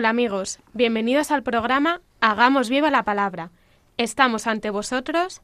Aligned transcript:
Hola 0.00 0.08
amigos, 0.08 0.60
bienvenidos 0.72 1.30
al 1.30 1.42
programa 1.42 2.00
Hagamos 2.22 2.70
viva 2.70 2.90
la 2.90 3.02
palabra. 3.02 3.50
Estamos 3.98 4.46
ante 4.46 4.70
vosotros 4.70 5.42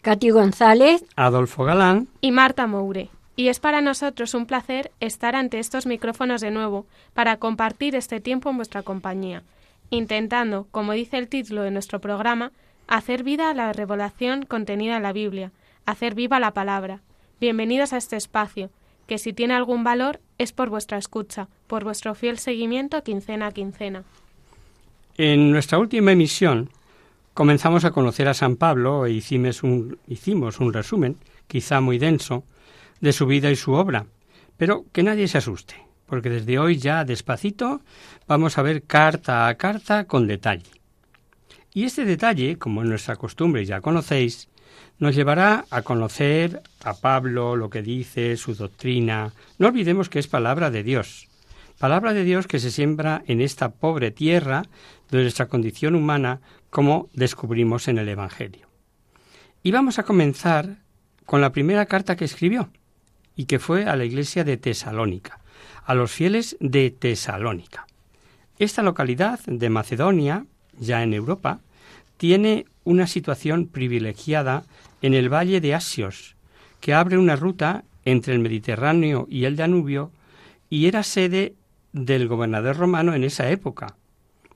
Katy 0.00 0.30
González, 0.30 1.04
Adolfo 1.16 1.64
Galán, 1.64 2.08
y 2.22 2.30
Marta 2.32 2.66
Moure. 2.66 3.10
Y 3.36 3.48
es 3.48 3.60
para 3.60 3.82
nosotros 3.82 4.32
un 4.32 4.46
placer 4.46 4.90
estar 5.00 5.36
ante 5.36 5.58
estos 5.58 5.84
micrófonos 5.84 6.40
de 6.40 6.50
nuevo 6.50 6.86
para 7.12 7.36
compartir 7.36 7.94
este 7.94 8.22
tiempo 8.22 8.48
en 8.48 8.56
vuestra 8.56 8.82
compañía, 8.82 9.42
intentando, 9.90 10.66
como 10.70 10.92
dice 10.92 11.18
el 11.18 11.28
título 11.28 11.60
de 11.60 11.70
nuestro 11.70 12.00
programa, 12.00 12.52
hacer 12.88 13.22
vida 13.22 13.50
a 13.50 13.54
la 13.54 13.70
revelación 13.74 14.46
contenida 14.46 14.96
en 14.96 15.02
la 15.02 15.12
Biblia, 15.12 15.52
hacer 15.84 16.14
viva 16.14 16.40
la 16.40 16.52
palabra. 16.52 17.02
Bienvenidos 17.38 17.92
a 17.92 17.98
este 17.98 18.16
espacio, 18.16 18.70
que 19.10 19.18
si 19.18 19.32
tiene 19.32 19.54
algún 19.54 19.82
valor 19.82 20.20
es 20.38 20.52
por 20.52 20.70
vuestra 20.70 20.96
escucha, 20.96 21.48
por 21.66 21.82
vuestro 21.82 22.14
fiel 22.14 22.38
seguimiento 22.38 23.02
quincena 23.02 23.48
a 23.48 23.50
quincena. 23.50 24.04
En 25.16 25.50
nuestra 25.50 25.80
última 25.80 26.12
emisión 26.12 26.70
comenzamos 27.34 27.84
a 27.84 27.90
conocer 27.90 28.28
a 28.28 28.34
San 28.34 28.54
Pablo 28.54 29.06
e 29.06 29.10
hicimos 29.10 29.64
un, 29.64 30.72
resumen, 30.72 31.16
quizá 31.48 31.80
muy 31.80 31.98
denso, 31.98 32.44
de 33.00 33.12
su 33.12 33.26
vida 33.26 33.50
y 33.50 33.56
su 33.56 33.72
obra, 33.72 34.06
pero 34.56 34.84
que 34.92 35.02
nadie 35.02 35.26
se 35.26 35.38
asuste, 35.38 35.74
porque 36.06 36.30
desde 36.30 36.60
hoy 36.60 36.76
ya 36.76 37.04
despacito 37.04 37.80
vamos 38.28 38.58
a 38.58 38.62
ver 38.62 38.84
carta 38.84 39.48
a 39.48 39.56
carta 39.56 40.04
con 40.04 40.28
detalle. 40.28 40.70
Y 41.74 41.82
este 41.82 42.04
detalle, 42.04 42.58
como 42.58 42.82
es 42.82 42.88
nuestra 42.88 43.16
costumbre 43.16 43.64
ya 43.64 43.80
conocéis, 43.80 44.48
nos 44.98 45.14
llevará 45.14 45.64
a 45.70 45.82
conocer 45.82 46.62
a 46.84 46.94
Pablo, 46.94 47.56
lo 47.56 47.70
que 47.70 47.82
dice, 47.82 48.36
su 48.36 48.54
doctrina. 48.54 49.32
No 49.58 49.68
olvidemos 49.68 50.08
que 50.08 50.18
es 50.18 50.28
palabra 50.28 50.70
de 50.70 50.82
Dios, 50.82 51.28
palabra 51.78 52.12
de 52.12 52.24
Dios 52.24 52.46
que 52.46 52.58
se 52.58 52.70
siembra 52.70 53.22
en 53.26 53.40
esta 53.40 53.70
pobre 53.70 54.10
tierra 54.10 54.64
de 55.10 55.22
nuestra 55.22 55.46
condición 55.46 55.94
humana, 55.94 56.40
como 56.68 57.08
descubrimos 57.14 57.88
en 57.88 57.98
el 57.98 58.08
Evangelio. 58.08 58.68
Y 59.62 59.72
vamos 59.72 59.98
a 59.98 60.04
comenzar 60.04 60.76
con 61.26 61.40
la 61.40 61.52
primera 61.52 61.86
carta 61.86 62.16
que 62.16 62.24
escribió, 62.24 62.70
y 63.36 63.46
que 63.46 63.58
fue 63.58 63.86
a 63.86 63.96
la 63.96 64.04
iglesia 64.04 64.44
de 64.44 64.58
Tesalónica, 64.58 65.40
a 65.84 65.94
los 65.94 66.10
fieles 66.10 66.56
de 66.60 66.90
Tesalónica. 66.90 67.86
Esta 68.58 68.82
localidad 68.82 69.40
de 69.46 69.70
Macedonia, 69.70 70.44
ya 70.78 71.02
en 71.02 71.14
Europa, 71.14 71.60
tiene 72.18 72.66
una 72.84 73.06
situación 73.06 73.66
privilegiada 73.66 74.64
en 75.02 75.14
el 75.14 75.32
valle 75.32 75.60
de 75.60 75.74
Asios, 75.74 76.36
que 76.80 76.94
abre 76.94 77.18
una 77.18 77.36
ruta 77.36 77.84
entre 78.04 78.34
el 78.34 78.40
Mediterráneo 78.40 79.26
y 79.28 79.44
el 79.44 79.56
Danubio, 79.56 80.10
y 80.68 80.86
era 80.86 81.02
sede 81.02 81.54
del 81.92 82.28
gobernador 82.28 82.76
romano 82.76 83.14
en 83.14 83.24
esa 83.24 83.50
época. 83.50 83.96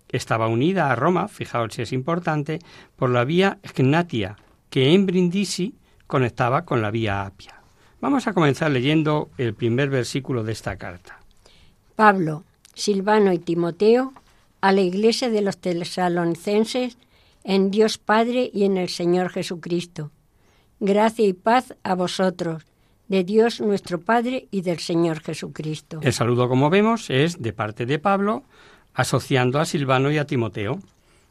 Estaba 0.08 0.48
unida 0.48 0.90
a 0.90 0.96
Roma, 0.96 1.28
fijaos 1.28 1.74
si 1.74 1.82
es 1.82 1.92
importante, 1.92 2.60
por 2.96 3.10
la 3.10 3.24
vía 3.24 3.58
Egnatia, 3.62 4.36
que 4.70 4.94
en 4.94 5.06
Brindisi 5.06 5.74
conectaba 6.06 6.64
con 6.64 6.82
la 6.82 6.90
vía 6.90 7.26
Apia. 7.26 7.60
Vamos 8.00 8.26
a 8.26 8.32
comenzar 8.32 8.70
leyendo 8.70 9.30
el 9.38 9.54
primer 9.54 9.88
versículo 9.88 10.44
de 10.44 10.52
esta 10.52 10.76
carta. 10.76 11.20
Pablo, 11.96 12.44
Silvano 12.74 13.32
y 13.32 13.38
Timoteo, 13.38 14.12
a 14.60 14.72
la 14.72 14.80
iglesia 14.80 15.30
de 15.30 15.42
los 15.42 15.58
tesalonicenses, 15.58 16.96
en 17.44 17.70
Dios 17.70 17.98
Padre 17.98 18.50
y 18.52 18.64
en 18.64 18.78
el 18.78 18.88
Señor 18.88 19.28
Jesucristo. 19.30 20.10
Gracia 20.80 21.26
y 21.26 21.34
paz 21.34 21.74
a 21.82 21.94
vosotros, 21.94 22.64
de 23.08 23.22
Dios 23.22 23.60
nuestro 23.60 24.00
Padre 24.00 24.48
y 24.50 24.62
del 24.62 24.78
Señor 24.78 25.20
Jesucristo. 25.20 26.00
El 26.02 26.12
saludo, 26.12 26.48
como 26.48 26.70
vemos, 26.70 27.10
es 27.10 27.40
de 27.40 27.52
parte 27.52 27.86
de 27.86 27.98
Pablo, 27.98 28.42
asociando 28.94 29.60
a 29.60 29.66
Silvano 29.66 30.10
y 30.10 30.18
a 30.18 30.26
Timoteo, 30.26 30.80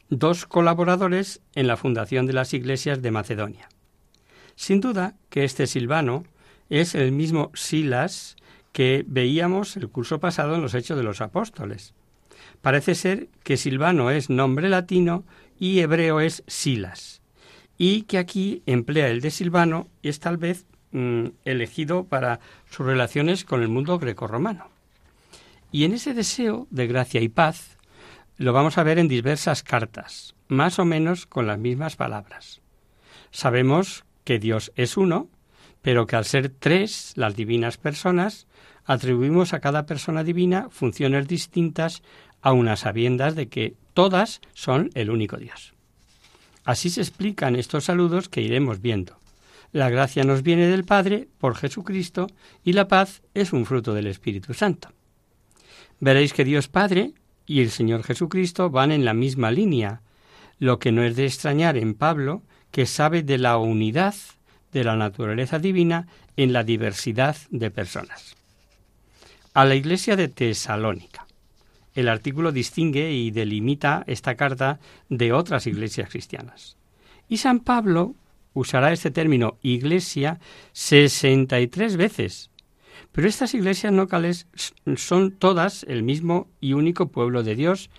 dos 0.09 0.45
colaboradores 0.45 1.41
en 1.55 1.67
la 1.67 1.77
fundación 1.77 2.25
de 2.27 2.33
las 2.33 2.53
iglesias 2.53 3.01
de 3.01 3.11
Macedonia. 3.11 3.69
Sin 4.55 4.79
duda 4.79 5.15
que 5.29 5.43
este 5.43 5.65
Silvano 5.65 6.25
es 6.69 6.93
el 6.93 7.11
mismo 7.11 7.51
Silas 7.55 8.35
que 8.71 9.03
veíamos 9.07 9.77
el 9.77 9.89
curso 9.89 10.19
pasado 10.19 10.55
en 10.55 10.61
los 10.61 10.73
Hechos 10.73 10.97
de 10.97 11.03
los 11.03 11.21
Apóstoles. 11.21 11.93
Parece 12.63 12.95
ser 12.95 13.27
que 13.43 13.57
Silvano 13.57 14.09
es 14.09 14.29
nombre 14.29 14.69
latino 14.69 15.25
y 15.59 15.81
hebreo 15.81 16.21
es 16.21 16.45
Silas, 16.47 17.21
y 17.77 18.03
que 18.03 18.17
aquí 18.17 18.63
emplea 18.65 19.09
el 19.09 19.19
de 19.19 19.31
Silvano 19.31 19.89
y 20.01 20.07
es 20.07 20.21
tal 20.21 20.37
vez 20.37 20.65
mm, 20.93 21.25
elegido 21.43 22.05
para 22.05 22.39
sus 22.71 22.85
relaciones 22.85 23.43
con 23.43 23.63
el 23.63 23.67
mundo 23.67 23.99
grecorromano. 23.99 24.69
Y 25.73 25.83
en 25.83 25.91
ese 25.91 26.13
deseo 26.13 26.65
de 26.69 26.87
gracia 26.87 27.19
y 27.19 27.27
paz 27.27 27.77
lo 28.37 28.53
vamos 28.53 28.77
a 28.77 28.83
ver 28.83 28.97
en 28.97 29.09
diversas 29.09 29.61
cartas, 29.61 30.33
más 30.47 30.79
o 30.79 30.85
menos 30.85 31.25
con 31.25 31.45
las 31.45 31.59
mismas 31.59 31.97
palabras. 31.97 32.61
Sabemos 33.31 34.05
que 34.23 34.39
Dios 34.39 34.71
es 34.77 34.95
uno, 34.95 35.27
pero 35.81 36.07
que 36.07 36.15
al 36.15 36.23
ser 36.23 36.47
tres 36.47 37.11
las 37.17 37.35
divinas 37.35 37.75
personas, 37.75 38.47
atribuimos 38.85 39.53
a 39.53 39.59
cada 39.59 39.85
persona 39.85 40.23
divina 40.23 40.67
funciones 40.69 41.27
distintas 41.27 42.03
a 42.43 42.51
unas 42.51 42.81
sabiendas 42.81 43.35
de 43.35 43.47
que 43.47 43.73
todas 43.95 44.41
son 44.53 44.91
el 44.93 45.09
único 45.09 45.37
Dios. 45.37 45.73
Así 46.65 46.89
se 46.89 47.01
explican 47.01 47.55
estos 47.55 47.85
saludos 47.85 48.29
que 48.29 48.41
iremos 48.41 48.81
viendo. 48.81 49.17
La 49.71 49.89
gracia 49.89 50.23
nos 50.23 50.43
viene 50.43 50.67
del 50.67 50.83
Padre 50.83 51.27
por 51.39 51.55
Jesucristo 51.55 52.27
y 52.63 52.73
la 52.73 52.87
paz 52.87 53.23
es 53.33 53.53
un 53.53 53.65
fruto 53.65 53.93
del 53.93 54.07
Espíritu 54.07 54.53
Santo. 54.53 54.89
Veréis 55.99 56.33
que 56.33 56.45
Dios 56.45 56.67
Padre 56.67 57.13
y 57.47 57.61
el 57.61 57.71
Señor 57.71 58.03
Jesucristo 58.03 58.69
van 58.69 58.91
en 58.91 59.05
la 59.05 59.13
misma 59.13 59.49
línea, 59.49 60.01
lo 60.59 60.79
que 60.79 60.91
no 60.91 61.03
es 61.03 61.15
de 61.15 61.25
extrañar 61.25 61.77
en 61.77 61.95
Pablo, 61.95 62.43
que 62.71 62.85
sabe 62.85 63.23
de 63.23 63.37
la 63.37 63.57
unidad 63.57 64.15
de 64.71 64.83
la 64.83 64.95
naturaleza 64.95 65.59
divina 65.59 66.07
en 66.35 66.51
la 66.51 66.63
diversidad 66.63 67.37
de 67.49 67.71
personas. 67.71 68.35
A 69.53 69.65
la 69.65 69.75
iglesia 69.75 70.15
de 70.15 70.27
Tesalónica. 70.27 71.25
El 71.93 72.09
artículo 72.09 72.51
distingue 72.51 73.11
y 73.11 73.31
delimita 73.31 74.03
esta 74.07 74.35
carta 74.35 74.79
de 75.09 75.33
otras 75.33 75.67
iglesias 75.67 76.09
cristianas. 76.09 76.77
Y 77.29 77.37
San 77.37 77.59
Pablo 77.59 78.15
usará 78.53 78.91
este 78.91 79.11
término 79.11 79.57
iglesia 79.61 80.39
63 80.73 81.97
veces. 81.97 82.49
Pero 83.11 83.27
estas 83.27 83.53
iglesias 83.53 83.93
locales 83.93 84.47
son 84.95 85.31
todas 85.31 85.83
el 85.83 86.03
mismo 86.03 86.47
y 86.59 86.73
único 86.73 87.09
pueblo 87.09 87.43
de 87.43 87.55
Dios 87.55 87.89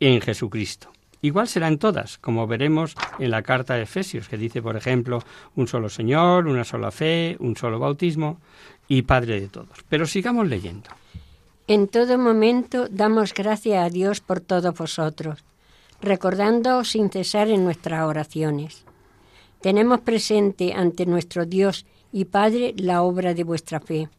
en 0.00 0.20
Jesucristo. 0.20 0.92
Igual 1.22 1.48
serán 1.48 1.78
todas, 1.78 2.18
como 2.18 2.46
veremos 2.46 2.94
en 3.18 3.30
la 3.30 3.42
carta 3.42 3.74
de 3.74 3.84
Efesios, 3.84 4.28
que 4.28 4.36
dice, 4.36 4.60
por 4.60 4.76
ejemplo, 4.76 5.20
un 5.54 5.66
solo 5.66 5.88
Señor, 5.88 6.46
una 6.46 6.64
sola 6.64 6.90
fe, 6.90 7.38
un 7.40 7.56
solo 7.56 7.78
bautismo 7.78 8.42
y 8.88 9.02
Padre 9.02 9.40
de 9.40 9.48
todos. 9.48 9.78
Pero 9.88 10.04
sigamos 10.04 10.46
leyendo. 10.46 10.90
En 11.66 11.88
todo 11.88 12.18
momento 12.18 12.88
damos 12.90 13.32
gracias 13.32 13.82
a 13.82 13.88
Dios 13.88 14.20
por 14.20 14.40
todos 14.40 14.74
vosotros, 14.74 15.42
recordando 16.02 16.84
sin 16.84 17.08
cesar 17.08 17.48
en 17.48 17.64
nuestras 17.64 18.04
oraciones. 18.04 18.84
Tenemos 19.62 20.00
presente 20.00 20.74
ante 20.74 21.06
nuestro 21.06 21.46
Dios 21.46 21.86
y 22.12 22.26
Padre 22.26 22.74
la 22.76 23.00
obra 23.00 23.32
de 23.32 23.44
vuestra 23.44 23.80
fe, 23.80 24.10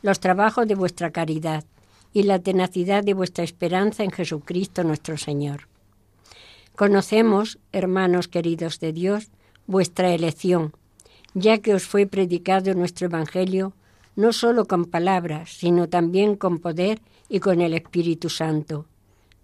los 0.00 0.18
trabajos 0.18 0.66
de 0.66 0.76
vuestra 0.76 1.10
caridad 1.10 1.62
y 2.14 2.22
la 2.22 2.38
tenacidad 2.38 3.04
de 3.04 3.12
vuestra 3.12 3.44
esperanza 3.44 4.02
en 4.02 4.10
Jesucristo 4.10 4.82
nuestro 4.82 5.18
Señor. 5.18 5.68
Conocemos, 6.74 7.58
hermanos 7.70 8.28
queridos 8.28 8.80
de 8.80 8.94
Dios, 8.94 9.28
vuestra 9.66 10.14
elección, 10.14 10.72
ya 11.34 11.58
que 11.58 11.74
os 11.74 11.82
fue 11.82 12.06
predicado 12.06 12.72
nuestro 12.72 13.08
Evangelio 13.08 13.74
no 14.18 14.32
solo 14.32 14.64
con 14.64 14.86
palabras, 14.86 15.48
sino 15.48 15.88
también 15.88 16.34
con 16.34 16.58
poder 16.58 17.00
y 17.28 17.38
con 17.38 17.60
el 17.60 17.72
Espíritu 17.72 18.28
Santo, 18.28 18.86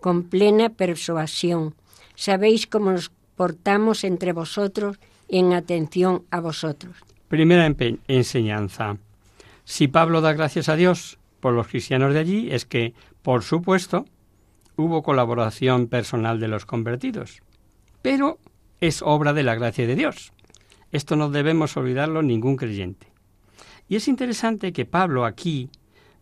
con 0.00 0.25
plena 0.25 0.69
persuasión. 0.69 1.76
Sabéis 2.17 2.67
cómo 2.67 2.91
nos 2.91 3.12
portamos 3.37 4.03
entre 4.03 4.32
vosotros 4.32 4.99
en 5.29 5.53
atención 5.53 6.25
a 6.32 6.41
vosotros. 6.41 6.97
Primera 7.29 7.73
enseñanza. 8.09 8.97
Si 9.62 9.87
Pablo 9.87 10.21
da 10.21 10.32
gracias 10.32 10.69
a 10.69 10.75
Dios 10.75 11.19
por 11.38 11.55
los 11.55 11.69
cristianos 11.69 12.12
de 12.12 12.19
allí, 12.19 12.49
es 12.50 12.65
que, 12.67 12.94
por 13.23 13.44
supuesto, 13.44 14.06
hubo 14.75 15.05
colaboración 15.05 15.87
personal 15.87 16.41
de 16.41 16.49
los 16.49 16.67
convertidos. 16.67 17.43
Pero 18.03 18.38
es 18.81 19.03
obra 19.03 19.32
de 19.32 19.44
la 19.44 19.55
gracia 19.55 19.87
de 19.87 19.94
Dios. 19.94 20.32
Esto 20.91 21.15
no 21.15 21.31
debemos 21.31 21.76
olvidarlo 21.76 22.23
ningún 22.23 22.56
creyente. 22.56 23.13
Y 23.88 23.96
es 23.96 24.08
interesante 24.08 24.72
que 24.72 24.86
Pablo 24.86 25.25
aquí 25.25 25.70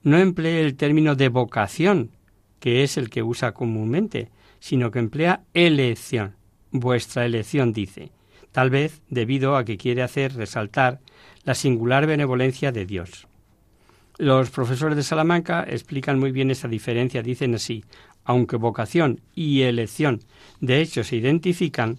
no 0.03 0.19
emplee 0.19 0.63
el 0.63 0.77
término 0.77 1.15
de 1.15 1.29
vocación, 1.29 2.11
que 2.61 2.83
es 2.83 2.97
el 2.97 3.11
que 3.11 3.23
usa 3.23 3.53
comúnmente, 3.53 4.31
sino 4.59 4.91
que 4.91 4.99
emplea 4.99 5.43
elección. 5.55 6.35
Vuestra 6.71 7.25
elección, 7.27 7.73
dice, 7.73 8.11
tal 8.51 8.71
vez 8.71 9.03
debido 9.09 9.57
a 9.57 9.65
que 9.65 9.77
quiere 9.77 10.03
hacer 10.03 10.35
resaltar 10.35 11.01
la 11.45 11.55
singular 11.55 12.07
benevolencia 12.07 12.73
de 12.73 12.87
Dios. 12.87 13.27
Los 14.19 14.51
profesores 14.51 14.97
de 14.97 15.03
Salamanca 15.03 15.65
explican 15.69 16.19
muy 16.19 16.33
bien 16.33 16.51
esa 16.51 16.69
diferencia, 16.69 17.23
dicen 17.23 17.55
así, 17.55 17.85
aunque 18.25 18.57
vocación 18.57 19.21
y 19.35 19.63
elección 19.63 20.21
de 20.61 20.81
hecho 20.81 21.03
se 21.03 21.17
identifican, 21.17 21.99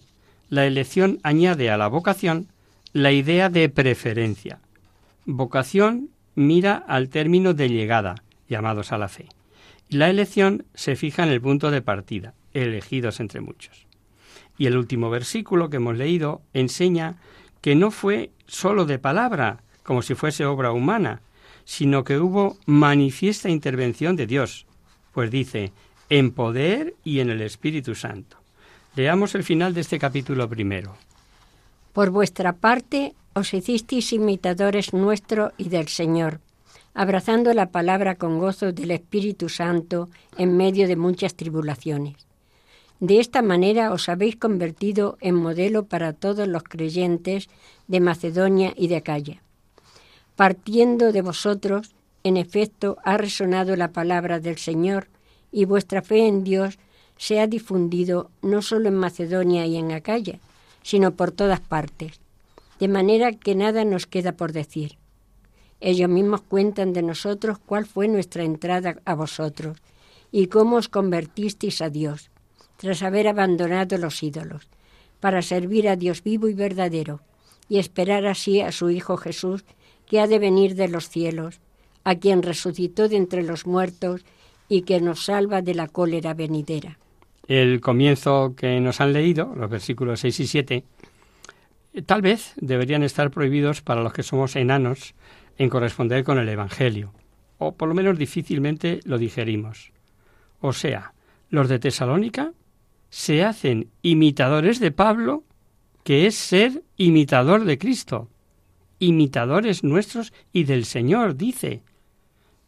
la 0.50 0.66
elección 0.66 1.20
añade 1.24 1.70
a 1.70 1.78
la 1.78 1.88
vocación 1.88 2.48
la 2.94 3.12
idea 3.12 3.50
de 3.50 3.68
preferencia. 3.70 4.60
Vocación 5.26 6.10
mira 6.36 6.76
al 6.76 7.08
término 7.10 7.54
de 7.54 7.70
llegada, 7.70 8.16
llamados 8.50 8.92
a 8.92 8.98
la 8.98 9.08
fe. 9.08 9.30
Y 9.88 9.98
la 9.98 10.10
elección 10.10 10.66
se 10.74 10.96
fija 10.96 11.24
en 11.24 11.30
el 11.30 11.40
punto 11.40 11.72
de 11.72 11.82
partida, 11.82 12.34
elegidos 12.54 13.20
entre 13.22 13.40
muchos. 13.40 13.88
Y 14.58 14.66
el 14.66 14.78
último 14.78 15.10
versículo 15.10 15.70
que 15.70 15.78
hemos 15.78 15.98
leído 15.98 16.42
enseña 16.54 17.18
que 17.62 17.76
no 17.76 17.90
fue 17.90 18.32
sólo 18.48 18.86
de 18.86 19.00
palabra, 19.00 19.64
como 19.84 20.02
si 20.02 20.14
fuese 20.14 20.46
obra 20.46 20.72
humana, 20.74 21.22
sino 21.64 22.04
que 22.04 22.20
hubo 22.20 22.58
manifiesta 22.66 23.50
intervención 23.50 24.18
de 24.18 24.28
Dios, 24.28 24.66
pues 25.14 25.32
dice, 25.32 25.72
en 26.10 26.32
poder 26.32 26.96
y 27.06 27.20
en 27.20 27.30
el 27.30 27.42
Espíritu 27.42 27.96
Santo. 27.96 28.38
Leamos 28.96 29.36
el 29.36 29.44
final 29.44 29.74
de 29.74 29.82
este 29.82 30.00
capítulo 30.00 30.50
primero. 30.50 30.96
Por 31.94 32.10
vuestra 32.10 32.54
parte 32.54 33.14
os 33.36 33.54
hicisteis 33.54 34.14
imitadores 34.14 34.94
nuestro 34.94 35.54
y 35.58 35.70
del 35.70 35.88
Señor, 35.88 36.40
abrazando 36.94 37.54
la 37.54 37.72
palabra 37.72 38.16
con 38.16 38.38
gozo 38.38 38.72
del 38.72 38.92
Espíritu 38.92 39.50
Santo 39.50 40.10
en 40.38 40.56
medio 40.56 40.88
de 40.88 40.96
muchas 40.96 41.34
tribulaciones. 41.36 42.16
De 43.00 43.20
esta 43.20 43.42
manera 43.42 43.92
os 43.92 44.08
habéis 44.08 44.36
convertido 44.36 45.18
en 45.20 45.36
modelo 45.36 45.86
para 45.86 46.14
todos 46.14 46.48
los 46.48 46.64
creyentes 46.64 47.50
de 47.88 48.00
Macedonia 48.00 48.74
y 48.78 48.88
de 48.88 48.98
Acaya. 48.98 49.42
Partiendo 50.36 51.12
de 51.12 51.22
vosotros, 51.22 51.92
en 52.24 52.38
efecto, 52.38 52.98
ha 53.04 53.18
resonado 53.18 53.76
la 53.76 53.92
palabra 53.92 54.40
del 54.40 54.58
Señor 54.58 55.08
y 55.52 55.66
vuestra 55.66 56.02
fe 56.02 56.28
en 56.28 56.44
Dios 56.44 56.80
se 57.18 57.40
ha 57.40 57.48
difundido 57.48 58.30
no 58.42 58.62
solo 58.62 58.88
en 58.88 58.96
Macedonia 58.96 59.66
y 59.66 59.78
en 59.78 59.92
Acaya, 59.92 60.40
sino 60.82 61.12
por 61.12 61.32
todas 61.32 61.60
partes, 61.60 62.20
de 62.84 62.90
manera 62.90 63.32
que 63.32 63.56
nada 63.56 63.86
nos 63.86 64.08
queda 64.08 64.34
por 64.34 64.52
decir. 64.52 64.98
Ellos 65.80 66.10
mismos 66.10 66.42
cuentan 66.42 66.92
de 66.92 67.02
nosotros 67.02 67.58
cuál 67.58 67.86
fue 67.86 68.10
nuestra 68.10 68.44
entrada 68.44 68.98
a 69.06 69.16
vosotros 69.16 69.78
y 70.34 70.48
cómo 70.48 70.76
os 70.76 70.90
convertisteis 70.90 71.82
a 71.82 71.90
Dios, 71.90 72.30
tras 72.76 73.02
haber 73.02 73.30
abandonado 73.30 73.98
los 73.98 74.22
ídolos, 74.22 74.68
para 75.22 75.42
servir 75.42 75.88
a 75.88 75.96
Dios 75.96 76.24
vivo 76.24 76.50
y 76.50 76.56
verdadero, 76.56 77.22
y 77.70 77.80
esperar 77.80 78.26
así 78.26 78.60
a 78.60 78.74
su 78.74 78.90
Hijo 78.90 79.16
Jesús, 79.16 79.64
que 80.06 80.20
ha 80.20 80.28
de 80.28 80.40
venir 80.40 80.76
de 80.76 80.90
los 80.90 81.08
cielos, 81.08 81.62
a 82.04 82.16
quien 82.16 82.44
resucitó 82.44 83.08
de 83.08 83.16
entre 83.16 83.44
los 83.44 83.66
muertos 83.66 84.26
y 84.68 84.82
que 84.82 85.00
nos 85.00 85.24
salva 85.24 85.62
de 85.62 85.74
la 85.74 85.88
cólera 85.88 86.34
venidera. 86.34 87.00
El 87.48 87.80
comienzo 87.80 88.56
que 88.58 88.82
nos 88.82 89.00
han 89.00 89.14
leído, 89.14 89.54
los 89.56 89.70
versículos 89.70 90.20
6 90.20 90.40
y 90.42 90.48
7, 90.48 90.84
tal 92.02 92.22
vez 92.22 92.54
deberían 92.58 93.04
estar 93.04 93.32
prohibidos 93.32 93.82
para 93.82 94.02
los 94.02 94.14
que 94.14 94.24
somos 94.24 94.56
enanos 94.56 95.14
en 95.58 95.70
corresponder 95.70 96.24
con 96.24 96.40
el 96.40 96.50
Evangelio, 96.50 97.14
o 97.58 97.76
por 97.76 97.88
lo 97.88 97.94
menos 97.94 98.18
difícilmente 98.18 99.00
lo 99.06 99.18
digerimos. 99.18 99.92
O 100.60 100.74
sea, 100.74 101.14
los 101.50 101.70
de 101.70 101.80
Tesalónica 101.80 102.54
se 103.10 103.44
hacen 103.44 103.90
imitadores 104.02 104.80
de 104.80 104.92
Pablo, 104.92 105.44
que 106.04 106.26
es 106.26 106.36
ser 106.36 106.84
imitador 106.98 107.64
de 107.66 107.78
Cristo, 107.78 108.30
imitadores 109.00 109.84
nuestros 109.84 110.34
y 110.52 110.64
del 110.64 110.86
Señor, 110.86 111.36
dice 111.36 111.84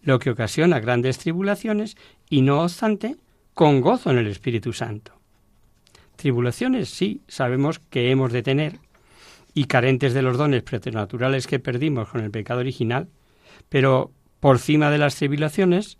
lo 0.02 0.20
que 0.20 0.30
ocasiona 0.30 0.80
grandes 0.80 1.18
tribulaciones 1.18 1.98
y 2.30 2.42
no 2.42 2.62
obstante, 2.62 3.16
con 3.56 3.82
gozo 3.82 4.12
en 4.12 4.20
el 4.20 4.28
Espíritu 4.28 4.72
Santo. 4.72 5.14
Tribulaciones 6.16 6.90
sí, 6.90 7.22
sabemos 7.28 7.80
que 7.80 8.12
hemos 8.12 8.32
de 8.32 8.44
tener, 8.44 8.80
y 9.56 9.66
carentes 9.66 10.14
de 10.14 10.22
los 10.22 10.38
dones 10.38 10.62
preternaturales 10.62 11.48
que 11.48 11.60
perdimos 11.60 12.10
con 12.10 12.22
el 12.22 12.30
pecado 12.30 12.60
original, 12.60 13.08
pero 13.70 14.12
por 14.42 14.60
cima 14.60 14.92
de 14.92 15.00
las 15.00 15.16
tribulaciones, 15.16 15.98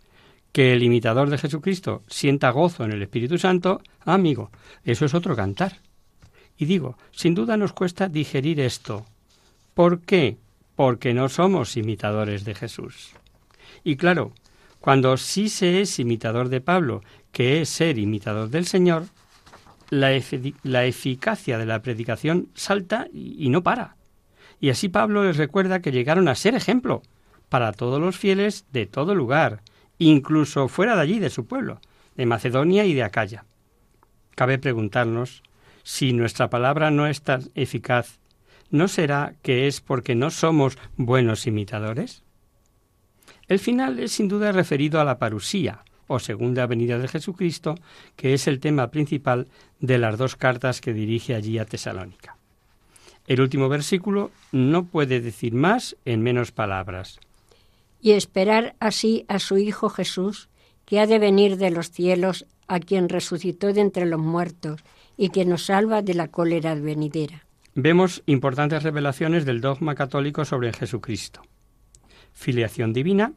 que 0.52 0.74
el 0.74 0.82
imitador 0.82 1.30
de 1.30 1.38
Jesucristo 1.38 2.02
sienta 2.06 2.50
gozo 2.50 2.84
en 2.84 2.92
el 2.92 3.02
Espíritu 3.02 3.38
Santo, 3.38 3.80
amigo, 4.04 4.50
eso 4.84 5.06
es 5.06 5.14
otro 5.14 5.34
cantar. 5.34 5.80
Y 6.58 6.66
digo, 6.66 6.96
sin 7.10 7.34
duda 7.34 7.56
nos 7.56 7.72
cuesta 7.72 8.08
digerir 8.08 8.60
esto. 8.60 9.06
¿Por 9.74 10.00
qué? 10.02 10.36
Porque 10.74 11.14
no 11.14 11.28
somos 11.28 11.76
imitadores 11.76 12.44
de 12.44 12.54
Jesús. 12.54 13.12
Y 13.84 13.96
claro, 13.96 14.32
cuando 14.80 15.16
sí 15.16 15.48
se 15.48 15.80
es 15.80 15.98
imitador 15.98 16.50
de 16.50 16.60
Pablo, 16.60 17.02
que 17.32 17.62
es 17.62 17.70
ser 17.70 17.98
imitador 17.98 18.50
del 18.50 18.66
Señor, 18.66 19.06
la, 19.90 20.12
eficacia 20.12 21.58
de 21.58 21.66
la 21.66 21.82
predicación 21.82 22.48
salta 22.54 23.08
y, 23.12 23.48
no 23.48 23.62
para. 23.62 23.96
Y 24.60 24.70
así 24.70 24.88
Pablo 24.88 25.24
les 25.24 25.36
recuerda 25.36 25.80
que 25.80 25.92
llegaron 25.92 26.28
a 26.28 26.34
ser 26.34 26.54
ejemplo 26.54 27.02
para 27.48 27.72
todos 27.72 28.00
los 28.00 28.16
fieles 28.16 28.66
de 28.72 28.86
todo 28.86 29.14
lugar, 29.14 29.62
incluso 29.98 30.68
fuera 30.68 30.96
de 30.96 31.02
allí, 31.02 31.18
de 31.18 31.30
su 31.30 31.46
pueblo, 31.46 31.80
de 32.16 32.26
Macedonia 32.26 32.84
y 32.84 32.94
de 32.94 33.02
Acaya. 33.02 33.44
Cabe 34.34 34.58
preguntarnos 34.58 35.42
si 35.82 36.12
nuestra 36.12 36.50
palabra 36.50 36.90
no 36.90 37.06
es 37.06 37.22
tan 37.22 37.50
eficaz, 37.54 38.18
¿no 38.70 38.88
será 38.88 39.34
que 39.42 39.66
es 39.66 39.80
porque 39.80 40.14
no 40.14 40.30
somos 40.30 40.78
buenos 40.96 41.46
imitadores? 41.46 42.24
El 43.46 43.60
final 43.60 44.00
es 44.00 44.12
sin 44.12 44.28
duda 44.28 44.50
referido 44.50 45.00
a 45.00 45.04
la 45.04 45.18
parusía, 45.18 45.84
o 46.06 46.18
segunda 46.18 46.66
venida 46.66 46.98
de 46.98 47.08
Jesucristo, 47.08 47.74
que 48.16 48.34
es 48.34 48.46
el 48.46 48.60
tema 48.60 48.90
principal 48.90 49.48
de 49.80 49.98
las 49.98 50.18
dos 50.18 50.36
cartas 50.36 50.80
que 50.80 50.92
dirige 50.92 51.34
allí 51.34 51.58
a 51.58 51.64
Tesalónica. 51.64 52.36
El 53.26 53.40
último 53.40 53.68
versículo 53.68 54.30
no 54.52 54.84
puede 54.84 55.20
decir 55.20 55.54
más 55.54 55.96
en 56.04 56.22
menos 56.22 56.52
palabras. 56.52 57.18
Y 58.00 58.12
esperar 58.12 58.76
así 58.78 59.24
a 59.28 59.38
su 59.38 59.58
Hijo 59.58 59.88
Jesús, 59.88 60.48
que 60.84 61.00
ha 61.00 61.06
de 61.06 61.18
venir 61.18 61.56
de 61.56 61.70
los 61.70 61.90
cielos, 61.90 62.46
a 62.68 62.80
quien 62.80 63.08
resucitó 63.08 63.72
de 63.72 63.80
entre 63.80 64.06
los 64.06 64.20
muertos 64.20 64.80
y 65.16 65.30
que 65.30 65.44
nos 65.44 65.66
salva 65.66 66.02
de 66.02 66.14
la 66.14 66.28
cólera 66.28 66.74
venidera. 66.74 67.46
Vemos 67.74 68.22
importantes 68.26 68.82
revelaciones 68.82 69.44
del 69.44 69.60
dogma 69.60 69.94
católico 69.94 70.44
sobre 70.44 70.72
Jesucristo 70.72 71.42
filiación 72.36 72.92
divina, 72.92 73.32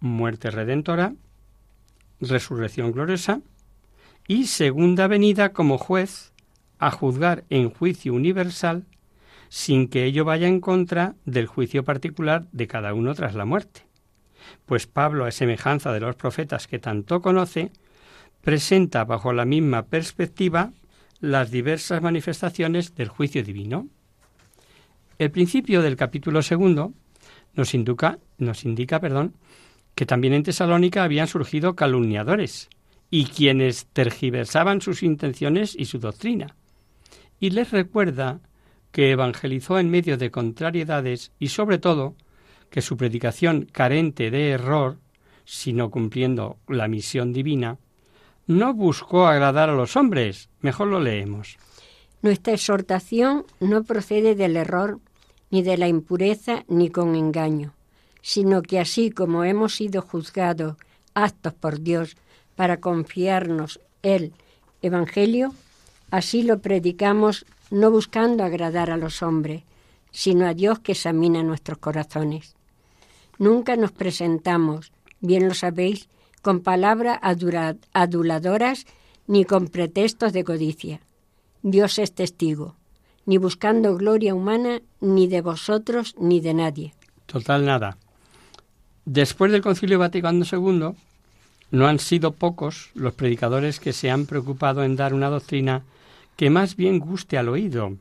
muerte 0.00 0.50
redentora, 0.50 1.12
resurrección 2.20 2.92
gloriosa 2.92 3.40
y 4.26 4.46
segunda 4.46 5.06
venida 5.06 5.52
como 5.52 5.78
juez 5.78 6.32
a 6.78 6.90
juzgar 6.90 7.44
en 7.50 7.70
juicio 7.70 8.14
universal 8.14 8.84
sin 9.48 9.88
que 9.88 10.04
ello 10.04 10.24
vaya 10.24 10.48
en 10.48 10.60
contra 10.60 11.14
del 11.24 11.46
juicio 11.46 11.84
particular 11.84 12.46
de 12.52 12.66
cada 12.66 12.94
uno 12.94 13.14
tras 13.14 13.34
la 13.34 13.44
muerte. 13.44 13.86
Pues 14.64 14.86
Pablo, 14.86 15.24
a 15.24 15.30
semejanza 15.30 15.92
de 15.92 16.00
los 16.00 16.16
profetas 16.16 16.66
que 16.66 16.78
tanto 16.78 17.20
conoce, 17.20 17.70
presenta 18.42 19.04
bajo 19.04 19.32
la 19.32 19.44
misma 19.44 19.86
perspectiva 19.86 20.72
las 21.20 21.50
diversas 21.50 22.02
manifestaciones 22.02 22.94
del 22.94 23.08
juicio 23.08 23.42
divino. 23.42 23.88
El 25.18 25.30
principio 25.30 25.82
del 25.82 25.96
capítulo 25.96 26.42
segundo 26.42 26.92
nos 27.54 27.74
indica, 27.74 28.18
nos 28.38 28.64
indica 28.64 29.00
perdón, 29.00 29.34
que 29.96 30.06
también 30.06 30.34
en 30.34 30.44
Tesalónica 30.44 31.02
habían 31.02 31.26
surgido 31.26 31.74
calumniadores 31.74 32.68
y 33.10 33.24
quienes 33.24 33.86
tergiversaban 33.86 34.80
sus 34.82 35.02
intenciones 35.02 35.74
y 35.76 35.86
su 35.86 35.98
doctrina. 35.98 36.54
Y 37.40 37.50
les 37.50 37.70
recuerda 37.70 38.40
que 38.92 39.10
evangelizó 39.10 39.78
en 39.78 39.90
medio 39.90 40.18
de 40.18 40.30
contrariedades 40.30 41.32
y 41.38 41.48
sobre 41.48 41.78
todo 41.78 42.14
que 42.70 42.82
su 42.82 42.98
predicación 42.98 43.68
carente 43.72 44.30
de 44.30 44.50
error, 44.50 44.98
sino 45.46 45.90
cumpliendo 45.90 46.58
la 46.68 46.88
misión 46.88 47.32
divina, 47.32 47.78
no 48.46 48.74
buscó 48.74 49.26
agradar 49.26 49.70
a 49.70 49.74
los 49.74 49.96
hombres. 49.96 50.50
Mejor 50.60 50.88
lo 50.88 51.00
leemos. 51.00 51.56
Nuestra 52.20 52.52
exhortación 52.52 53.46
no 53.60 53.84
procede 53.84 54.34
del 54.34 54.56
error, 54.56 55.00
ni 55.50 55.62
de 55.62 55.78
la 55.78 55.88
impureza, 55.88 56.64
ni 56.68 56.90
con 56.90 57.14
engaño, 57.14 57.75
sino 58.26 58.62
que 58.62 58.80
así 58.80 59.12
como 59.12 59.44
hemos 59.44 59.76
sido 59.76 60.02
juzgados 60.02 60.74
aptos 61.14 61.54
por 61.54 61.78
Dios 61.80 62.16
para 62.56 62.80
confiarnos 62.80 63.78
el 64.02 64.32
Evangelio, 64.82 65.54
así 66.10 66.42
lo 66.42 66.58
predicamos 66.58 67.46
no 67.70 67.92
buscando 67.92 68.42
agradar 68.42 68.90
a 68.90 68.96
los 68.96 69.22
hombres, 69.22 69.62
sino 70.10 70.44
a 70.48 70.54
Dios 70.54 70.80
que 70.80 70.90
examina 70.90 71.44
nuestros 71.44 71.78
corazones. 71.78 72.56
Nunca 73.38 73.76
nos 73.76 73.92
presentamos, 73.92 74.90
bien 75.20 75.46
lo 75.46 75.54
sabéis, 75.54 76.08
con 76.42 76.62
palabras 76.62 77.20
aduladoras 77.92 78.86
ni 79.28 79.44
con 79.44 79.68
pretextos 79.68 80.32
de 80.32 80.42
codicia. 80.42 81.00
Dios 81.62 82.00
es 82.00 82.12
testigo, 82.12 82.74
ni 83.24 83.38
buscando 83.38 83.96
gloria 83.96 84.34
humana, 84.34 84.82
ni 85.00 85.28
de 85.28 85.42
vosotros, 85.42 86.16
ni 86.18 86.40
de 86.40 86.54
nadie. 86.54 86.92
Total 87.26 87.64
nada. 87.64 87.98
Después 89.06 89.52
del 89.52 89.62
Concilio 89.62 90.00
Vaticano 90.00 90.44
II, 90.44 90.90
no 91.70 91.86
han 91.86 92.00
sido 92.00 92.32
pocos 92.32 92.90
los 92.94 93.14
predicadores 93.14 93.78
que 93.78 93.92
se 93.92 94.10
han 94.10 94.26
preocupado 94.26 94.82
en 94.82 94.96
dar 94.96 95.14
una 95.14 95.30
doctrina 95.30 95.84
que 96.34 96.50
más 96.50 96.74
bien 96.74 96.98
guste 96.98 97.38
al 97.38 97.48
oído, 97.48 97.98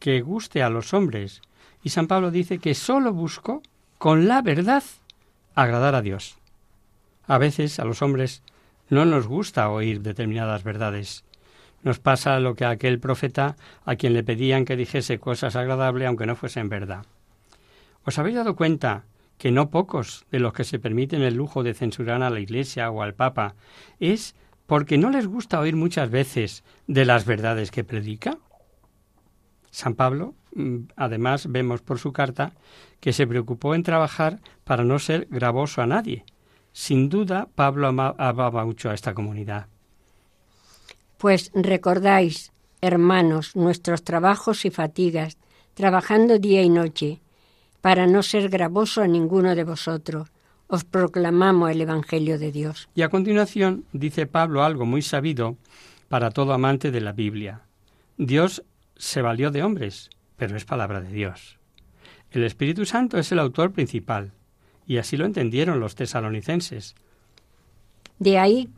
que 0.00 0.20
guste 0.20 0.64
a 0.64 0.70
los 0.70 0.92
hombres. 0.92 1.40
Y 1.84 1.90
San 1.90 2.08
Pablo 2.08 2.32
dice 2.32 2.58
que 2.58 2.74
sólo 2.74 3.12
busco, 3.12 3.62
con 3.98 4.26
la 4.26 4.42
verdad, 4.42 4.82
agradar 5.54 5.94
a 5.94 6.02
Dios. 6.02 6.36
A 7.28 7.38
veces 7.38 7.78
a 7.78 7.84
los 7.84 8.02
hombres 8.02 8.42
no 8.90 9.04
nos 9.04 9.28
gusta 9.28 9.70
oír 9.70 10.00
determinadas 10.02 10.64
verdades. 10.64 11.22
Nos 11.84 12.00
pasa 12.00 12.40
lo 12.40 12.56
que 12.56 12.64
a 12.64 12.70
aquel 12.70 12.98
profeta 12.98 13.54
a 13.84 13.94
quien 13.94 14.14
le 14.14 14.24
pedían 14.24 14.64
que 14.64 14.74
dijese 14.74 15.20
cosas 15.20 15.54
agradables 15.54 16.08
aunque 16.08 16.26
no 16.26 16.34
fuesen 16.34 16.68
verdad. 16.68 17.06
¿Os 18.04 18.18
habéis 18.18 18.34
dado 18.34 18.56
cuenta 18.56 19.04
que 19.38 19.52
no 19.52 19.70
pocos 19.70 20.26
de 20.30 20.40
los 20.40 20.52
que 20.52 20.64
se 20.64 20.78
permiten 20.78 21.22
el 21.22 21.34
lujo 21.34 21.62
de 21.62 21.74
censurar 21.74 22.22
a 22.22 22.30
la 22.30 22.40
Iglesia 22.40 22.90
o 22.90 23.02
al 23.02 23.14
Papa 23.14 23.54
es 24.00 24.34
porque 24.66 24.98
no 24.98 25.10
les 25.10 25.26
gusta 25.26 25.60
oír 25.60 25.76
muchas 25.76 26.10
veces 26.10 26.64
de 26.86 27.06
las 27.06 27.24
verdades 27.24 27.70
que 27.70 27.84
predica? 27.84 28.36
San 29.70 29.94
Pablo, 29.94 30.34
mm, 30.54 30.78
además, 30.96 31.50
vemos 31.50 31.80
por 31.80 31.98
su 31.98 32.12
carta 32.12 32.52
que 33.00 33.12
se 33.12 33.26
preocupó 33.26 33.74
en 33.74 33.82
trabajar 33.82 34.40
para 34.64 34.84
no 34.84 34.98
ser 34.98 35.26
gravoso 35.30 35.80
a 35.80 35.86
nadie. 35.86 36.24
Sin 36.72 37.08
duda, 37.08 37.48
Pablo 37.54 37.88
amaba 37.88 38.64
mucho 38.64 38.90
a 38.90 38.94
esta 38.94 39.14
comunidad. 39.14 39.68
Pues 41.16 41.50
recordáis, 41.54 42.52
hermanos, 42.80 43.56
nuestros 43.56 44.04
trabajos 44.04 44.64
y 44.64 44.70
fatigas, 44.70 45.38
trabajando 45.74 46.38
día 46.38 46.62
y 46.62 46.68
noche, 46.68 47.20
para 47.80 48.06
no 48.06 48.22
ser 48.22 48.48
gravoso 48.48 49.02
a 49.02 49.06
ninguno 49.06 49.54
de 49.54 49.64
vosotros, 49.64 50.28
os 50.66 50.84
proclamamos 50.84 51.70
el 51.70 51.80
Evangelio 51.80 52.38
de 52.38 52.52
Dios. 52.52 52.88
Y 52.94 53.02
a 53.02 53.08
continuación 53.08 53.84
dice 53.92 54.26
Pablo 54.26 54.62
algo 54.62 54.84
muy 54.84 55.02
sabido 55.02 55.56
para 56.08 56.30
todo 56.30 56.52
amante 56.52 56.90
de 56.90 57.00
la 57.00 57.12
Biblia. 57.12 57.62
Dios 58.16 58.62
se 58.96 59.22
valió 59.22 59.50
de 59.50 59.62
hombres, 59.62 60.10
pero 60.36 60.56
es 60.56 60.64
palabra 60.64 61.00
de 61.00 61.12
Dios. 61.12 61.58
El 62.30 62.44
Espíritu 62.44 62.84
Santo 62.84 63.18
es 63.18 63.32
el 63.32 63.38
autor 63.38 63.72
principal, 63.72 64.32
y 64.86 64.98
así 64.98 65.16
lo 65.16 65.24
entendieron 65.24 65.80
los 65.80 65.94
tesalonicenses. 65.94 66.94
De 68.18 68.38
ahí 68.38 68.68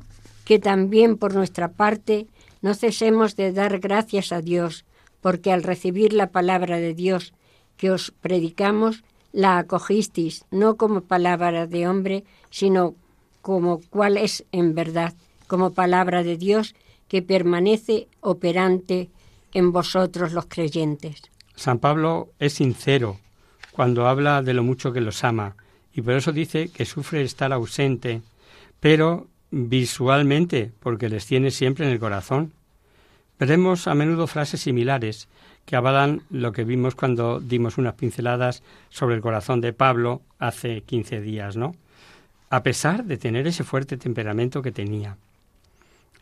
que 0.45 0.59
también 0.59 1.17
por 1.17 1.35
nuestra 1.35 1.73
parte 1.73 2.27
no 2.63 2.75
cesemos 2.75 3.37
de 3.37 3.53
dar 3.53 3.79
gracias 3.79 4.33
a 4.33 4.41
Dios, 4.41 4.85
porque 5.21 5.53
al 5.53 5.63
recibir 5.63 6.13
la 6.13 6.31
palabra 6.31 6.79
de 6.79 6.95
Dios 6.95 7.33
que 7.81 7.91
os 7.91 8.13
predicamos, 8.21 9.03
la 9.33 9.57
acogisteis 9.57 10.45
no 10.51 10.77
como 10.77 11.01
palabra 11.01 11.67
de 11.67 11.89
hombre, 11.89 12.25
sino 12.51 12.95
como 13.41 13.81
cual 13.89 14.19
es 14.19 14.45
en 14.53 14.75
verdad, 14.75 15.15
como 15.47 15.73
palabra 15.73 16.23
de 16.23 16.37
Dios 16.37 16.75
que 17.09 17.23
permanece 17.23 18.07
operante 18.21 19.09
en 19.55 19.73
vosotros 19.73 20.35
los 20.35 20.45
creyentes. 20.45 21.23
San 21.57 21.79
Pablo 21.79 22.29
es 22.39 22.53
sincero 22.53 23.19
cuando 23.73 24.07
habla 24.09 24.43
de 24.43 24.53
lo 24.53 24.63
mucho 24.63 24.93
que 24.93 25.01
los 25.01 25.25
ama 25.25 25.57
y 25.95 26.03
por 26.03 26.13
eso 26.13 26.33
dice 26.33 26.69
que 26.69 26.85
sufre 26.85 27.23
estar 27.23 27.51
ausente, 27.51 28.21
pero 28.79 29.27
visualmente, 29.51 30.71
porque 30.81 31.09
les 31.09 31.25
tiene 31.25 31.51
siempre 31.51 31.87
en 31.87 31.93
el 31.93 31.99
corazón. 31.99 32.53
Veremos 33.39 33.89
a 33.89 33.95
menudo 33.95 34.27
frases 34.27 34.61
similares 34.61 35.29
que 35.65 35.77
avalan 35.77 36.23
lo 36.31 36.53
que 36.53 36.65
vimos 36.65 36.95
cuando 36.95 37.41
dimos 37.41 37.79
unas 37.79 37.95
pinceladas 37.95 38.63
sobre 38.89 39.15
el 39.15 39.21
corazón 39.21 39.61
de 39.61 39.73
Pablo 39.73 40.23
hace 40.39 40.83
15 40.83 41.21
días, 41.21 41.57
¿no? 41.57 41.75
A 42.51 42.63
pesar 42.63 43.05
de 43.05 43.17
tener 43.17 43.47
ese 43.47 43.63
fuerte 43.63 43.97
temperamento 43.97 44.63
que 44.63 44.73
tenía. 44.73 45.17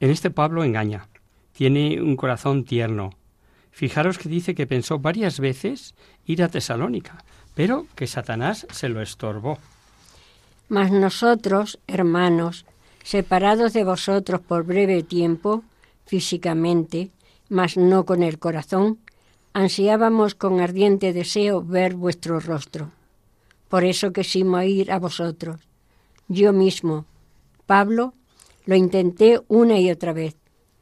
En 0.01 0.11
este 0.11 0.31
Pablo 0.31 0.65
engaña, 0.65 1.09
tiene 1.53 2.01
un 2.01 2.17
corazón 2.17 2.65
tierno. 2.65 3.11
Fijaros 3.71 4.19
que 4.19 4.29
dice 4.29 4.55
que 4.55 4.67
pensó 4.67 4.99
varias 4.99 5.41
veces 5.41 5.95
ir 6.27 6.43
a 6.43 6.49
Tesalónica, 6.49 7.25
pero 7.55 7.87
que 7.97 8.07
Satanás 8.07 8.67
se 8.71 8.89
lo 8.89 9.03
estorbó. 9.03 9.59
Mas 10.69 10.93
nosotros, 10.93 11.79
hermanos, 11.87 12.67
separados 13.03 13.73
de 13.73 13.85
vosotros 13.85 14.41
por 14.41 14.65
breve 14.65 15.03
tiempo, 15.03 15.65
físicamente, 16.05 17.11
mas 17.49 17.77
no 17.77 18.05
con 18.05 18.23
el 18.23 18.39
corazón, 18.39 18.99
ansiábamos 19.59 20.37
con 20.37 20.61
ardiente 20.61 21.13
deseo 21.13 21.63
ver 21.63 21.95
vuestro 21.95 22.39
rostro. 22.39 22.93
Por 23.69 23.85
eso 23.85 24.13
quisimos 24.13 24.65
ir 24.65 24.93
a 24.93 25.01
vosotros. 25.01 25.61
Yo 26.29 26.53
mismo, 26.53 27.07
Pablo, 27.67 28.15
lo 28.67 28.77
intenté 28.77 29.41
una 29.49 29.81
y 29.81 29.91
otra 29.91 30.13
vez, 30.13 30.37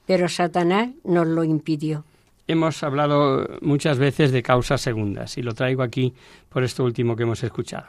pero 0.04 0.28
Satanás 0.28 0.90
nos 1.04 1.26
lo 1.26 1.42
impidió. 1.42 2.04
Hemos 2.48 2.82
hablado 2.82 3.48
muchas 3.62 3.98
veces 3.98 4.30
de 4.30 4.42
causas 4.42 4.82
segundas 4.82 5.38
y 5.38 5.42
lo 5.42 5.54
traigo 5.54 5.82
aquí 5.82 6.12
por 6.50 6.62
esto 6.62 6.84
último 6.84 7.16
que 7.16 7.22
hemos 7.22 7.42
escuchado. 7.42 7.88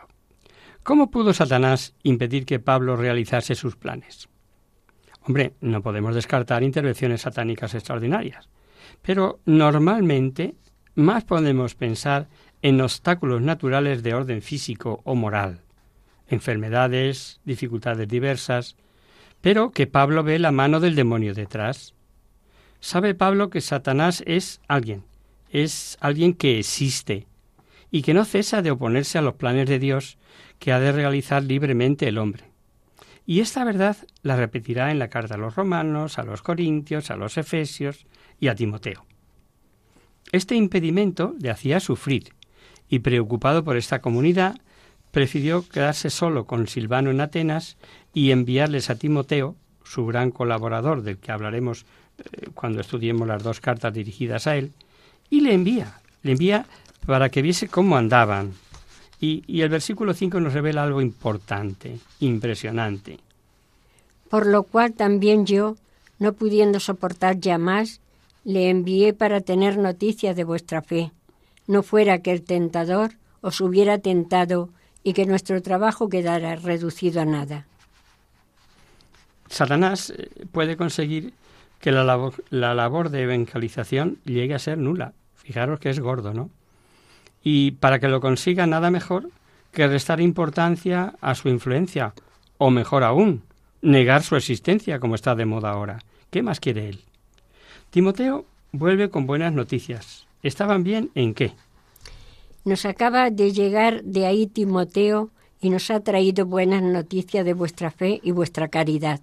¿Cómo 0.84 1.12
pudo 1.12 1.34
Satanás 1.34 1.96
impedir 2.04 2.46
que 2.46 2.60
Pablo 2.60 2.96
realizase 2.96 3.56
sus 3.56 3.76
planes? 3.76 4.30
Hombre, 5.28 5.54
no 5.60 5.82
podemos 5.82 6.16
descartar 6.16 6.64
intervenciones 6.64 7.22
satánicas 7.22 7.74
extraordinarias, 7.74 8.48
pero 9.02 9.42
normalmente 9.46 10.56
más 10.98 11.24
podemos 11.24 11.76
pensar 11.76 12.28
en 12.64 12.82
obstáculos 12.82 13.42
naturales 13.42 14.02
de 14.02 14.16
orden 14.16 14.42
físico 14.42 15.02
o 15.04 15.14
moral, 15.14 15.62
enfermedades, 16.28 17.40
dificultades 17.46 18.08
diversas, 18.08 18.76
pero 19.40 19.70
que 19.72 19.86
Pablo 19.86 20.24
ve 20.24 20.40
la 20.40 20.52
mano 20.52 20.80
del 20.80 20.96
demonio 20.96 21.36
detrás. 21.36 21.94
Sabe 22.80 23.14
Pablo 23.14 23.52
que 23.52 23.62
Satanás 23.62 24.24
es 24.26 24.60
alguien, 24.68 25.04
es 25.52 25.98
alguien 26.02 26.34
que 26.34 26.58
existe 26.58 27.28
y 27.92 28.02
que 28.02 28.16
no 28.16 28.26
cesa 28.26 28.64
de 28.64 28.72
oponerse 28.72 29.20
a 29.20 29.22
los 29.22 29.36
planes 29.36 29.70
de 29.70 29.78
Dios 29.78 30.18
que 30.58 30.72
ha 30.72 30.80
de 30.80 30.92
realizar 30.92 31.44
libremente 31.44 32.08
el 32.08 32.18
hombre. 32.18 32.46
Y 33.28 33.42
esta 33.42 33.64
verdad 33.64 33.98
la 34.24 34.36
repetirá 34.36 34.90
en 34.90 34.98
la 34.98 35.10
carta 35.10 35.36
a 35.36 35.38
los 35.38 35.56
romanos, 35.56 36.18
a 36.18 36.24
los 36.24 36.42
corintios, 36.42 37.12
a 37.12 37.18
los 37.18 37.38
efesios 37.38 38.08
y 38.40 38.48
a 38.48 38.56
Timoteo. 38.56 39.06
Este 40.32 40.56
impedimento 40.56 41.36
le 41.40 41.50
hacía 41.50 41.80
sufrir, 41.80 42.34
y 42.90 43.00
preocupado 43.00 43.64
por 43.64 43.78
esta 43.78 44.00
comunidad, 44.02 44.60
prefirió 45.12 45.68
quedarse 45.68 46.10
solo 46.10 46.46
con 46.46 46.68
Silvano 46.68 47.12
en 47.12 47.22
Atenas 47.22 47.78
y 48.14 48.32
enviarles 48.32 48.90
a 48.90 48.96
Timoteo, 48.96 49.56
su 49.84 50.06
gran 50.06 50.32
colaborador 50.32 51.02
del 51.02 51.18
que 51.18 51.32
hablaremos 51.32 51.86
eh, 52.18 52.50
cuando 52.54 52.82
estudiemos 52.82 53.28
las 53.28 53.42
dos 53.42 53.62
cartas 53.62 53.94
dirigidas 53.94 54.48
a 54.48 54.58
él, 54.58 54.74
y 55.30 55.42
le 55.42 55.54
envía, 55.54 56.02
le 56.24 56.34
envía 56.34 56.66
para 57.06 57.30
que 57.30 57.42
viese 57.42 57.68
cómo 57.68 57.96
andaban. 57.96 58.54
Y, 59.20 59.44
y 59.48 59.62
el 59.62 59.70
versículo 59.70 60.14
5 60.14 60.40
nos 60.40 60.54
revela 60.54 60.84
algo 60.84 61.02
importante, 61.02 62.00
impresionante. 62.20 63.20
Por 64.30 64.46
lo 64.46 64.64
cual 64.64 64.94
también 64.94 65.46
yo, 65.46 65.78
no 66.20 66.34
pudiendo 66.34 66.80
soportar 66.80 67.40
ya 67.40 67.58
más, 67.58 68.02
le 68.48 68.70
envié 68.70 69.14
para 69.14 69.42
tener 69.42 69.78
noticia 69.78 70.34
de 70.34 70.46
vuestra 70.46 70.82
fe, 70.82 71.12
no 71.68 71.84
fuera 71.84 72.20
que 72.20 72.32
el 72.32 72.44
tentador 72.44 73.12
os 73.42 73.60
hubiera 73.60 73.98
tentado 73.98 74.70
y 75.04 75.12
que 75.12 75.26
nuestro 75.26 75.62
trabajo 75.62 76.08
quedara 76.08 76.56
reducido 76.56 77.20
a 77.20 77.26
nada. 77.26 77.66
Satanás 79.50 80.14
eh, 80.16 80.30
puede 80.50 80.78
conseguir 80.78 81.34
que 81.82 81.92
la 81.92 82.06
labor, 82.06 82.36
la 82.50 82.74
labor 82.74 83.10
de 83.10 83.24
evangelización 83.24 84.20
llegue 84.24 84.56
a 84.56 84.60
ser 84.60 84.78
nula. 84.78 85.12
Fijaros 85.36 85.82
que 85.82 85.90
es 85.90 86.00
gordo, 86.00 86.34
¿no? 86.34 86.50
Y 87.44 87.72
para 87.72 88.00
que 88.00 88.08
lo 88.08 88.22
consiga 88.22 88.66
nada 88.66 88.90
mejor 88.90 89.30
que 89.74 89.90
restar 89.90 90.22
importancia 90.22 91.16
a 91.20 91.36
su 91.36 91.50
influencia, 91.50 92.14
o 92.58 92.70
mejor 92.70 93.04
aún, 93.04 93.44
negar 93.82 94.24
su 94.24 94.38
existencia, 94.38 95.02
como 95.02 95.16
está 95.16 95.36
de 95.36 95.46
moda 95.46 95.72
ahora. 95.72 96.00
¿Qué 96.30 96.42
más 96.42 96.62
quiere 96.62 96.88
él? 96.88 97.02
Timoteo 97.90 98.46
vuelve 98.72 99.10
con 99.10 99.26
buenas 99.26 99.54
noticias. 99.54 100.28
¿Estaban 100.44 100.84
bien 100.84 101.10
en 101.16 101.34
qué? 101.34 101.54
Nos 102.66 102.86
acaba 102.86 103.30
de 103.30 103.54
llegar 103.54 104.04
de 104.04 104.26
ahí 104.26 104.48
Timoteo 104.48 105.30
y 105.62 105.70
nos 105.70 105.90
ha 105.90 106.02
traído 106.02 106.46
buenas 106.46 106.84
noticias 106.84 107.46
de 107.46 107.54
vuestra 107.54 107.92
fe 107.92 108.20
y 108.24 108.32
vuestra 108.32 108.68
caridad. 108.68 109.22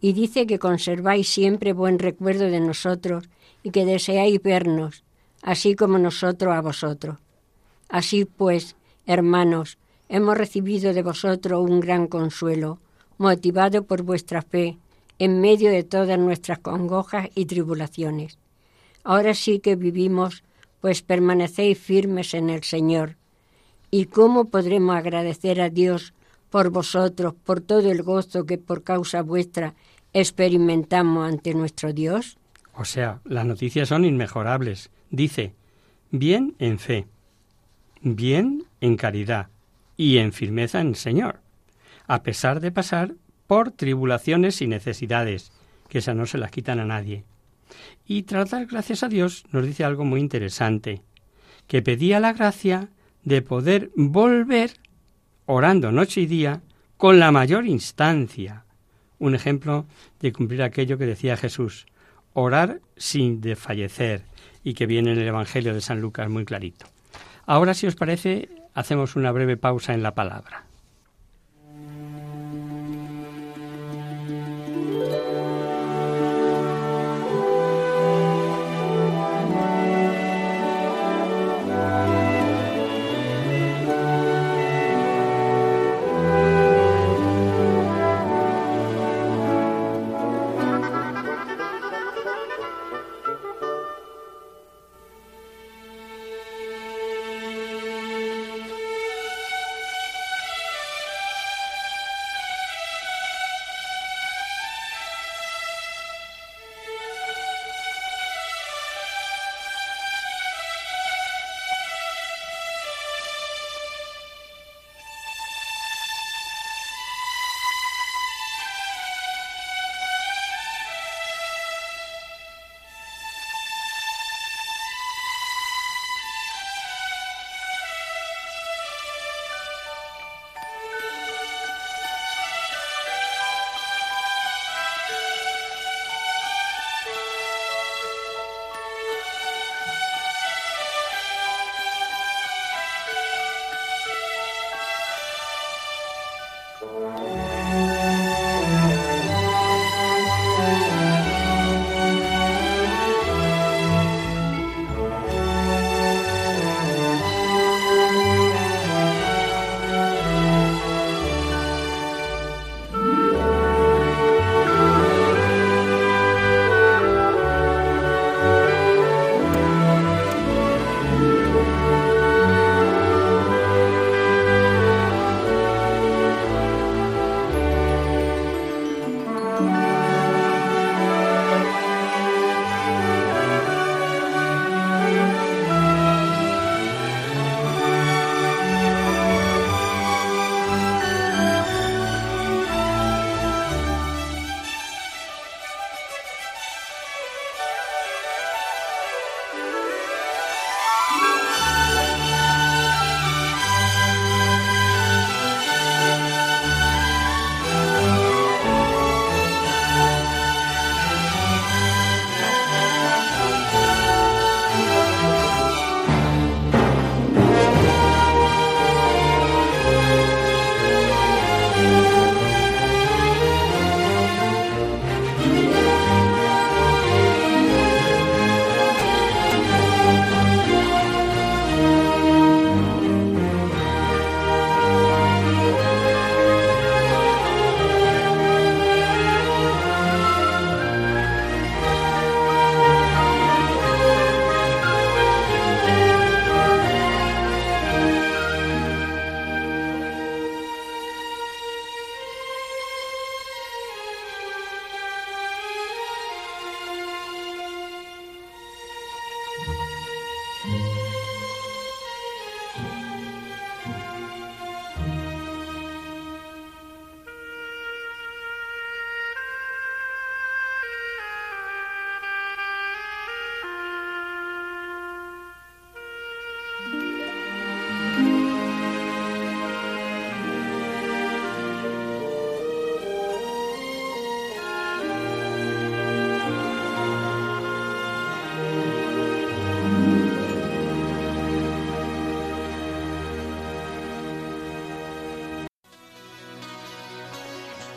Y 0.00 0.12
dice 0.12 0.46
que 0.46 0.58
conserváis 0.58 1.28
siempre 1.28 1.72
buen 1.72 1.98
recuerdo 1.98 2.44
de 2.44 2.60
nosotros 2.60 3.28
y 3.62 3.70
que 3.70 3.84
deseáis 3.84 4.40
vernos, 4.42 5.04
así 5.42 5.74
como 5.74 5.98
nosotros 5.98 6.54
a 6.54 6.60
vosotros. 6.60 7.18
Así 7.88 8.24
pues, 8.24 8.76
hermanos, 9.06 9.78
hemos 10.08 10.36
recibido 10.38 10.92
de 10.92 11.02
vosotros 11.02 11.68
un 11.68 11.80
gran 11.80 12.06
consuelo, 12.06 12.78
motivado 13.18 13.84
por 13.84 14.02
vuestra 14.02 14.42
fe, 14.42 14.78
en 15.22 15.40
medio 15.40 15.70
de 15.70 15.84
todas 15.84 16.18
nuestras 16.18 16.58
congojas 16.58 17.28
y 17.36 17.44
tribulaciones. 17.44 18.38
Ahora 19.04 19.34
sí 19.34 19.60
que 19.60 19.76
vivimos, 19.76 20.42
pues 20.80 21.02
permanecéis 21.02 21.78
firmes 21.78 22.34
en 22.34 22.50
el 22.50 22.64
Señor. 22.64 23.14
¿Y 23.88 24.06
cómo 24.06 24.46
podremos 24.46 24.96
agradecer 24.96 25.60
a 25.60 25.70
Dios 25.70 26.12
por 26.50 26.70
vosotros, 26.70 27.34
por 27.44 27.60
todo 27.60 27.92
el 27.92 28.02
gozo 28.02 28.46
que 28.46 28.58
por 28.58 28.82
causa 28.82 29.22
vuestra 29.22 29.74
experimentamos 30.12 31.32
ante 31.32 31.54
nuestro 31.54 31.92
Dios? 31.92 32.36
O 32.74 32.84
sea, 32.84 33.20
las 33.22 33.46
noticias 33.46 33.90
son 33.90 34.04
inmejorables. 34.04 34.90
Dice, 35.10 35.54
bien 36.10 36.56
en 36.58 36.80
fe, 36.80 37.06
bien 38.00 38.64
en 38.80 38.96
caridad 38.96 39.50
y 39.96 40.18
en 40.18 40.32
firmeza 40.32 40.80
en 40.80 40.88
el 40.88 40.96
Señor, 40.96 41.38
a 42.08 42.24
pesar 42.24 42.58
de 42.58 42.72
pasar 42.72 43.14
por 43.52 43.70
tribulaciones 43.70 44.62
y 44.62 44.66
necesidades, 44.66 45.52
que 45.90 45.98
esas 45.98 46.16
no 46.16 46.24
se 46.24 46.38
las 46.38 46.50
quitan 46.50 46.80
a 46.80 46.86
nadie. 46.86 47.22
Y 48.06 48.22
tratar 48.22 48.64
gracias 48.64 49.02
a 49.02 49.10
Dios 49.10 49.44
nos 49.52 49.66
dice 49.66 49.84
algo 49.84 50.06
muy 50.06 50.20
interesante, 50.20 51.02
que 51.66 51.82
pedía 51.82 52.18
la 52.18 52.32
gracia 52.32 52.88
de 53.24 53.42
poder 53.42 53.90
volver, 53.94 54.78
orando 55.44 55.92
noche 55.92 56.22
y 56.22 56.26
día, 56.26 56.62
con 56.96 57.18
la 57.18 57.30
mayor 57.30 57.66
instancia. 57.66 58.64
Un 59.18 59.34
ejemplo 59.34 59.84
de 60.20 60.32
cumplir 60.32 60.62
aquello 60.62 60.96
que 60.96 61.04
decía 61.04 61.36
Jesús, 61.36 61.84
orar 62.32 62.80
sin 62.96 63.42
desfallecer, 63.42 64.22
y 64.64 64.72
que 64.72 64.86
viene 64.86 65.12
en 65.12 65.18
el 65.18 65.28
Evangelio 65.28 65.74
de 65.74 65.82
San 65.82 66.00
Lucas 66.00 66.30
muy 66.30 66.46
clarito. 66.46 66.86
Ahora, 67.44 67.74
si 67.74 67.86
os 67.86 67.96
parece, 67.96 68.48
hacemos 68.72 69.14
una 69.14 69.30
breve 69.30 69.58
pausa 69.58 69.92
en 69.92 70.02
la 70.02 70.14
palabra. 70.14 70.71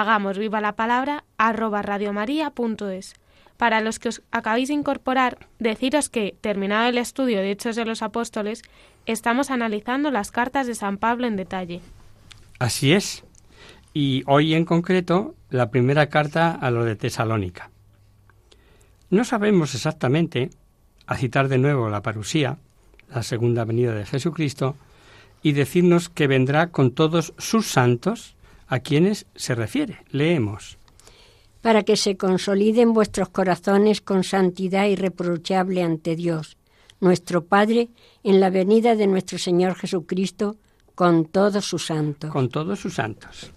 hagamos 0.00 0.38
viva 0.38 0.62
la 0.62 0.74
palabra 0.74 1.24
arroba 1.36 1.82
radiomaria.es. 1.82 3.14
Para 3.58 3.82
los 3.82 3.98
que 3.98 4.08
os 4.08 4.22
acabáis 4.30 4.68
de 4.68 4.74
incorporar, 4.74 5.46
deciros 5.58 6.08
que, 6.08 6.34
terminado 6.40 6.88
el 6.88 6.96
estudio 6.96 7.40
de 7.40 7.50
Hechos 7.50 7.76
de 7.76 7.84
los 7.84 8.00
Apóstoles, 8.00 8.62
estamos 9.04 9.50
analizando 9.50 10.10
las 10.10 10.30
cartas 10.30 10.66
de 10.66 10.74
San 10.74 10.96
Pablo 10.96 11.26
en 11.26 11.36
detalle. 11.36 11.82
Así 12.58 12.94
es. 12.94 13.22
Y 13.92 14.24
hoy 14.26 14.54
en 14.54 14.64
concreto, 14.64 15.34
la 15.50 15.70
primera 15.70 16.08
carta 16.08 16.52
a 16.52 16.70
lo 16.70 16.84
de 16.84 16.96
Tesalónica. 16.96 17.70
No 19.10 19.24
sabemos 19.24 19.74
exactamente, 19.74 20.48
a 21.06 21.18
citar 21.18 21.48
de 21.48 21.58
nuevo 21.58 21.90
la 21.90 22.00
parusía, 22.00 22.56
la 23.14 23.22
segunda 23.22 23.66
venida 23.66 23.94
de 23.94 24.06
Jesucristo, 24.06 24.74
y 25.42 25.52
decirnos 25.52 26.08
que 26.08 26.28
vendrá 26.28 26.68
con 26.68 26.92
todos 26.92 27.34
sus 27.36 27.66
santos, 27.66 28.36
a 28.72 28.80
quienes 28.80 29.26
se 29.36 29.54
refiere. 29.54 29.98
Leemos. 30.08 30.78
Para 31.60 31.82
que 31.82 31.98
se 31.98 32.16
consoliden 32.16 32.94
vuestros 32.94 33.28
corazones 33.28 34.00
con 34.00 34.24
santidad 34.24 34.86
irreprochable 34.86 35.82
ante 35.82 36.16
Dios, 36.16 36.56
nuestro 36.98 37.44
Padre, 37.44 37.90
en 38.24 38.40
la 38.40 38.48
venida 38.48 38.96
de 38.96 39.06
nuestro 39.06 39.36
Señor 39.36 39.74
Jesucristo, 39.74 40.56
con 40.94 41.26
todos 41.26 41.66
sus 41.66 41.84
santos. 41.84 42.30
Con 42.30 42.48
todos 42.48 42.80
sus 42.80 42.94
santos. 42.94 43.50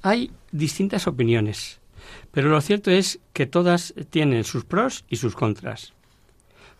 Hay 0.00 0.30
distintas 0.50 1.06
opiniones, 1.06 1.78
pero 2.30 2.48
lo 2.48 2.62
cierto 2.62 2.90
es 2.90 3.20
que 3.34 3.44
todas 3.44 3.92
tienen 4.08 4.44
sus 4.44 4.64
pros 4.64 5.04
y 5.10 5.16
sus 5.16 5.34
contras. 5.34 5.92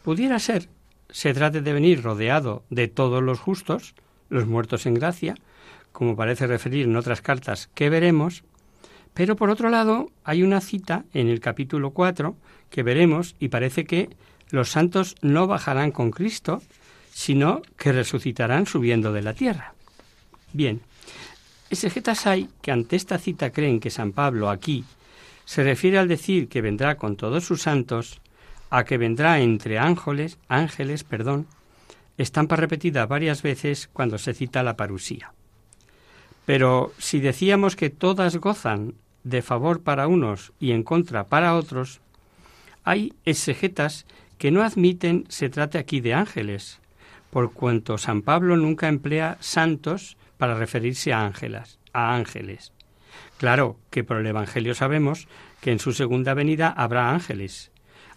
Pudiera 0.02 0.38
ser 0.38 0.70
se 1.10 1.34
trate 1.34 1.60
de 1.60 1.72
venir 1.74 2.02
rodeado 2.02 2.64
de 2.70 2.88
todos 2.88 3.22
los 3.22 3.40
justos, 3.40 3.94
los 4.30 4.46
muertos 4.46 4.86
en 4.86 4.94
gracia, 4.94 5.34
como 5.94 6.16
parece 6.16 6.48
referir 6.48 6.86
en 6.86 6.96
otras 6.96 7.22
cartas 7.22 7.70
que 7.72 7.88
veremos, 7.88 8.42
pero 9.14 9.36
por 9.36 9.48
otro 9.48 9.70
lado 9.70 10.10
hay 10.24 10.42
una 10.42 10.60
cita 10.60 11.04
en 11.14 11.28
el 11.28 11.38
capítulo 11.38 11.92
4 11.92 12.36
que 12.68 12.82
veremos 12.82 13.36
y 13.38 13.48
parece 13.48 13.84
que 13.84 14.10
los 14.50 14.70
santos 14.70 15.14
no 15.22 15.46
bajarán 15.46 15.92
con 15.92 16.10
Cristo, 16.10 16.60
sino 17.12 17.62
que 17.78 17.92
resucitarán 17.92 18.66
subiendo 18.66 19.12
de 19.12 19.22
la 19.22 19.34
tierra. 19.34 19.74
Bien, 20.52 20.80
exegetas 21.70 22.26
hay 22.26 22.48
que 22.60 22.72
ante 22.72 22.96
esta 22.96 23.18
cita 23.18 23.52
creen 23.52 23.78
que 23.78 23.90
San 23.90 24.10
Pablo 24.10 24.50
aquí 24.50 24.84
se 25.44 25.62
refiere 25.62 25.98
al 25.98 26.08
decir 26.08 26.48
que 26.48 26.60
vendrá 26.60 26.96
con 26.96 27.14
todos 27.14 27.44
sus 27.44 27.62
santos, 27.62 28.20
a 28.68 28.82
que 28.82 28.98
vendrá 28.98 29.38
entre 29.38 29.78
ángeles, 29.78 30.38
ángeles, 30.48 31.04
perdón, 31.04 31.46
estampa 32.18 32.56
repetida 32.56 33.06
varias 33.06 33.42
veces 33.42 33.88
cuando 33.92 34.18
se 34.18 34.34
cita 34.34 34.64
la 34.64 34.76
parusía. 34.76 35.32
Pero 36.46 36.92
si 36.98 37.20
decíamos 37.20 37.76
que 37.76 37.90
todas 37.90 38.36
gozan 38.36 38.94
de 39.22 39.42
favor 39.42 39.82
para 39.82 40.06
unos 40.06 40.52
y 40.60 40.72
en 40.72 40.82
contra 40.82 41.24
para 41.24 41.54
otros, 41.54 42.00
hay 42.84 43.14
exegetas 43.24 44.06
que 44.38 44.50
no 44.50 44.62
admiten 44.62 45.24
se 45.28 45.48
trate 45.48 45.78
aquí 45.78 46.00
de 46.00 46.12
ángeles, 46.14 46.80
por 47.30 47.52
cuanto 47.52 47.98
San 47.98 48.22
Pablo 48.22 48.56
nunca 48.56 48.88
emplea 48.88 49.38
santos 49.40 50.16
para 50.36 50.54
referirse 50.54 51.12
a 51.12 51.24
ángeles, 51.24 51.78
a 51.92 52.14
ángeles. 52.14 52.72
Claro 53.38 53.78
que 53.90 54.04
por 54.04 54.18
el 54.18 54.26
Evangelio 54.26 54.74
sabemos 54.74 55.28
que 55.60 55.72
en 55.72 55.78
su 55.78 55.92
segunda 55.92 56.34
venida 56.34 56.68
habrá 56.68 57.10
ángeles. 57.10 57.70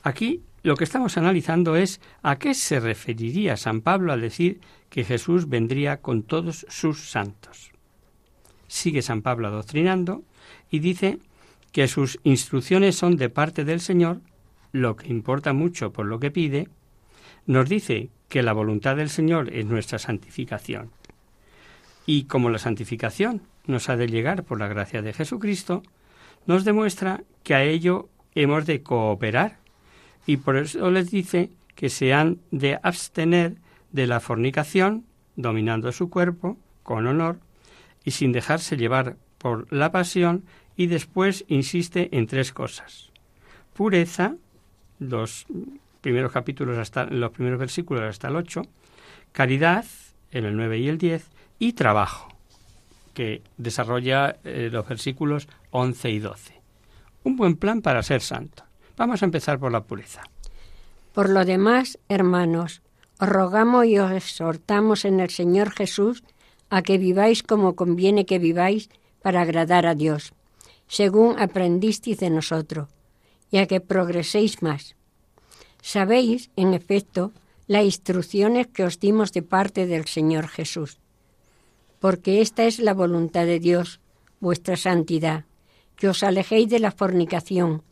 Aquí 0.03 0.41
lo 0.63 0.75
que 0.75 0.83
estamos 0.83 1.17
analizando 1.17 1.75
es 1.75 2.01
a 2.21 2.37
qué 2.37 2.53
se 2.53 2.79
referiría 2.79 3.55
San 3.57 3.81
Pablo 3.81 4.11
al 4.11 4.21
decir 4.21 4.59
que 4.89 5.03
Jesús 5.03 5.47
vendría 5.47 6.01
con 6.01 6.23
todos 6.23 6.65
sus 6.69 7.09
santos. 7.09 7.71
Sigue 8.67 9.01
San 9.01 9.21
Pablo 9.21 9.47
adoctrinando 9.47 10.23
y 10.69 10.79
dice 10.79 11.19
que 11.71 11.87
sus 11.87 12.19
instrucciones 12.23 12.95
son 12.95 13.17
de 13.17 13.29
parte 13.29 13.63
del 13.63 13.81
Señor, 13.81 14.21
lo 14.71 14.95
que 14.95 15.07
importa 15.07 15.53
mucho 15.53 15.93
por 15.93 16.05
lo 16.05 16.19
que 16.19 16.31
pide, 16.31 16.69
nos 17.45 17.69
dice 17.69 18.09
que 18.29 18.43
la 18.43 18.53
voluntad 18.53 18.95
del 18.95 19.09
Señor 19.09 19.53
es 19.53 19.65
nuestra 19.65 19.99
santificación. 19.99 20.91
Y 22.05 22.23
como 22.23 22.49
la 22.49 22.59
santificación 22.59 23.41
nos 23.65 23.89
ha 23.89 23.97
de 23.97 24.07
llegar 24.07 24.43
por 24.43 24.59
la 24.59 24.67
gracia 24.67 25.01
de 25.01 25.13
Jesucristo, 25.13 25.83
nos 26.45 26.65
demuestra 26.65 27.23
que 27.43 27.53
a 27.53 27.63
ello 27.63 28.09
hemos 28.35 28.65
de 28.65 28.81
cooperar 28.81 29.59
y 30.25 30.37
por 30.37 30.57
eso 30.57 30.91
les 30.91 31.09
dice 31.09 31.51
que 31.75 31.89
se 31.89 32.13
han 32.13 32.39
de 32.51 32.79
abstener 32.83 33.55
de 33.91 34.07
la 34.07 34.19
fornicación, 34.19 35.05
dominando 35.35 35.91
su 35.91 36.09
cuerpo 36.09 36.57
con 36.83 37.07
honor 37.07 37.39
y 38.07 38.11
sin 38.11 38.31
dejarse 38.31 38.77
llevar 38.77 39.17
por 39.37 39.69
la 39.69 39.91
pasión, 39.91 40.45
y 40.77 40.87
después 40.87 41.43
insiste 41.49 42.07
en 42.15 42.25
tres 42.25 42.53
cosas. 42.53 43.11
Pureza, 43.73 44.35
los 44.97 45.45
primeros 45.99 46.31
capítulos 46.31 46.77
hasta 46.77 47.03
los 47.03 47.31
primeros 47.31 47.59
versículos 47.59 48.03
hasta 48.03 48.29
el 48.29 48.37
8, 48.37 48.61
caridad 49.33 49.83
en 50.31 50.45
el 50.45 50.55
9 50.55 50.77
y 50.77 50.87
el 50.87 50.97
10 50.97 51.27
y 51.59 51.73
trabajo, 51.73 52.29
que 53.13 53.41
desarrolla 53.57 54.37
eh, 54.45 54.69
los 54.71 54.87
versículos 54.87 55.49
11 55.71 56.09
y 56.09 56.19
12. 56.19 56.61
Un 57.25 57.35
buen 57.35 57.57
plan 57.57 57.81
para 57.81 58.01
ser 58.03 58.21
santo. 58.21 58.63
Vamos 58.95 59.21
a 59.21 59.25
empezar 59.25 59.59
por 59.59 59.73
la 59.73 59.83
pureza. 59.83 60.21
Por 61.13 61.27
lo 61.27 61.43
demás, 61.43 61.99
hermanos, 62.07 62.81
os 63.19 63.27
rogamos 63.27 63.85
y 63.85 63.99
os 63.99 64.13
exhortamos 64.13 65.03
en 65.03 65.19
el 65.19 65.29
Señor 65.29 65.71
Jesús 65.71 66.23
a 66.69 66.81
que 66.81 66.97
viváis 66.97 67.43
como 67.43 67.75
conviene 67.75 68.25
que 68.25 68.39
viváis 68.39 68.89
para 69.21 69.41
agradar 69.41 69.85
a 69.85 69.95
Dios, 69.95 70.33
según 70.87 71.39
aprendisteis 71.39 72.19
de 72.19 72.29
nosotros, 72.29 72.89
y 73.51 73.57
a 73.57 73.67
que 73.67 73.79
progreséis 73.79 74.61
más. 74.61 74.95
Sabéis, 75.81 76.49
en 76.55 76.73
efecto, 76.73 77.31
las 77.67 77.83
instrucciones 77.83 78.67
que 78.67 78.83
os 78.83 78.99
dimos 78.99 79.31
de 79.31 79.43
parte 79.43 79.87
del 79.87 80.05
Señor 80.05 80.47
Jesús, 80.47 80.99
porque 81.99 82.41
esta 82.41 82.65
es 82.65 82.79
la 82.79 82.93
voluntad 82.93 83.45
de 83.45 83.59
Dios, 83.59 83.99
vuestra 84.39 84.77
santidad, 84.77 85.45
que 85.95 86.09
os 86.09 86.23
alejéis 86.23 86.69
de 86.69 86.79
la 86.79 86.91
fornicación, 86.91 87.83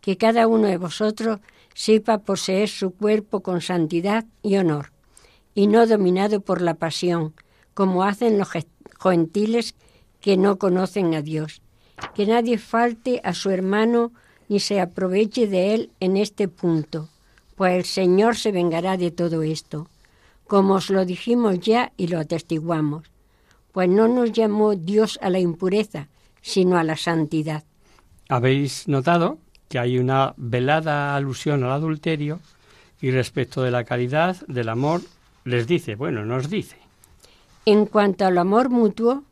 que 0.00 0.16
cada 0.16 0.46
uno 0.46 0.68
de 0.68 0.76
vosotros 0.76 1.40
sepa 1.74 2.18
poseer 2.18 2.68
su 2.68 2.94
cuerpo 2.94 3.40
con 3.40 3.60
santidad 3.60 4.26
y 4.42 4.56
honor, 4.56 4.92
y 5.54 5.66
no 5.66 5.86
dominado 5.86 6.40
por 6.40 6.60
la 6.60 6.74
pasión, 6.74 7.34
como 7.74 8.04
hacen 8.04 8.38
los 8.38 8.48
gentiles 9.00 9.74
que 10.20 10.36
no 10.36 10.56
conocen 10.56 11.14
a 11.14 11.22
Dios. 11.22 11.60
Que 12.14 12.26
nadie 12.26 12.58
falte 12.58 13.20
a 13.24 13.34
su 13.34 13.50
hermano 13.50 14.12
ni 14.48 14.60
se 14.60 14.80
aproveche 14.80 15.46
de 15.46 15.74
él 15.74 15.90
en 16.00 16.16
este 16.16 16.48
punto, 16.48 17.08
pues 17.56 17.74
el 17.74 17.84
Señor 17.84 18.36
se 18.36 18.52
vengará 18.52 18.96
de 18.96 19.10
todo 19.10 19.42
esto, 19.42 19.88
como 20.46 20.74
os 20.74 20.90
lo 20.90 21.04
dijimos 21.04 21.60
ya 21.60 21.92
y 21.96 22.08
lo 22.08 22.18
atestiguamos, 22.18 23.10
pues 23.72 23.88
no 23.88 24.08
nos 24.08 24.32
llamó 24.32 24.74
Dios 24.74 25.18
a 25.22 25.30
la 25.30 25.40
impureza, 25.40 26.08
sino 26.42 26.76
a 26.76 26.84
la 26.84 26.96
santidad. 26.96 27.64
Habéis 28.28 28.88
notado 28.88 29.38
que 29.68 29.78
hay 29.78 29.98
una 29.98 30.34
velada 30.36 31.16
alusión 31.16 31.64
al 31.64 31.72
adulterio 31.72 32.40
y 33.00 33.10
respecto 33.10 33.62
de 33.62 33.70
la 33.70 33.84
caridad, 33.84 34.36
del 34.46 34.68
amor, 34.68 35.00
les 35.44 35.66
dice, 35.66 35.94
bueno, 35.94 36.24
nos 36.24 36.48
dice. 36.48 36.83
En 37.66 37.86
cuanto 37.86 38.26
al 38.26 38.36
amor 38.38 38.68
mutuo, 38.68 39.24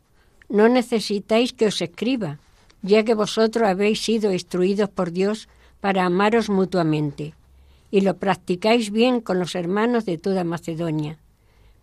no 0.49 0.67
necesitáis 0.67 1.53
que 1.53 1.67
os 1.67 1.81
escriba, 1.81 2.39
ya 2.81 3.03
que 3.03 3.13
vosotros 3.13 3.67
habéis 3.67 4.03
sido 4.03 4.33
instruidos 4.33 4.89
por 4.89 5.11
Dios 5.11 5.47
para 5.81 6.05
amaros 6.05 6.49
mutuamente, 6.49 7.35
y 7.91 8.01
lo 8.01 8.17
practicáis 8.17 8.91
bien 8.91 9.21
con 9.21 9.39
los 9.39 9.53
hermanos 9.55 10.05
de 10.05 10.17
toda 10.17 10.43
Macedonia. 10.43 11.17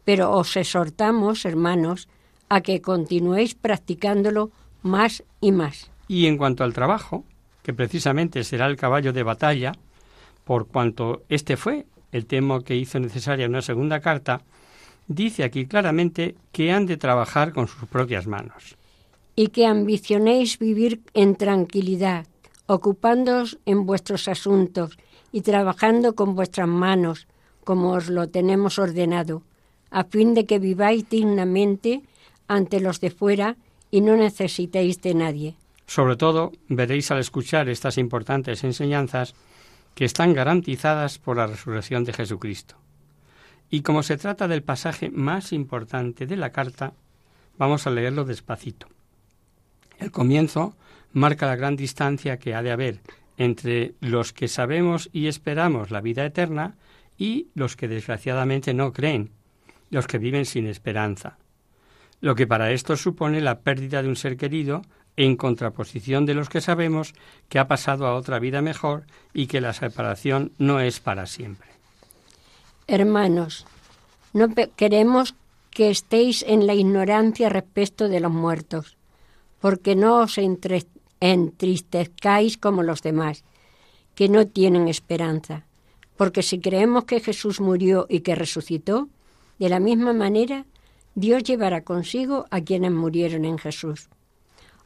Pero 0.04 0.32
os 0.32 0.56
exhortamos, 0.56 1.44
hermanos, 1.44 2.08
a 2.48 2.62
que 2.62 2.80
continuéis 2.80 3.54
practicándolo 3.54 4.50
más 4.82 5.22
y 5.40 5.52
más. 5.52 5.90
Y 6.08 6.26
en 6.26 6.36
cuanto 6.36 6.64
al 6.64 6.74
trabajo, 6.74 7.24
que 7.62 7.72
precisamente 7.72 8.42
será 8.42 8.66
el 8.66 8.76
caballo 8.76 9.12
de 9.12 9.22
batalla, 9.22 9.72
por 10.44 10.66
cuanto 10.66 11.22
este 11.28 11.56
fue 11.56 11.86
el 12.10 12.26
tema 12.26 12.64
que 12.64 12.74
hizo 12.74 12.98
necesaria 12.98 13.46
una 13.46 13.62
segunda 13.62 14.00
carta, 14.00 14.42
dice 15.10 15.42
aquí 15.42 15.66
claramente 15.66 16.36
que 16.52 16.70
han 16.70 16.86
de 16.86 16.96
trabajar 16.96 17.52
con 17.52 17.66
sus 17.66 17.88
propias 17.88 18.26
manos. 18.26 18.76
y 19.36 19.48
que 19.48 19.64
ambicionéis 19.64 20.58
vivir 20.58 21.00
en 21.14 21.34
tranquilidad, 21.34 22.26
ocupándoos 22.66 23.58
en 23.64 23.86
vuestros 23.86 24.28
asuntos 24.28 24.98
y 25.32 25.40
trabajando 25.40 26.14
con 26.14 26.34
vuestras 26.34 26.68
manos, 26.68 27.26
como 27.64 27.92
os 27.92 28.10
lo 28.10 28.28
tenemos 28.28 28.78
ordenado, 28.78 29.42
a 29.90 30.04
fin 30.04 30.34
de 30.34 30.44
que 30.44 30.58
viváis 30.58 31.08
dignamente 31.08 32.02
ante 32.48 32.80
los 32.80 33.00
de 33.00 33.10
fuera 33.10 33.56
y 33.90 34.02
no 34.02 34.14
necesitéis 34.16 35.00
de 35.00 35.14
nadie. 35.14 35.54
Sobre 35.86 36.16
todo, 36.16 36.52
veréis 36.68 37.10
al 37.10 37.18
escuchar 37.18 37.68
estas 37.68 37.96
importantes 37.96 38.62
enseñanzas 38.62 39.34
que 39.94 40.04
están 40.04 40.34
garantizadas 40.34 41.18
por 41.18 41.36
la 41.36 41.46
resurrección 41.46 42.04
de 42.04 42.12
Jesucristo. 42.12 42.79
Y 43.70 43.82
como 43.82 44.02
se 44.02 44.16
trata 44.16 44.48
del 44.48 44.62
pasaje 44.62 45.10
más 45.10 45.52
importante 45.52 46.26
de 46.26 46.36
la 46.36 46.50
carta, 46.50 46.92
vamos 47.56 47.86
a 47.86 47.90
leerlo 47.90 48.24
despacito. 48.24 48.88
El 49.98 50.10
comienzo 50.10 50.74
marca 51.12 51.46
la 51.46 51.56
gran 51.56 51.76
distancia 51.76 52.38
que 52.38 52.54
ha 52.54 52.62
de 52.62 52.72
haber 52.72 53.00
entre 53.36 53.94
los 54.00 54.32
que 54.32 54.48
sabemos 54.48 55.08
y 55.12 55.28
esperamos 55.28 55.90
la 55.90 56.00
vida 56.00 56.26
eterna 56.26 56.74
y 57.16 57.48
los 57.54 57.76
que 57.76 57.88
desgraciadamente 57.88 58.74
no 58.74 58.92
creen, 58.92 59.30
los 59.90 60.06
que 60.06 60.18
viven 60.18 60.44
sin 60.44 60.66
esperanza. 60.66 61.38
Lo 62.20 62.34
que 62.34 62.46
para 62.46 62.72
estos 62.72 63.00
supone 63.00 63.40
la 63.40 63.60
pérdida 63.60 64.02
de 64.02 64.08
un 64.08 64.16
ser 64.16 64.36
querido 64.36 64.82
en 65.16 65.36
contraposición 65.36 66.26
de 66.26 66.34
los 66.34 66.48
que 66.48 66.60
sabemos 66.60 67.14
que 67.48 67.58
ha 67.58 67.68
pasado 67.68 68.06
a 68.06 68.14
otra 68.14 68.38
vida 68.38 68.62
mejor 68.62 69.04
y 69.32 69.46
que 69.46 69.60
la 69.60 69.72
separación 69.72 70.52
no 70.58 70.80
es 70.80 71.00
para 71.00 71.26
siempre. 71.26 71.79
Hermanos, 72.92 73.66
no 74.32 74.48
queremos 74.74 75.36
que 75.70 75.90
estéis 75.90 76.42
en 76.42 76.66
la 76.66 76.74
ignorancia 76.74 77.48
respecto 77.48 78.08
de 78.08 78.18
los 78.18 78.32
muertos, 78.32 78.96
porque 79.60 79.94
no 79.94 80.18
os 80.18 80.38
entristezcáis 81.20 82.58
como 82.58 82.82
los 82.82 83.00
demás, 83.02 83.44
que 84.16 84.28
no 84.28 84.48
tienen 84.48 84.88
esperanza. 84.88 85.66
Porque 86.16 86.42
si 86.42 86.58
creemos 86.58 87.04
que 87.04 87.20
Jesús 87.20 87.60
murió 87.60 88.06
y 88.08 88.22
que 88.22 88.34
resucitó, 88.34 89.08
de 89.60 89.68
la 89.68 89.78
misma 89.78 90.12
manera 90.12 90.66
Dios 91.14 91.44
llevará 91.44 91.84
consigo 91.84 92.46
a 92.50 92.60
quienes 92.60 92.90
murieron 92.90 93.44
en 93.44 93.58
Jesús. 93.58 94.08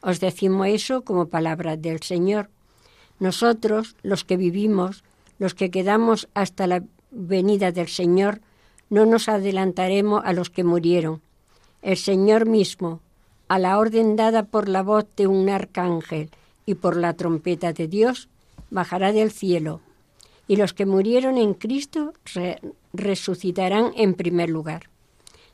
Os 0.01 0.19
decimos 0.19 0.67
eso 0.67 1.01
como 1.01 1.29
palabras 1.29 1.81
del 1.81 2.03
Señor. 2.03 2.51
Nosotros, 3.17 3.95
los 4.03 4.23
que 4.23 4.37
vivimos, 4.37 5.03
los 5.39 5.55
que 5.55 5.71
quedamos 5.71 6.29
hasta 6.35 6.67
la 6.67 6.83
venida 7.15 7.71
del 7.71 7.87
Señor, 7.87 8.41
no 8.89 9.05
nos 9.05 9.29
adelantaremos 9.29 10.21
a 10.23 10.33
los 10.33 10.49
que 10.49 10.63
murieron. 10.63 11.21
El 11.81 11.97
Señor 11.97 12.45
mismo, 12.45 13.01
a 13.47 13.57
la 13.57 13.79
orden 13.79 14.15
dada 14.15 14.43
por 14.43 14.69
la 14.69 14.83
voz 14.83 15.05
de 15.15 15.27
un 15.27 15.49
arcángel 15.49 16.29
y 16.65 16.75
por 16.75 16.97
la 16.97 17.13
trompeta 17.13 17.73
de 17.73 17.87
Dios, 17.87 18.27
bajará 18.69 19.11
del 19.11 19.31
cielo, 19.31 19.81
y 20.47 20.57
los 20.57 20.73
que 20.73 20.85
murieron 20.85 21.37
en 21.37 21.53
Cristo 21.53 22.13
resucitarán 22.93 23.91
en 23.95 24.13
primer 24.13 24.49
lugar. 24.49 24.89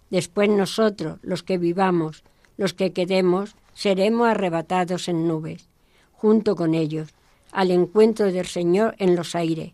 Después 0.10 0.50
nosotros, 0.50 1.19
los 1.21 1.43
que 1.43 1.58
vivamos, 1.58 2.24
los 2.58 2.74
que 2.74 2.91
quedemos, 2.91 3.56
seremos 3.74 4.28
arrebatados 4.28 5.08
en 5.08 5.28
nubes, 5.28 5.69
junto 6.12 6.56
con 6.56 6.74
ellos, 6.74 7.10
al 7.52 7.71
encuentro 7.71 8.32
del 8.32 8.45
Señor 8.45 8.95
en 8.97 9.15
los 9.15 9.36
aires, 9.36 9.71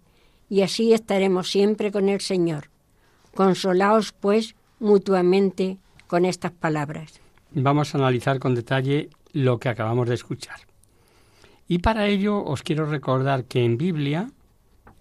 y 0.49 0.61
así 0.61 0.93
estaremos 0.93 1.49
siempre 1.49 1.91
con 1.91 2.09
el 2.09 2.21
Señor. 2.21 2.69
Consolaos, 3.35 4.13
pues, 4.13 4.55
mutuamente 4.79 5.77
con 6.07 6.25
estas 6.25 6.51
palabras. 6.51 7.19
Vamos 7.51 7.93
a 7.93 7.97
analizar 7.97 8.39
con 8.39 8.55
detalle 8.55 9.09
lo 9.33 9.59
que 9.59 9.69
acabamos 9.69 10.07
de 10.07 10.15
escuchar. 10.15 10.59
Y 11.67 11.79
para 11.79 12.07
ello 12.07 12.43
os 12.43 12.63
quiero 12.63 12.85
recordar 12.85 13.45
que 13.45 13.63
en 13.63 13.77
Biblia 13.77 14.31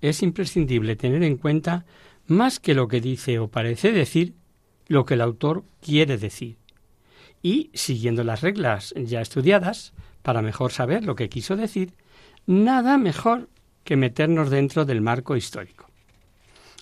es 0.01 0.23
imprescindible 0.23 0.97
tener 0.97 1.23
en 1.23 1.37
cuenta 1.37 1.85
más 2.27 2.59
que 2.59 2.75
lo 2.75 2.89
que 2.89 3.01
dice 3.01 3.39
o 3.39 3.49
parece 3.49 3.93
decir, 3.93 4.35
lo 4.89 5.05
que 5.05 5.15
el 5.15 5.21
autor 5.21 5.65
quiere 5.81 6.19
decir 6.19 6.59
y, 7.47 7.71
siguiendo 7.75 8.25
las 8.25 8.41
reglas 8.41 8.93
ya 8.97 9.21
estudiadas, 9.21 9.93
para 10.23 10.43
mejor 10.43 10.73
saber 10.73 11.05
lo 11.05 11.15
que 11.15 11.29
quiso 11.29 11.55
decir, 11.55 11.95
nada 12.47 12.99
mejor 12.99 13.49
que 13.87 13.97
meternos 13.97 14.51
dentro 14.51 14.85
del 14.85 15.01
marco 15.01 15.37
histórico. 15.37 15.89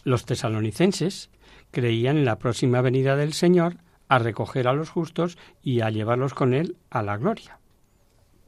Los 0.02 0.24
tesalonicenses 0.24 1.30
creían 1.70 2.16
en 2.16 2.24
la 2.24 2.38
próxima 2.38 2.80
venida 2.80 3.14
del 3.14 3.34
Señor 3.34 3.76
a 4.08 4.18
recoger 4.18 4.66
a 4.66 4.72
los 4.72 4.90
justos 4.90 5.38
y 5.62 5.82
a 5.82 5.90
llevarlos 5.90 6.34
con 6.34 6.54
él 6.54 6.76
a 6.90 7.02
la 7.02 7.16
gloria. 7.16 7.60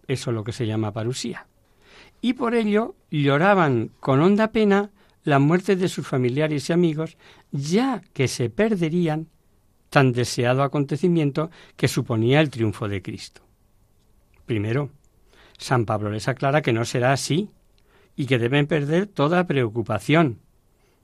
Eso 0.08 0.30
es 0.30 0.34
lo 0.34 0.42
que 0.42 0.52
se 0.52 0.66
llama 0.66 0.92
parusía. 0.92 1.46
Y 2.20 2.32
por 2.32 2.54
ello 2.54 2.96
lloraban 3.10 3.90
con 4.00 4.20
honda 4.20 4.52
pena 4.52 4.90
la 5.22 5.38
muerte 5.38 5.76
de 5.76 5.88
sus 5.88 6.06
familiares 6.06 6.70
y 6.70 6.72
amigos, 6.72 7.18
ya 7.52 8.00
que 8.14 8.26
se 8.26 8.48
perderían 8.48 9.28
tan 9.90 10.12
deseado 10.12 10.62
acontecimiento 10.62 11.50
que 11.76 11.88
suponía 11.88 12.40
el 12.40 12.50
triunfo 12.50 12.88
de 12.88 13.02
Cristo. 13.02 13.42
Primero, 14.46 14.90
San 15.58 15.84
Pablo 15.84 16.10
les 16.10 16.28
aclara 16.28 16.62
que 16.62 16.72
no 16.72 16.84
será 16.84 17.12
así 17.12 17.50
y 18.16 18.26
que 18.26 18.38
deben 18.38 18.66
perder 18.66 19.06
toda 19.06 19.46
preocupación. 19.46 20.40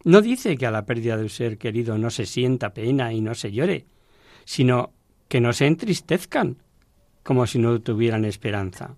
No 0.04 0.20
dice 0.20 0.56
que 0.56 0.66
a 0.66 0.70
la 0.70 0.86
pérdida 0.86 1.16
de 1.16 1.24
un 1.24 1.28
ser 1.28 1.58
querido 1.58 1.98
no 1.98 2.10
se 2.10 2.26
sienta 2.26 2.74
pena 2.74 3.12
y 3.12 3.20
no 3.20 3.34
se 3.34 3.52
llore, 3.52 3.86
sino 4.44 4.92
que 5.28 5.40
no 5.40 5.52
se 5.52 5.66
entristezcan, 5.66 6.56
como 7.22 7.46
si 7.46 7.58
no 7.58 7.80
tuvieran 7.80 8.24
esperanza. 8.24 8.96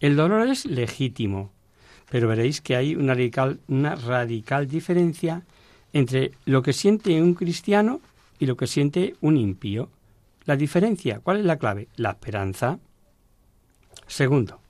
El 0.00 0.16
dolor 0.16 0.48
es 0.48 0.64
legítimo, 0.64 1.52
pero 2.10 2.28
veréis 2.28 2.60
que 2.60 2.74
hay 2.74 2.94
una 2.94 3.14
radical, 3.14 3.60
una 3.68 3.94
radical 3.96 4.66
diferencia 4.66 5.44
entre 5.92 6.32
lo 6.46 6.62
que 6.62 6.72
siente 6.72 7.20
un 7.20 7.34
cristiano 7.34 8.00
y 8.38 8.46
lo 8.46 8.56
que 8.56 8.66
siente 8.66 9.14
un 9.20 9.36
impío. 9.36 9.90
La 10.46 10.56
diferencia, 10.56 11.20
¿cuál 11.20 11.40
es 11.40 11.44
la 11.44 11.58
clave? 11.58 11.88
La 11.96 12.10
esperanza. 12.10 12.78
Segundo, 14.06 14.60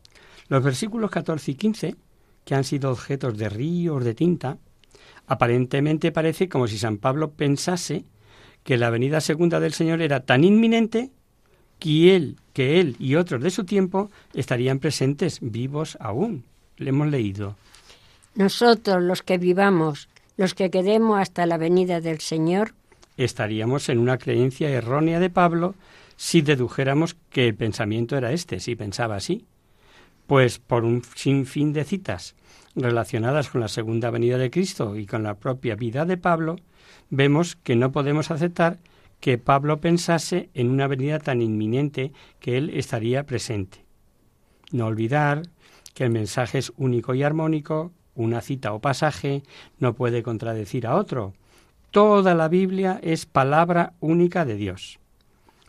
los 0.49 0.63
versículos 0.65 1.11
14 1.11 1.53
y 1.53 1.55
15, 1.55 1.97
que 2.45 2.55
han 2.55 2.65
sido 2.65 2.91
objetos 2.91 3.37
de 3.37 3.49
ríos 3.49 4.05
de 4.05 4.15
tinta, 4.15 4.59
aparentemente 5.27 6.13
parece 6.13 6.49
como 6.49 6.67
si 6.67 6.79
San 6.79 6.99
Pablo 6.99 7.31
pensase 7.33 8.05
que 8.65 8.77
la 8.77 8.91
venida 8.91 9.21
segunda 9.21 9.61
del 9.61 9.73
Señor 9.73 10.03
era 10.03 10.21
tan 10.21 10.45
inminente 10.45 11.11
que 11.79 12.15
él, 12.15 12.37
que 12.53 12.81
él 12.81 12.97
y 12.99 13.15
otros 13.15 13.43
de 13.43 13.51
su 13.51 13.65
tiempo 13.65 14.11
estarían 14.35 14.79
presentes, 14.79 15.39
vivos 15.41 15.97
aún. 16.01 16.45
Le 16.77 16.91
hemos 16.91 17.09
leído. 17.09 17.57
Nosotros, 18.35 19.03
los 19.03 19.23
que 19.23 19.39
vivamos, 19.39 20.09
los 20.37 20.55
que 20.55 20.71
quedemos 20.71 21.19
hasta 21.19 21.47
la 21.47 21.59
venida 21.59 22.01
del 22.01 22.21
Señor, 22.21 22.75
estaríamos 23.17 23.89
en 23.89 23.99
una 23.99 24.19
creencia 24.19 24.71
errónea 24.71 25.21
de 25.21 25.31
Pablo 25.31 25.75
si 26.17 26.43
dedujéramos 26.43 27.17
que 27.31 27.49
el 27.49 27.55
pensamiento 27.55 28.17
era 28.17 28.33
este, 28.33 28.61
si 28.61 28.77
pensaba 28.77 29.17
así. 29.17 29.47
Pues 30.31 30.61
por 30.61 30.85
un 30.85 31.03
sinfín 31.17 31.73
de 31.73 31.83
citas 31.83 32.37
relacionadas 32.77 33.49
con 33.49 33.61
la 33.61 33.67
segunda 33.67 34.11
venida 34.11 34.39
de 34.39 34.49
Cristo 34.49 34.95
y 34.95 35.05
con 35.05 35.25
la 35.25 35.35
propia 35.35 35.75
vida 35.75 36.05
de 36.05 36.19
Pablo, 36.19 36.55
vemos 37.09 37.57
que 37.57 37.75
no 37.75 37.91
podemos 37.91 38.31
aceptar 38.31 38.79
que 39.19 39.39
Pablo 39.39 39.81
pensase 39.81 40.49
en 40.55 40.71
una 40.71 40.87
venida 40.87 41.19
tan 41.19 41.43
inminente 41.43 42.13
que 42.39 42.59
él 42.59 42.71
estaría 42.71 43.27
presente. 43.27 43.85
No 44.71 44.87
olvidar 44.87 45.43
que 45.95 46.05
el 46.05 46.11
mensaje 46.11 46.59
es 46.59 46.73
único 46.77 47.13
y 47.13 47.25
armónico, 47.25 47.91
una 48.15 48.41
cita 48.41 48.73
o 48.73 48.79
pasaje 48.79 49.43
no 49.81 49.95
puede 49.95 50.23
contradecir 50.23 50.87
a 50.87 50.95
otro, 50.95 51.35
Toda 51.91 52.37
la 52.37 52.47
Biblia 52.47 53.01
es 53.03 53.27
palabra 53.27 53.95
única 53.99 54.45
de 54.45 54.55
Dios. 54.55 55.01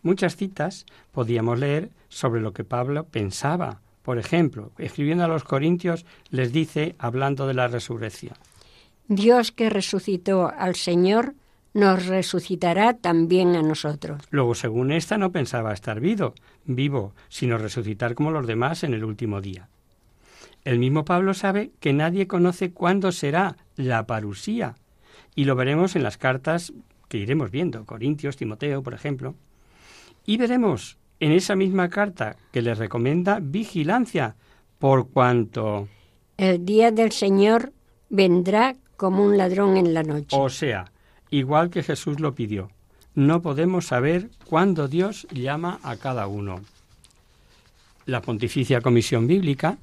Muchas 0.04 0.36
citas 0.36 0.86
podíamos 1.12 1.58
leer 1.58 1.90
sobre 2.10 2.42
lo 2.42 2.54
que 2.54 2.64
Pablo 2.64 3.06
pensaba. 3.06 3.82
Por 4.04 4.18
ejemplo, 4.18 4.72
escribiendo 4.78 5.24
a 5.24 5.28
los 5.28 5.44
Corintios, 5.44 6.06
les 6.30 6.52
dice, 6.52 6.96
hablando 6.98 7.48
de 7.48 7.54
la 7.54 7.68
resurrección. 7.68 8.36
Dios 9.08 9.52
que 9.52 9.70
resucitó 9.70 10.52
al 10.58 10.76
Señor, 10.76 11.36
nos 11.74 12.06
resucitará 12.08 12.96
también 12.96 13.56
a 13.56 13.62
nosotros. 13.62 14.22
Luego, 14.30 14.56
según 14.56 14.92
esta, 14.92 15.18
no 15.18 15.32
pensaba 15.32 15.74
estar 15.74 16.00
vivo, 16.00 16.34
vivo, 16.66 17.14
sino 17.30 17.58
resucitar 17.58 18.16
como 18.16 18.32
los 18.32 18.48
demás 18.48 18.84
en 18.84 18.94
el 18.94 19.04
último 19.04 19.42
día. 19.42 19.70
El 20.64 20.80
mismo 20.80 21.06
Pablo 21.06 21.34
sabe 21.34 21.72
que 21.80 21.94
nadie 21.94 22.28
conoce 22.28 22.72
cuándo 22.72 23.12
será 23.12 23.58
la 23.76 24.06
parusía, 24.06 24.76
y 25.36 25.46
lo 25.46 25.56
veremos 25.56 25.96
en 25.96 26.04
las 26.04 26.18
cartas 26.18 26.74
que 27.08 27.18
iremos 27.18 27.52
viendo, 27.52 27.86
Corintios, 27.86 28.38
Timoteo, 28.38 28.84
por 28.84 28.94
ejemplo. 28.94 29.36
Y 30.26 30.38
veremos 30.38 30.98
en 31.22 31.32
esa 31.32 31.56
misma 31.56 31.88
carta 31.90 32.36
que 32.52 32.64
les 32.64 32.80
recomienda 32.80 33.40
vigilancia, 33.40 34.36
por 34.80 35.10
cuanto... 35.10 35.88
El 36.36 36.66
día 36.66 36.92
del 36.92 37.12
Señor 37.12 37.74
vendrá 38.10 38.76
como 38.98 39.24
un 39.24 39.38
ladrón 39.38 39.78
en 39.78 39.94
la 39.94 40.02
noche. 40.02 40.36
O 40.36 40.50
sea, 40.50 40.92
igual 41.30 41.70
que 41.70 41.84
Jesús 41.84 42.20
lo 42.20 42.34
pidió, 42.34 42.72
no 43.14 43.44
podemos 43.44 43.86
saber 43.86 44.32
cuándo 44.48 44.88
Dios 44.88 45.28
llama 45.32 45.80
a 45.84 45.96
cada 45.96 46.26
uno. 46.26 46.62
la 48.08 48.24
Pontificia 48.24 48.82
Comisión 48.82 49.28
Bíblica, 49.28 49.78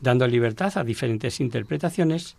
dando 0.00 0.26
libertad 0.26 0.72
a 0.78 0.82
diferentes 0.82 1.40
interpretaciones, 1.40 2.38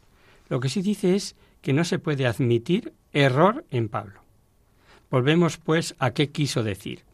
lo 0.49 0.59
que 0.59 0.69
sí 0.69 0.81
dice 0.81 1.15
es 1.15 1.35
que 1.61 1.73
no 1.73 1.83
se 1.83 1.99
puede 1.99 2.25
admitir 2.25 2.91
error 3.13 3.65
en 3.69 3.87
Pablo. 3.87 4.21
Volvemos, 5.11 5.57
pues, 5.57 5.93
a 5.99 6.09
qué 6.09 6.31
quiso 6.31 6.63
decir. 6.63 7.04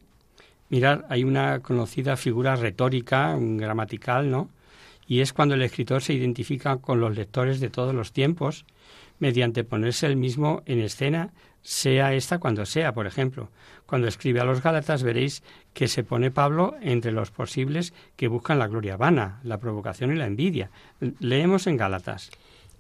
Mirar, 0.71 1.05
hay 1.09 1.25
una 1.25 1.59
conocida 1.59 2.15
figura 2.15 2.55
retórica, 2.55 3.37
gramatical, 3.37 4.31
¿no? 4.31 4.49
Y 5.05 5.19
es 5.19 5.33
cuando 5.33 5.55
el 5.55 5.63
escritor 5.63 6.01
se 6.01 6.13
identifica 6.13 6.77
con 6.77 7.01
los 7.01 7.13
lectores 7.13 7.59
de 7.59 7.69
todos 7.69 7.93
los 7.93 8.13
tiempos 8.13 8.65
mediante 9.19 9.65
ponerse 9.65 10.07
el 10.07 10.15
mismo 10.15 10.63
en 10.65 10.79
escena, 10.79 11.33
sea 11.61 12.13
esta 12.13 12.39
cuando 12.39 12.65
sea. 12.65 12.93
Por 12.93 13.05
ejemplo, 13.05 13.49
cuando 13.85 14.07
escribe 14.07 14.39
a 14.39 14.45
los 14.45 14.63
Gálatas 14.63 15.03
veréis 15.03 15.43
que 15.73 15.89
se 15.89 16.05
pone 16.05 16.31
Pablo 16.31 16.75
entre 16.79 17.11
los 17.11 17.31
posibles 17.31 17.93
que 18.15 18.29
buscan 18.29 18.57
la 18.57 18.67
gloria 18.67 18.95
vana, 18.95 19.41
la 19.43 19.57
provocación 19.57 20.13
y 20.13 20.15
la 20.15 20.25
envidia. 20.25 20.71
Leemos 21.19 21.67
en 21.67 21.75
Gálatas. 21.75 22.31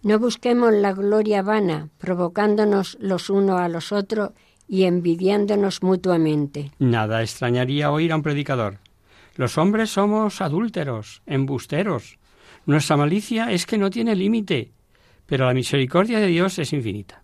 No 0.01 0.17
busquemos 0.17 0.71
la 0.71 0.93
gloria 0.93 1.41
vana, 1.41 1.89
provocándonos 1.97 2.97
los 3.01 3.29
unos 3.29 3.59
a 3.59 3.67
los 3.67 3.91
otros 3.91 4.31
y 4.71 4.85
envidiándonos 4.85 5.83
mutuamente. 5.83 6.71
Nada 6.79 7.21
extrañaría 7.21 7.91
oír 7.91 8.13
a 8.13 8.15
un 8.15 8.21
predicador. 8.21 8.77
Los 9.35 9.57
hombres 9.57 9.89
somos 9.89 10.39
adúlteros, 10.39 11.23
embusteros. 11.25 12.19
Nuestra 12.65 12.95
malicia 12.95 13.51
es 13.51 13.65
que 13.65 13.77
no 13.77 13.89
tiene 13.89 14.15
límite, 14.15 14.71
pero 15.25 15.45
la 15.45 15.53
misericordia 15.53 16.21
de 16.21 16.27
Dios 16.27 16.57
es 16.57 16.71
infinita. 16.71 17.21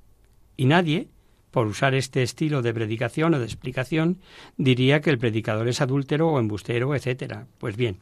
Y 0.58 0.66
nadie, 0.66 1.08
por 1.50 1.68
usar 1.68 1.96
este 1.96 2.22
estilo 2.22 2.62
de 2.62 2.74
predicación 2.74 3.34
o 3.34 3.40
de 3.40 3.46
explicación, 3.46 4.20
diría 4.58 5.00
que 5.00 5.10
el 5.10 5.18
predicador 5.18 5.70
es 5.70 5.80
adúltero 5.80 6.28
o 6.28 6.40
embustero, 6.40 6.96
etc. 6.96 7.46
Pues 7.60 7.78
bien, 7.78 8.00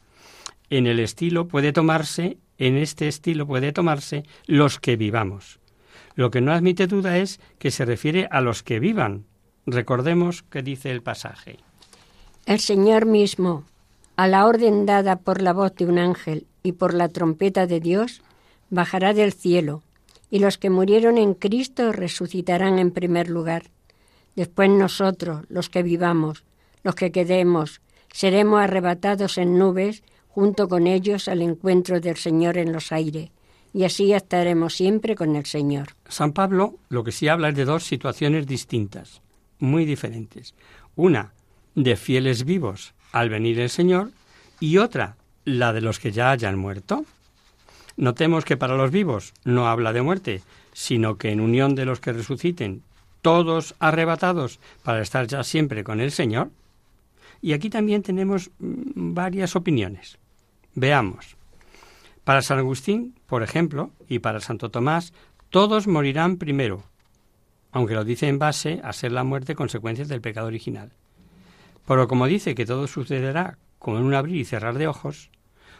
en 0.71 0.87
el 0.87 0.99
estilo 0.99 1.47
puede 1.47 1.71
tomarse, 1.71 2.39
en 2.57 2.77
este 2.77 3.07
estilo 3.07 3.45
puede 3.45 3.73
tomarse 3.73 4.23
los 4.47 4.79
que 4.79 4.95
vivamos. 4.95 5.59
Lo 6.15 6.31
que 6.31 6.41
no 6.41 6.51
admite 6.51 6.87
duda 6.87 7.19
es 7.19 7.39
que 7.59 7.69
se 7.69 7.85
refiere 7.85 8.27
a 8.31 8.41
los 8.41 8.63
que 8.63 8.79
vivan, 8.79 9.25
Recordemos 9.65 10.43
que 10.43 10.61
dice 10.61 10.91
el 10.91 11.01
pasaje. 11.01 11.57
El 12.45 12.59
Señor 12.59 13.05
mismo, 13.05 13.63
a 14.15 14.27
la 14.27 14.45
orden 14.45 14.85
dada 14.85 15.15
por 15.15 15.41
la 15.41 15.53
voz 15.53 15.73
de 15.75 15.85
un 15.85 15.97
ángel 15.97 16.45
y 16.61 16.73
por 16.73 16.93
la 16.93 17.09
trompeta 17.09 17.65
de 17.65 17.79
Dios, 17.79 18.21
bajará 18.69 19.13
del 19.13 19.33
cielo, 19.33 19.81
y 20.29 20.39
los 20.39 20.59
que 20.59 20.69
murieron 20.69 21.17
en 21.17 21.33
Cristo 21.33 21.91
resucitarán 21.91 22.77
en 22.77 22.91
primer 22.91 23.29
lugar. 23.29 23.63
Después 24.35 24.69
nosotros, 24.69 25.45
los 25.49 25.69
que 25.69 25.81
vivamos, 25.81 26.43
los 26.83 26.93
que 26.93 27.11
quedemos, 27.11 27.81
seremos 28.13 28.61
arrebatados 28.61 29.39
en 29.39 29.57
nubes 29.57 30.03
junto 30.27 30.67
con 30.67 30.85
ellos 30.85 31.27
al 31.27 31.41
encuentro 31.41 31.99
del 31.99 32.17
Señor 32.17 32.57
en 32.57 32.71
los 32.71 32.91
aires, 32.91 33.31
y 33.73 33.83
así 33.83 34.13
estaremos 34.13 34.75
siempre 34.75 35.15
con 35.15 35.35
el 35.35 35.45
Señor. 35.45 35.95
San 36.07 36.33
Pablo 36.33 36.75
lo 36.89 37.03
que 37.03 37.11
sí 37.11 37.27
habla 37.27 37.49
es 37.49 37.55
de 37.55 37.65
dos 37.65 37.83
situaciones 37.83 38.45
distintas 38.45 39.21
muy 39.59 39.85
diferentes. 39.85 40.53
Una 40.95 41.33
de 41.75 41.95
fieles 41.95 42.45
vivos 42.45 42.93
al 43.11 43.29
venir 43.29 43.59
el 43.59 43.69
Señor 43.69 44.11
y 44.59 44.77
otra 44.77 45.17
la 45.45 45.73
de 45.73 45.81
los 45.81 45.99
que 45.99 46.11
ya 46.11 46.31
hayan 46.31 46.57
muerto. 46.57 47.05
Notemos 47.97 48.43
que 48.45 48.57
para 48.57 48.75
los 48.75 48.91
vivos 48.91 49.33
no 49.43 49.67
habla 49.67 49.93
de 49.93 50.01
muerte, 50.01 50.41
sino 50.73 51.17
que 51.17 51.31
en 51.31 51.39
unión 51.39 51.75
de 51.75 51.85
los 51.85 51.99
que 51.99 52.11
resuciten, 52.11 52.83
todos 53.21 53.75
arrebatados 53.79 54.59
para 54.83 55.01
estar 55.01 55.27
ya 55.27 55.43
siempre 55.43 55.83
con 55.83 55.99
el 55.99 56.11
Señor. 56.11 56.51
Y 57.41 57.53
aquí 57.53 57.69
también 57.69 58.03
tenemos 58.03 58.51
mm, 58.59 59.13
varias 59.13 59.55
opiniones. 59.55 60.17
Veamos. 60.73 61.35
Para 62.23 62.41
San 62.41 62.59
Agustín, 62.59 63.15
por 63.27 63.43
ejemplo, 63.43 63.91
y 64.09 64.19
para 64.19 64.41
Santo 64.41 64.69
Tomás, 64.69 65.13
todos 65.49 65.87
morirán 65.87 66.37
primero, 66.37 66.83
aunque 67.75 67.93
lo 67.93 68.05
dice 68.05 68.29
en 68.29 68.39
base 68.39 68.79
a 68.85 68.93
ser 68.93 69.11
la 69.11 69.25
muerte 69.25 69.53
consecuencia 69.53 70.05
del 70.05 70.21
pecado 70.21 70.47
original. 70.47 70.93
Pero 71.85 72.07
como 72.07 72.25
dice 72.25 72.55
que 72.55 72.65
todo 72.65 72.87
sucederá 72.87 73.57
como 73.79 73.97
en 73.97 74.05
un 74.05 74.13
abrir 74.13 74.37
y 74.37 74.45
cerrar 74.45 74.77
de 74.77 74.87
ojos, 74.87 75.29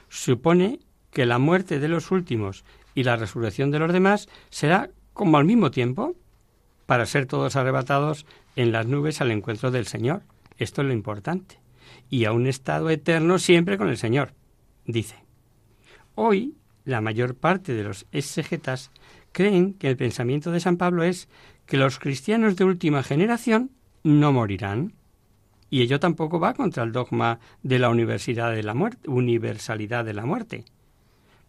supone 0.09 0.79
que 1.11 1.25
la 1.25 1.39
muerte 1.39 1.79
de 1.79 1.87
los 1.87 2.11
últimos 2.11 2.65
y 2.95 3.03
la 3.03 3.15
resurrección 3.15 3.71
de 3.71 3.79
los 3.79 3.93
demás 3.93 4.27
será 4.49 4.89
como 5.13 5.37
al 5.37 5.45
mismo 5.45 5.71
tiempo, 5.71 6.15
para 6.85 7.05
ser 7.05 7.27
todos 7.27 7.55
arrebatados 7.55 8.25
en 8.57 8.73
las 8.73 8.85
nubes 8.87 9.21
al 9.21 9.31
encuentro 9.31 9.71
del 9.71 9.87
Señor. 9.87 10.23
Esto 10.57 10.81
es 10.81 10.87
lo 10.87 10.93
importante. 10.93 11.59
Y 12.09 12.25
a 12.25 12.33
un 12.33 12.45
estado 12.45 12.89
eterno 12.89 13.39
siempre 13.39 13.77
con 13.77 13.87
el 13.87 13.95
Señor, 13.95 14.33
dice. 14.85 15.15
Hoy, 16.13 16.55
la 16.83 16.99
mayor 16.99 17.35
parte 17.35 17.73
de 17.73 17.85
los 17.85 18.05
exegetas 18.11 18.91
creen 19.31 19.73
que 19.73 19.87
el 19.87 19.95
pensamiento 19.95 20.51
de 20.51 20.59
San 20.59 20.75
Pablo 20.75 21.03
es 21.03 21.29
que 21.65 21.77
los 21.77 21.99
cristianos 21.99 22.55
de 22.55 22.63
última 22.63 23.03
generación 23.03 23.71
no 24.03 24.31
morirán. 24.31 24.93
Y 25.69 25.81
ello 25.81 25.99
tampoco 25.99 26.39
va 26.39 26.53
contra 26.53 26.83
el 26.83 26.91
dogma 26.91 27.39
de 27.63 27.79
la 27.79 27.89
universalidad 27.89 28.51
de 28.51 28.63
la 28.63 28.73
muerte, 28.73 29.09
universalidad 29.09 30.05
de 30.05 30.13
la 30.13 30.25
muerte. 30.25 30.65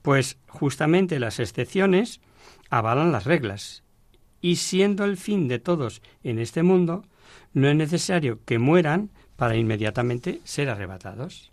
Pues 0.02 0.38
justamente 0.48 1.20
las 1.20 1.38
excepciones 1.38 2.20
avalan 2.70 3.12
las 3.12 3.24
reglas. 3.24 3.83
Y 4.40 4.57
siendo 4.57 5.05
el 5.05 5.16
fin 5.16 5.48
de 5.48 5.59
todos 5.59 6.02
en 6.22 6.38
este 6.38 6.62
mundo, 6.62 7.05
no 7.52 7.68
es 7.68 7.76
necesario 7.76 8.40
que 8.44 8.59
mueran 8.59 9.11
para 9.37 9.57
inmediatamente 9.57 10.40
ser 10.44 10.70
arrebatados. 10.70 11.50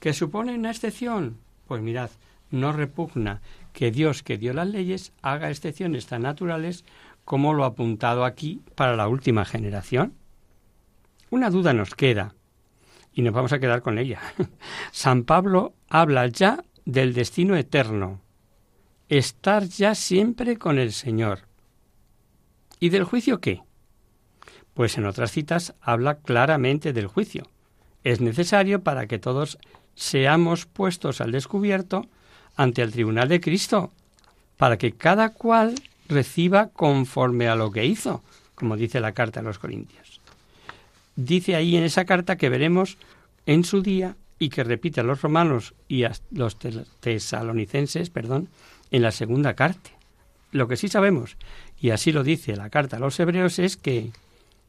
¿Qué 0.00 0.12
supone 0.12 0.54
una 0.54 0.70
excepción? 0.70 1.38
Pues 1.66 1.80
mirad, 1.80 2.10
no 2.50 2.72
repugna 2.72 3.40
que 3.72 3.90
Dios 3.90 4.22
que 4.22 4.38
dio 4.38 4.52
las 4.52 4.68
leyes 4.68 5.12
haga 5.22 5.50
excepciones 5.50 6.06
tan 6.06 6.22
naturales 6.22 6.84
como 7.24 7.54
lo 7.54 7.64
apuntado 7.64 8.24
aquí 8.24 8.62
para 8.74 8.96
la 8.96 9.08
última 9.08 9.44
generación. 9.44 10.14
Una 11.30 11.50
duda 11.50 11.72
nos 11.72 11.94
queda 11.94 12.34
y 13.12 13.22
nos 13.22 13.32
vamos 13.32 13.52
a 13.52 13.58
quedar 13.58 13.82
con 13.82 13.98
ella. 13.98 14.20
San 14.92 15.24
Pablo 15.24 15.74
habla 15.88 16.26
ya 16.26 16.64
del 16.84 17.14
destino 17.14 17.56
eterno, 17.56 18.20
estar 19.08 19.64
ya 19.64 19.94
siempre 19.94 20.58
con 20.58 20.78
el 20.78 20.92
Señor. 20.92 21.40
¿Y 22.80 22.90
del 22.90 23.04
juicio 23.04 23.40
qué? 23.40 23.62
Pues 24.74 24.98
en 24.98 25.06
otras 25.06 25.30
citas 25.30 25.74
habla 25.80 26.18
claramente 26.18 26.92
del 26.92 27.06
juicio. 27.06 27.48
Es 28.02 28.20
necesario 28.20 28.82
para 28.82 29.06
que 29.06 29.18
todos 29.18 29.58
seamos 29.94 30.66
puestos 30.66 31.20
al 31.20 31.32
descubierto 31.32 32.06
ante 32.56 32.82
el 32.82 32.92
tribunal 32.92 33.28
de 33.28 33.40
Cristo, 33.40 33.92
para 34.56 34.76
que 34.76 34.92
cada 34.92 35.30
cual 35.30 35.74
reciba 36.08 36.68
conforme 36.68 37.48
a 37.48 37.56
lo 37.56 37.70
que 37.70 37.84
hizo, 37.84 38.22
como 38.54 38.76
dice 38.76 39.00
la 39.00 39.12
carta 39.12 39.40
a 39.40 39.42
los 39.42 39.58
Corintios. 39.58 40.20
Dice 41.16 41.54
ahí 41.54 41.76
en 41.76 41.84
esa 41.84 42.04
carta 42.04 42.36
que 42.36 42.48
veremos 42.48 42.98
en 43.46 43.64
su 43.64 43.82
día 43.82 44.16
y 44.38 44.48
que 44.48 44.64
repite 44.64 45.00
a 45.00 45.04
los 45.04 45.22
romanos 45.22 45.74
y 45.88 46.04
a 46.04 46.12
los 46.30 46.58
tesalonicenses, 47.00 48.10
perdón, 48.10 48.48
en 48.90 49.02
la 49.02 49.12
segunda 49.12 49.54
carta. 49.54 49.90
Lo 50.50 50.68
que 50.68 50.76
sí 50.76 50.88
sabemos, 50.88 51.36
y 51.80 51.90
así 51.90 52.12
lo 52.12 52.22
dice 52.22 52.56
la 52.56 52.70
carta 52.70 52.96
a 52.96 53.00
los 53.00 53.18
hebreos, 53.18 53.58
es 53.58 53.76
que 53.76 54.10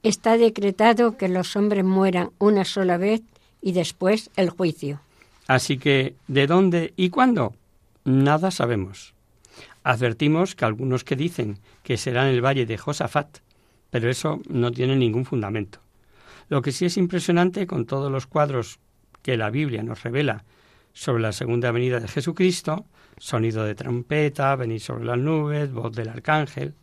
está 0.03 0.37
decretado 0.37 1.17
que 1.17 1.29
los 1.29 1.55
hombres 1.55 1.83
mueran 1.83 2.31
una 2.37 2.63
sola 2.63 2.97
vez 2.97 3.21
y 3.61 3.71
después 3.71 4.29
el 4.35 4.49
juicio. 4.49 4.99
Así 5.47 5.77
que, 5.77 6.15
¿de 6.27 6.47
dónde 6.47 6.93
y 6.95 7.09
cuándo? 7.09 7.53
Nada 8.03 8.51
sabemos. 8.51 9.14
Advertimos 9.85 10.55
que 10.55 10.65
algunos 10.65 11.03
que 11.03 11.15
dicen 11.15 11.59
que 11.83 11.97
será 11.97 12.27
en 12.27 12.33
el 12.33 12.43
valle 12.43 12.65
de 12.65 12.75
Josafat, 12.75 13.37
pero 13.91 14.09
eso 14.09 14.41
no 14.49 14.71
tiene 14.71 14.95
ningún 14.95 15.25
fundamento. 15.25 15.77
Lo 16.49 16.63
que 16.63 16.71
sí 16.71 16.85
es 16.85 16.97
impresionante 16.97 17.67
con 17.67 17.85
todos 17.85 18.11
los 18.11 18.25
cuadros 18.25 18.79
que 19.21 19.37
la 19.37 19.51
Biblia 19.51 19.83
nos 19.83 20.01
revela 20.01 20.43
sobre 20.91 21.21
la 21.21 21.31
segunda 21.33 21.69
venida 21.69 21.99
de 21.99 22.07
Jesucristo, 22.07 22.87
sonido 23.19 23.63
de 23.63 23.75
trompeta, 23.75 24.55
venir 24.55 24.81
sobre 24.81 25.05
las 25.05 25.19
nubes, 25.19 25.71
voz 25.71 25.95
del 25.95 26.09
arcángel. 26.09 26.73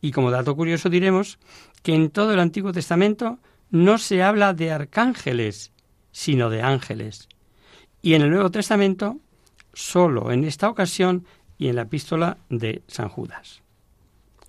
Y 0.00 0.10
como 0.10 0.30
dato 0.30 0.56
curioso 0.56 0.88
diremos 0.88 1.38
que 1.82 1.94
en 1.94 2.08
todo 2.08 2.32
el 2.32 2.40
Antiguo 2.40 2.72
Testamento 2.72 3.38
no 3.68 3.98
se 3.98 4.22
habla 4.22 4.54
de 4.54 4.72
arcángeles, 4.72 5.72
sino 6.10 6.48
de 6.48 6.62
ángeles. 6.62 7.28
Y 8.00 8.14
en 8.14 8.22
el 8.22 8.30
Nuevo 8.30 8.50
Testamento 8.50 9.20
solo 9.72 10.32
en 10.32 10.44
esta 10.44 10.68
ocasión 10.68 11.26
y 11.60 11.68
en 11.68 11.76
la 11.76 11.82
epístola 11.82 12.38
de 12.48 12.82
San 12.88 13.10
Judas. 13.10 13.60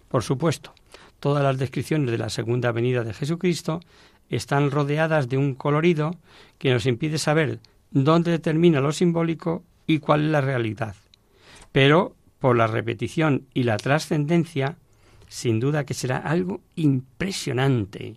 Por 0.08 0.24
supuesto, 0.24 0.74
todas 1.20 1.44
las 1.44 1.58
descripciones 1.58 2.10
de 2.10 2.18
la 2.18 2.30
segunda 2.30 2.72
venida 2.72 3.04
de 3.04 3.14
Jesucristo 3.14 3.82
están 4.30 4.72
rodeadas 4.72 5.28
de 5.28 5.38
un 5.38 5.54
colorido 5.54 6.16
que 6.58 6.72
nos 6.72 6.86
impide 6.86 7.18
saber 7.18 7.60
dónde 7.92 8.40
termina 8.40 8.80
lo 8.80 8.94
simbólico 8.94 9.62
y 9.86 10.00
cuál 10.00 10.24
es 10.24 10.32
la 10.32 10.40
realidad. 10.40 10.96
Pero 11.74 12.16
por 12.40 12.56
la 12.56 12.68
repetición 12.68 13.46
y 13.54 13.64
la 13.64 13.76
trascendencia, 13.76 14.78
sin 15.28 15.60
duda 15.60 15.86
que 15.86 15.94
será 15.94 16.18
algo 16.18 16.62
impresionante. 16.76 18.16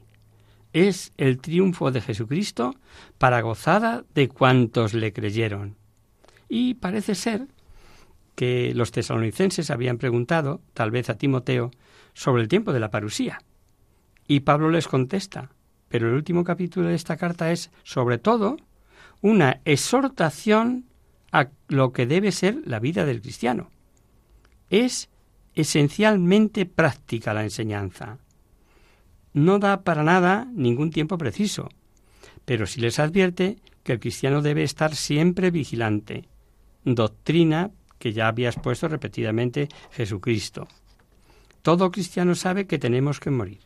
es 0.73 1.13
el 1.19 1.39
triunfo 1.39 1.91
de 1.91 2.01
Jesucristo 2.01 2.75
para 3.19 3.41
gozada 3.41 4.05
de 4.15 4.29
cuantos 4.29 4.95
le 4.95 5.13
creyeron. 5.13 5.77
Y 6.49 6.75
parece 6.75 7.15
ser 7.15 7.47
que 8.35 8.73
los 8.75 8.91
tesalonicenses 8.93 9.71
habían 9.71 9.99
preguntado, 9.99 10.61
tal 10.73 10.91
vez 10.91 11.11
a 11.11 11.17
Timoteo, 11.17 11.71
sobre 12.13 12.43
el 12.43 12.49
tiempo 12.49 12.73
de 12.73 12.81
la 12.81 12.91
parusía. 12.91 13.41
Y 14.27 14.41
Pablo 14.41 14.71
les 14.71 14.89
contesta, 14.89 15.51
pero 15.89 16.09
el 16.09 16.15
último 16.15 16.45
capítulo 16.45 16.89
de 16.89 16.95
esta 16.95 17.17
carta 17.17 17.53
es, 17.53 17.71
sobre 17.83 18.19
todo, 18.19 18.57
una 19.21 19.61
exhortación 19.65 20.87
a 21.33 21.49
lo 21.69 21.93
que 21.93 22.07
debe 22.07 22.33
ser 22.33 22.59
la 22.65 22.81
vida 22.81 23.05
del 23.05 23.21
cristiano. 23.21 23.71
Es 24.71 25.11
esencialmente 25.55 26.67
práctica 26.67 27.35
la 27.35 27.45
enseñanza 27.45 28.19
no 29.35 29.59
da 29.59 29.83
para 29.83 30.05
nada 30.05 30.49
ningún 30.55 30.91
tiempo 30.91 31.19
preciso, 31.19 31.69
pero 32.47 32.67
sí 32.67 32.81
les 32.81 32.99
advierte 32.99 33.59
que 33.83 33.93
el 33.93 34.01
cristiano 34.01 34.41
debe 34.41 34.63
estar 34.63 34.95
siempre 34.95 35.51
vigilante, 35.51 36.29
doctrina 36.85 37.73
que 38.05 38.13
ya 38.13 38.29
había 38.29 38.51
expuesto 38.51 38.87
repetidamente 38.87 39.71
Jesucristo. 39.91 40.69
Todo 41.63 41.91
cristiano 41.91 42.35
sabe 42.35 42.67
que 42.67 42.79
tenemos 42.79 43.19
que 43.19 43.31
morir, 43.31 43.61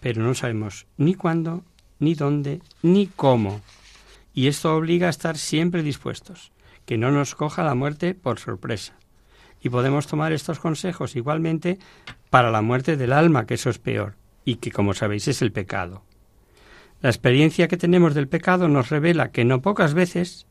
pero 0.00 0.24
no 0.24 0.34
sabemos 0.34 0.88
ni 0.96 1.14
cuándo, 1.14 1.62
ni 2.00 2.16
dónde, 2.16 2.62
ni 2.82 3.06
cómo. 3.06 3.60
Y 4.34 4.48
esto 4.48 4.74
obliga 4.74 5.06
a 5.06 5.10
estar 5.10 5.38
siempre 5.38 5.84
dispuestos, 5.84 6.50
que 6.84 6.98
no 6.98 7.12
nos 7.12 7.36
coja 7.36 7.62
la 7.62 7.76
muerte 7.76 8.16
por 8.16 8.40
sorpresa. 8.40 8.94
Y 9.62 9.68
podemos 9.68 10.08
tomar 10.08 10.32
estos 10.32 10.58
consejos 10.58 11.14
igualmente 11.14 11.78
para 12.28 12.50
la 12.50 12.62
muerte 12.62 12.96
del 12.96 13.12
alma, 13.12 13.46
que 13.46 13.54
eso 13.54 13.70
es 13.70 13.78
peor, 13.78 14.16
y 14.44 14.56
que, 14.56 14.72
como 14.72 14.94
sabéis, 14.94 15.28
es 15.28 15.42
el 15.42 15.52
pecado. 15.52 16.02
La 17.02 17.08
experiencia 17.08 17.68
que 17.68 17.76
tenemos 17.76 18.14
del 18.14 18.26
pecado 18.26 18.66
nos 18.66 18.88
revela 18.88 19.30
que 19.30 19.44
no 19.44 19.62
pocas 19.62 19.94
veces 19.94 20.48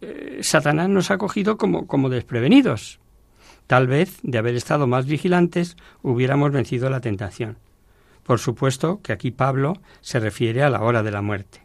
eh, 0.00 0.38
Satanás 0.42 0.88
nos 0.88 1.10
ha 1.10 1.18
cogido 1.18 1.56
como, 1.56 1.86
como 1.86 2.08
desprevenidos. 2.08 3.00
Tal 3.66 3.86
vez, 3.86 4.18
de 4.22 4.38
haber 4.38 4.54
estado 4.54 4.86
más 4.86 5.06
vigilantes, 5.06 5.76
hubiéramos 6.02 6.52
vencido 6.52 6.88
la 6.90 7.00
tentación. 7.00 7.58
Por 8.22 8.38
supuesto 8.38 9.00
que 9.02 9.12
aquí 9.12 9.30
Pablo 9.30 9.74
se 10.00 10.20
refiere 10.20 10.62
a 10.62 10.70
la 10.70 10.82
hora 10.82 11.02
de 11.02 11.10
la 11.10 11.22
muerte. 11.22 11.62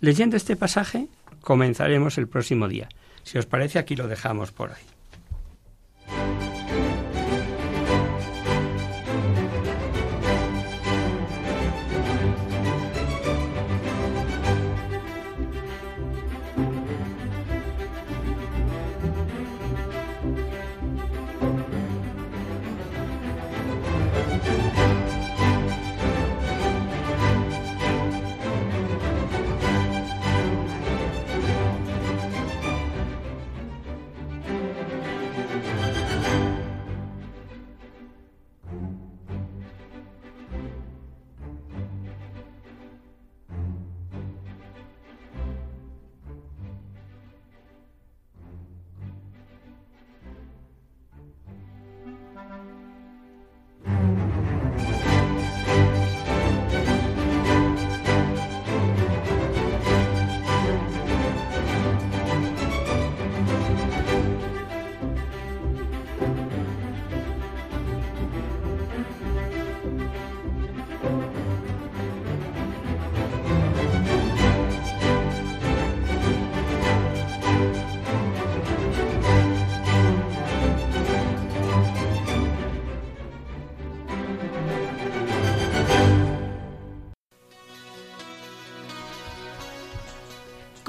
Leyendo 0.00 0.36
este 0.36 0.56
pasaje, 0.56 1.08
comenzaremos 1.40 2.18
el 2.18 2.28
próximo 2.28 2.68
día. 2.68 2.88
Si 3.22 3.38
os 3.38 3.46
parece, 3.46 3.78
aquí 3.78 3.96
lo 3.96 4.08
dejamos 4.08 4.52
por 4.52 4.70
ahí. 4.70 4.99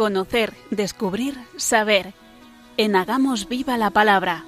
Conocer, 0.01 0.53
descubrir, 0.71 1.37
saber. 1.57 2.15
En 2.75 2.95
Hagamos 2.95 3.47
Viva 3.47 3.77
la 3.77 3.91
Palabra. 3.91 4.45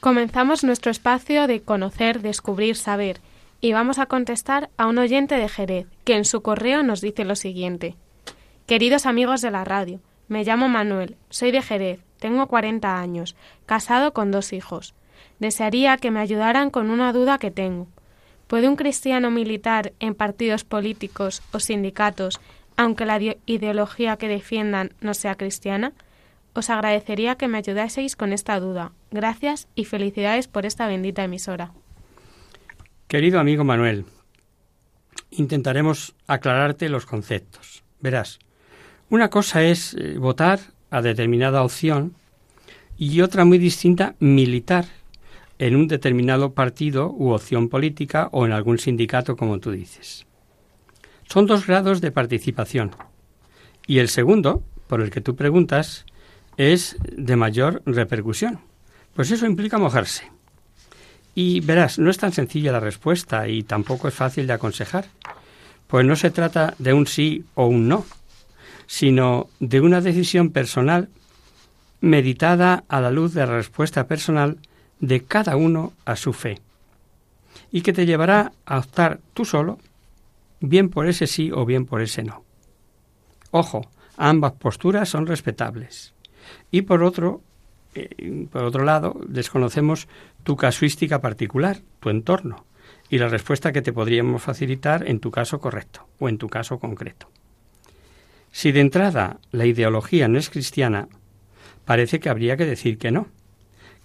Comenzamos 0.00 0.64
nuestro 0.64 0.90
espacio 0.90 1.46
de 1.46 1.60
conocer, 1.60 2.22
descubrir, 2.22 2.76
saber 2.76 3.20
y 3.60 3.74
vamos 3.74 3.98
a 3.98 4.06
contestar 4.06 4.70
a 4.78 4.86
un 4.86 4.96
oyente 4.96 5.34
de 5.34 5.50
Jerez 5.50 5.86
que 6.04 6.16
en 6.16 6.24
su 6.24 6.40
correo 6.40 6.82
nos 6.82 7.02
dice 7.02 7.26
lo 7.26 7.36
siguiente. 7.36 7.94
Queridos 8.64 9.04
amigos 9.04 9.42
de 9.42 9.50
la 9.50 9.66
radio, 9.66 10.00
me 10.28 10.44
llamo 10.44 10.70
Manuel, 10.70 11.18
soy 11.28 11.50
de 11.50 11.60
Jerez, 11.60 12.00
tengo 12.20 12.46
40 12.46 12.98
años, 12.98 13.36
casado 13.66 14.14
con 14.14 14.30
dos 14.30 14.54
hijos. 14.54 14.94
Desearía 15.40 15.98
que 15.98 16.10
me 16.10 16.20
ayudaran 16.20 16.70
con 16.70 16.88
una 16.88 17.12
duda 17.12 17.36
que 17.36 17.50
tengo. 17.50 17.88
¿Puede 18.46 18.68
un 18.68 18.76
cristiano 18.76 19.30
militar 19.30 19.92
en 19.98 20.14
partidos 20.14 20.64
políticos 20.64 21.42
o 21.52 21.58
sindicatos, 21.58 22.40
aunque 22.76 23.04
la 23.04 23.20
ideología 23.46 24.16
que 24.16 24.28
defiendan 24.28 24.92
no 25.00 25.14
sea 25.14 25.34
cristiana? 25.34 25.92
Os 26.54 26.70
agradecería 26.70 27.34
que 27.34 27.48
me 27.48 27.58
ayudaseis 27.58 28.16
con 28.16 28.32
esta 28.32 28.58
duda. 28.60 28.92
Gracias 29.10 29.68
y 29.74 29.84
felicidades 29.84 30.48
por 30.48 30.64
esta 30.64 30.86
bendita 30.86 31.24
emisora. 31.24 31.72
Querido 33.08 33.40
amigo 33.40 33.64
Manuel, 33.64 34.04
intentaremos 35.30 36.14
aclararte 36.26 36.88
los 36.88 37.04
conceptos. 37.04 37.82
Verás, 38.00 38.38
una 39.10 39.28
cosa 39.28 39.62
es 39.64 39.94
eh, 39.94 40.18
votar 40.18 40.60
a 40.90 41.02
determinada 41.02 41.62
opción 41.62 42.14
y 42.96 43.20
otra 43.20 43.44
muy 43.44 43.58
distinta 43.58 44.14
militar 44.18 44.86
en 45.58 45.76
un 45.76 45.88
determinado 45.88 46.52
partido 46.52 47.10
u 47.10 47.30
opción 47.30 47.68
política 47.68 48.28
o 48.32 48.46
en 48.46 48.52
algún 48.52 48.78
sindicato, 48.78 49.36
como 49.36 49.58
tú 49.58 49.70
dices. 49.70 50.26
Son 51.28 51.46
dos 51.46 51.66
grados 51.66 52.00
de 52.00 52.12
participación. 52.12 52.92
Y 53.86 53.98
el 53.98 54.08
segundo, 54.08 54.62
por 54.86 55.00
el 55.00 55.10
que 55.10 55.20
tú 55.20 55.36
preguntas, 55.36 56.06
es 56.56 56.96
de 57.02 57.36
mayor 57.36 57.82
repercusión. 57.84 58.60
Pues 59.14 59.30
eso 59.30 59.46
implica 59.46 59.78
mojarse. 59.78 60.30
Y 61.34 61.60
verás, 61.60 61.98
no 61.98 62.10
es 62.10 62.18
tan 62.18 62.32
sencilla 62.32 62.72
la 62.72 62.80
respuesta 62.80 63.48
y 63.48 63.62
tampoco 63.62 64.08
es 64.08 64.14
fácil 64.14 64.46
de 64.46 64.54
aconsejar. 64.54 65.06
Pues 65.86 66.04
no 66.04 66.16
se 66.16 66.30
trata 66.30 66.74
de 66.78 66.92
un 66.92 67.06
sí 67.06 67.44
o 67.54 67.66
un 67.66 67.88
no, 67.88 68.06
sino 68.86 69.48
de 69.60 69.80
una 69.80 70.00
decisión 70.00 70.50
personal 70.50 71.08
meditada 72.00 72.84
a 72.88 73.00
la 73.00 73.10
luz 73.10 73.34
de 73.34 73.46
la 73.46 73.56
respuesta 73.56 74.06
personal 74.06 74.58
de 75.00 75.24
cada 75.24 75.56
uno 75.56 75.92
a 76.04 76.16
su 76.16 76.32
fe, 76.32 76.60
y 77.70 77.82
que 77.82 77.92
te 77.92 78.06
llevará 78.06 78.52
a 78.64 78.78
optar 78.78 79.20
tú 79.34 79.44
solo, 79.44 79.78
bien 80.60 80.88
por 80.88 81.06
ese 81.06 81.26
sí 81.26 81.50
o 81.52 81.64
bien 81.64 81.86
por 81.86 82.00
ese 82.00 82.22
no. 82.22 82.44
Ojo, 83.50 83.90
ambas 84.16 84.52
posturas 84.52 85.08
son 85.08 85.26
respetables. 85.26 86.14
Y 86.70 86.82
por 86.82 87.02
otro, 87.02 87.40
eh, 87.94 88.46
por 88.50 88.64
otro 88.64 88.84
lado, 88.84 89.20
desconocemos 89.26 90.08
tu 90.44 90.56
casuística 90.56 91.20
particular, 91.20 91.80
tu 92.00 92.10
entorno, 92.10 92.64
y 93.08 93.18
la 93.18 93.28
respuesta 93.28 93.72
que 93.72 93.82
te 93.82 93.92
podríamos 93.92 94.42
facilitar 94.42 95.08
en 95.08 95.20
tu 95.20 95.30
caso 95.30 95.60
correcto 95.60 96.06
o 96.18 96.28
en 96.28 96.38
tu 96.38 96.48
caso 96.48 96.78
concreto. 96.78 97.28
Si 98.52 98.72
de 98.72 98.80
entrada 98.80 99.38
la 99.52 99.66
ideología 99.66 100.28
no 100.28 100.38
es 100.38 100.50
cristiana, 100.50 101.08
parece 101.84 102.20
que 102.20 102.28
habría 102.28 102.56
que 102.56 102.64
decir 102.64 102.98
que 102.98 103.10
no, 103.10 103.28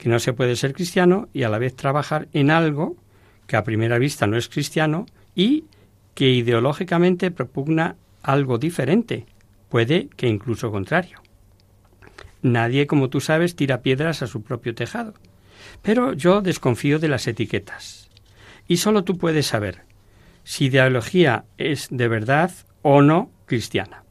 que 0.02 0.10
no 0.10 0.18
se 0.18 0.34
puede 0.34 0.56
ser 0.56 0.74
cristiano 0.74 1.30
y 1.32 1.44
a 1.44 1.50
la 1.50 1.60
vez 1.60 1.76
trabajar 1.76 2.28
en 2.34 2.50
algo 2.50 2.98
que 3.46 3.56
a 3.56 3.64
primera 3.64 4.00
vista 4.00 4.26
no 4.26 4.36
es 4.36 4.50
cristiano 4.50 5.06
y 5.36 5.66
que 6.16 6.32
ideológicamente 6.32 7.30
propugna 7.30 7.98
algo 8.24 8.58
diferente, 8.58 9.28
puede 9.70 10.10
que 10.18 10.28
incluso 10.28 10.72
contrario. 10.72 11.22
Nadie, 12.42 12.88
como 12.88 13.12
tú 13.12 13.22
sabes, 13.22 13.56
tira 13.56 13.84
piedras 13.84 14.24
a 14.24 14.28
su 14.28 14.42
propio 14.42 14.74
tejado. 14.74 15.14
Pero 15.84 16.14
yo 16.14 16.42
desconfío 16.42 16.98
de 16.98 17.08
las 17.08 17.28
etiquetas. 17.28 18.10
Y 18.68 18.78
solo 18.78 19.04
tú 19.04 19.20
puedes 19.20 19.46
saber 19.46 19.84
si 20.44 20.66
ideología 20.66 21.46
es 21.60 21.90
de 21.92 22.08
verdad 22.08 22.52
o 22.82 23.04
no 23.04 23.30
cristiana. 23.46 24.04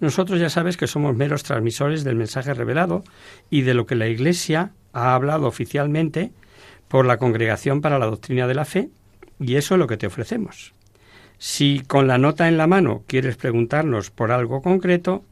Nosotros 0.00 0.38
ya 0.38 0.50
sabes 0.50 0.76
que 0.76 0.86
somos 0.86 1.16
meros 1.16 1.44
transmisores 1.44 2.04
del 2.04 2.16
mensaje 2.16 2.52
revelado 2.52 3.04
y 3.48 3.62
de 3.62 3.72
lo 3.72 3.86
que 3.86 3.94
la 3.94 4.08
Iglesia 4.08 4.74
ha 4.92 5.14
hablado 5.14 5.46
oficialmente 5.46 6.32
por 6.88 7.06
la 7.06 7.18
Congregación 7.18 7.80
para 7.80 7.98
la 7.98 8.06
Doctrina 8.06 8.46
de 8.46 8.54
la 8.54 8.64
Fe, 8.64 8.88
y 9.38 9.56
eso 9.56 9.74
es 9.74 9.78
lo 9.78 9.86
que 9.86 9.96
te 9.96 10.06
ofrecemos. 10.06 10.72
Si 11.38 11.82
con 11.86 12.08
la 12.08 12.18
nota 12.18 12.48
en 12.48 12.56
la 12.56 12.66
mano 12.66 13.04
quieres 13.06 13.36
preguntarnos 13.36 14.10
por 14.10 14.32
algo 14.32 14.60
concreto, 14.62 15.22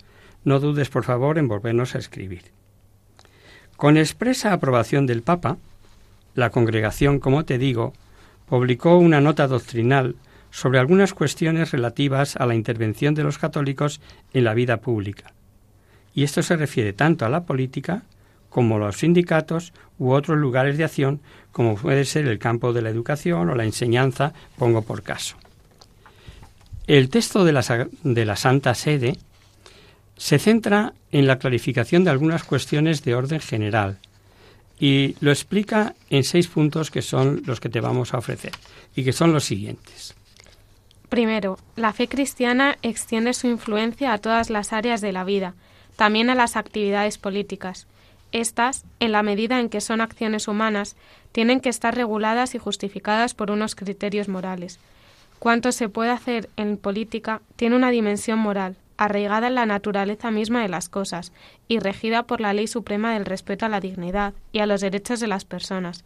no 0.44 0.60
dudes 0.60 0.88
por 0.88 1.02
favor 1.02 1.38
en 1.38 1.48
volvernos 1.48 1.94
a 1.94 1.98
escribir. 1.98 2.42
Con 3.76 3.96
expresa 3.96 4.52
aprobación 4.52 5.06
del 5.06 5.22
Papa, 5.22 5.58
la 6.34 6.50
congregación, 6.50 7.18
como 7.18 7.44
te 7.44 7.58
digo, 7.58 7.92
publicó 8.48 8.96
una 8.98 9.20
nota 9.20 9.48
doctrinal 9.48 10.14
sobre 10.50 10.78
algunas 10.78 11.12
cuestiones 11.12 11.72
relativas 11.72 12.36
a 12.36 12.46
la 12.46 12.54
intervención 12.54 13.14
de 13.14 13.24
los 13.24 13.38
católicos 13.38 14.00
en 14.32 14.44
la 14.44 14.54
vida 14.54 14.78
pública. 14.78 15.32
Y 16.14 16.22
esto 16.22 16.42
se 16.42 16.56
refiere 16.56 16.92
tanto 16.92 17.26
a 17.26 17.28
la 17.28 17.44
política 17.44 18.04
como 18.48 18.78
los 18.78 18.98
sindicatos 18.98 19.72
u 19.98 20.12
otros 20.12 20.38
lugares 20.38 20.78
de 20.78 20.84
acción, 20.84 21.20
como 21.52 21.76
puede 21.76 22.04
ser 22.04 22.26
el 22.26 22.38
campo 22.38 22.72
de 22.72 22.82
la 22.82 22.90
educación 22.90 23.48
o 23.48 23.54
la 23.54 23.64
enseñanza, 23.64 24.32
pongo 24.58 24.82
por 24.82 25.02
caso. 25.02 25.36
El 26.86 27.08
texto 27.08 27.44
de 27.44 27.52
la, 27.52 27.88
de 28.02 28.24
la 28.24 28.36
Santa 28.36 28.74
Sede 28.74 29.16
se 30.16 30.38
centra 30.38 30.92
en 31.12 31.26
la 31.26 31.38
clarificación 31.38 32.04
de 32.04 32.10
algunas 32.10 32.44
cuestiones 32.44 33.02
de 33.02 33.14
orden 33.14 33.40
general 33.40 33.98
y 34.78 35.16
lo 35.20 35.30
explica 35.30 35.94
en 36.10 36.24
seis 36.24 36.48
puntos 36.48 36.90
que 36.90 37.02
son 37.02 37.42
los 37.46 37.60
que 37.60 37.68
te 37.68 37.80
vamos 37.80 38.14
a 38.14 38.18
ofrecer 38.18 38.52
y 38.94 39.04
que 39.04 39.12
son 39.12 39.32
los 39.32 39.44
siguientes. 39.44 40.14
Primero, 41.08 41.58
la 41.76 41.92
fe 41.92 42.08
cristiana 42.08 42.76
extiende 42.82 43.32
su 43.32 43.46
influencia 43.46 44.12
a 44.12 44.18
todas 44.18 44.50
las 44.50 44.72
áreas 44.72 45.00
de 45.00 45.12
la 45.12 45.24
vida, 45.24 45.54
también 45.96 46.30
a 46.30 46.34
las 46.34 46.56
actividades 46.56 47.16
políticas. 47.16 47.86
Estas, 48.32 48.84
en 49.00 49.12
la 49.12 49.22
medida 49.22 49.60
en 49.60 49.68
que 49.68 49.80
son 49.80 50.00
acciones 50.00 50.48
humanas, 50.48 50.96
tienen 51.32 51.60
que 51.60 51.68
estar 51.68 51.94
reguladas 51.94 52.54
y 52.54 52.58
justificadas 52.58 53.34
por 53.34 53.50
unos 53.50 53.74
criterios 53.74 54.28
morales. 54.28 54.78
Cuanto 55.38 55.72
se 55.72 55.88
puede 55.88 56.10
hacer 56.10 56.48
en 56.56 56.76
política 56.76 57.42
tiene 57.56 57.76
una 57.76 57.90
dimensión 57.90 58.38
moral, 58.38 58.76
arraigada 58.96 59.48
en 59.48 59.54
la 59.54 59.66
naturaleza 59.66 60.30
misma 60.30 60.62
de 60.62 60.68
las 60.68 60.88
cosas 60.88 61.32
y 61.68 61.78
regida 61.78 62.22
por 62.22 62.40
la 62.40 62.52
ley 62.52 62.66
suprema 62.66 63.12
del 63.12 63.26
respeto 63.26 63.66
a 63.66 63.68
la 63.68 63.80
dignidad 63.80 64.34
y 64.52 64.60
a 64.60 64.66
los 64.66 64.80
derechos 64.80 65.20
de 65.20 65.26
las 65.26 65.44
personas. 65.44 66.04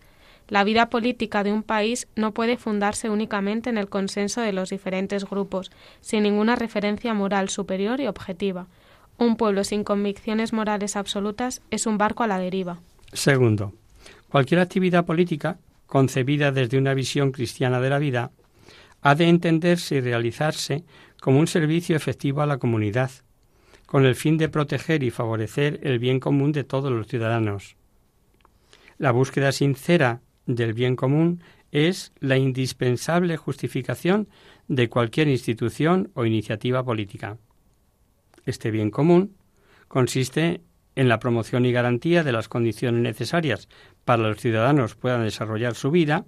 La 0.49 0.65
vida 0.65 0.91
política 0.91 1.45
de 1.45 1.53
un 1.53 1.63
país 1.63 2.09
no 2.17 2.33
puede 2.33 2.57
fundarse 2.57 3.09
únicamente 3.09 3.71
en 3.71 3.79
el 3.79 3.89
consenso 3.89 4.41
de 4.41 4.53
los 4.53 4.71
diferentes 4.71 5.25
grupos, 5.25 5.71
sin 6.01 6.25
ninguna 6.25 6.57
referencia 6.57 7.15
moral 7.15 7.49
superior 7.51 8.01
y 8.01 8.09
objetiva. 8.09 8.67
Un 9.21 9.37
pueblo 9.37 9.65
sin 9.65 9.85
convicciones 9.85 10.55
morales 10.55 10.97
absolutas 10.97 11.61
es 11.71 11.87
un 11.87 11.99
barco 11.99 12.23
a 12.23 12.27
la 12.27 12.39
deriva. 12.39 12.81
Segundo, 13.13 13.75
cualquier 14.31 14.61
actividad 14.61 15.05
política, 15.05 15.59
concebida 15.85 16.53
desde 16.53 16.79
una 16.79 16.95
visión 16.95 17.31
cristiana 17.31 17.83
de 17.83 17.91
la 17.91 17.99
vida, 17.99 18.31
ha 19.03 19.15
de 19.15 19.29
entenderse 19.29 19.97
y 19.97 20.01
realizarse 20.01 20.85
como 21.21 21.39
un 21.39 21.49
servicio 21.49 21.95
efectivo 21.97 22.41
a 22.41 22.47
la 22.47 22.57
comunidad, 22.57 23.11
con 23.85 24.07
el 24.07 24.15
fin 24.15 24.39
de 24.39 24.49
proteger 24.49 25.03
y 25.03 25.11
favorecer 25.11 25.81
el 25.83 25.99
bien 25.99 26.19
común 26.19 26.53
de 26.53 26.65
todos 26.65 26.91
los 26.91 27.07
ciudadanos. 27.07 27.77
La 28.97 29.11
búsqueda 29.11 29.53
sincera 29.53 30.23
del 30.47 30.73
bien 30.73 30.97
común 30.97 31.43
es 31.73 32.15
la 32.21 32.39
indispensable 32.39 33.37
justificación 33.37 34.29
de 34.67 34.89
cualquier 34.89 35.29
institución 35.29 36.11
o 36.15 36.25
iniciativa 36.25 36.83
política. 36.83 37.37
Este 38.47 38.71
bien 38.71 38.91
común 38.91 39.37
consiste 39.89 40.63
en 40.95 41.09
la 41.09 41.19
promoción 41.19 41.65
y 41.65 41.73
garantía 41.73 42.25
de 42.25 42.33
las 42.33 42.49
condiciones 42.49 43.03
necesarias 43.03 43.69
para 44.05 44.23
que 44.23 44.29
los 44.29 44.41
ciudadanos 44.41 44.95
puedan 44.95 45.25
desarrollar 45.25 45.75
su 45.75 45.91
vida 45.91 46.25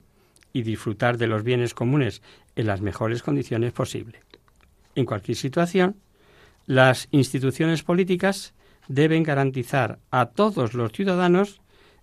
y 0.53 0.63
disfrutar 0.63 1.19
de 1.19 1.27
los 1.27 1.43
bienes 1.43 1.75
comunes 1.75 2.23
en 2.57 2.67
las 2.67 2.81
mejores 2.81 3.23
condiciones 3.23 3.73
posibles. 3.73 4.23
En 4.95 5.07
cualquier 5.07 5.37
situación, 5.37 5.97
las 6.67 7.09
instituciones 7.11 7.83
políticas 7.83 8.55
deben 8.89 9.23
garantizar 9.23 9.99
a 10.11 10.27
todos 10.27 10.75
los 10.75 10.93
ciudadanos 10.93 11.61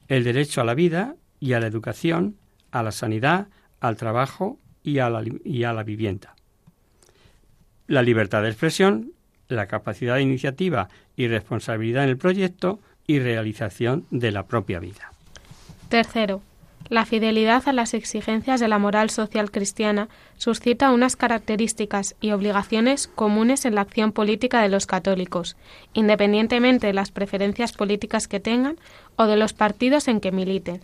el 0.08 0.24
derecho 0.24 0.62
a 0.62 0.66
la 0.66 0.74
vida 0.74 1.16
y 1.40 1.54
a 1.54 1.60
la 1.60 1.68
educación, 1.68 2.38
a 2.72 2.84
la 2.84 2.92
sanidad, 2.92 3.48
al 3.80 3.96
trabajo 3.96 4.60
y 4.84 5.00
a 5.00 5.10
la, 5.10 5.24
y 5.44 5.64
a 5.64 5.74
la 5.74 5.84
vivienda. 5.84 6.36
La 7.88 8.02
libertad 8.02 8.44
de 8.44 8.50
expresión, 8.50 9.14
la 9.50 9.68
capacidad 9.68 10.16
de 10.16 10.22
iniciativa 10.22 10.88
y 11.18 11.28
responsabilidad 11.28 12.06
en 12.06 12.12
el 12.12 12.18
proyecto 12.18 12.80
y 13.08 13.20
realización 13.20 14.06
de 14.12 14.32
la 14.32 14.44
propia 14.44 14.80
vida. 14.80 15.12
Tercero, 15.90 16.42
la 16.90 17.06
fidelidad 17.06 17.68
a 17.68 17.74
las 17.74 17.94
exigencias 17.94 18.60
de 18.60 18.68
la 18.68 18.80
moral 18.80 19.10
social 19.10 19.52
cristiana 19.52 20.10
suscita 20.38 20.92
unas 20.92 21.16
características 21.16 22.16
y 22.22 22.32
obligaciones 22.32 23.08
comunes 23.08 23.66
en 23.66 23.76
la 23.76 23.82
acción 23.82 24.12
política 24.12 24.62
de 24.62 24.70
los 24.70 24.88
católicos, 24.88 25.58
independientemente 25.94 26.88
de 26.88 26.94
las 26.94 27.12
preferencias 27.12 27.74
políticas 27.74 28.28
que 28.28 28.40
tengan 28.40 28.78
o 29.18 29.26
de 29.26 29.38
los 29.38 29.54
partidos 29.54 30.08
en 30.08 30.20
que 30.20 30.32
militen. 30.32 30.82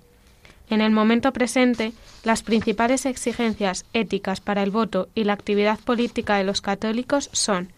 En 0.70 0.82
el 0.82 0.92
momento 0.92 1.32
presente, 1.32 1.94
las 2.24 2.42
principales 2.42 3.06
exigencias 3.06 3.86
éticas 3.94 4.42
para 4.42 4.64
el 4.64 4.72
voto 4.72 5.10
y 5.14 5.24
la 5.24 5.34
actividad 5.34 5.80
política 5.80 6.38
de 6.38 6.44
los 6.44 6.62
católicos 6.62 7.30
son 7.34 7.70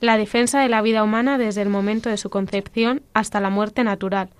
la 0.00 0.16
defensa 0.16 0.60
de 0.60 0.68
la 0.68 0.80
vida 0.80 1.04
humana 1.04 1.36
desde 1.36 1.62
el 1.62 1.68
momento 1.68 2.08
de 2.08 2.16
su 2.16 2.30
concepción 2.30 3.02
hasta 3.12 3.40
la 3.40 3.50
muerte 3.50 3.84
natural, 3.84 4.30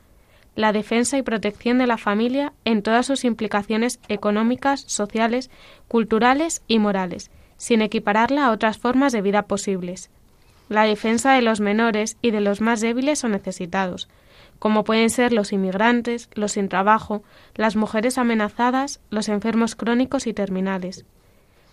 la 0.56 0.72
defensa 0.72 1.18
y 1.18 1.22
protección 1.22 1.78
de 1.78 1.86
la 1.86 1.98
familia 1.98 2.52
en 2.64 2.82
todas 2.82 3.06
sus 3.06 3.24
implicaciones 3.24 4.00
económicas, 4.08 4.80
sociales, 4.80 5.50
culturales 5.86 6.62
y 6.66 6.78
morales, 6.78 7.30
sin 7.56 7.82
equipararla 7.82 8.46
a 8.46 8.52
otras 8.52 8.78
formas 8.78 9.12
de 9.12 9.22
vida 9.22 9.42
posibles. 9.42 10.10
La 10.68 10.84
defensa 10.84 11.34
de 11.34 11.42
los 11.42 11.60
menores 11.60 12.16
y 12.22 12.30
de 12.30 12.40
los 12.40 12.60
más 12.60 12.80
débiles 12.80 13.22
o 13.24 13.28
necesitados, 13.28 14.08
como 14.58 14.84
pueden 14.84 15.10
ser 15.10 15.32
los 15.32 15.52
inmigrantes, 15.52 16.30
los 16.34 16.52
sin 16.52 16.68
trabajo, 16.68 17.22
las 17.54 17.76
mujeres 17.76 18.18
amenazadas, 18.18 19.00
los 19.10 19.28
enfermos 19.28 19.74
crónicos 19.74 20.26
y 20.26 20.32
terminales. 20.32 21.04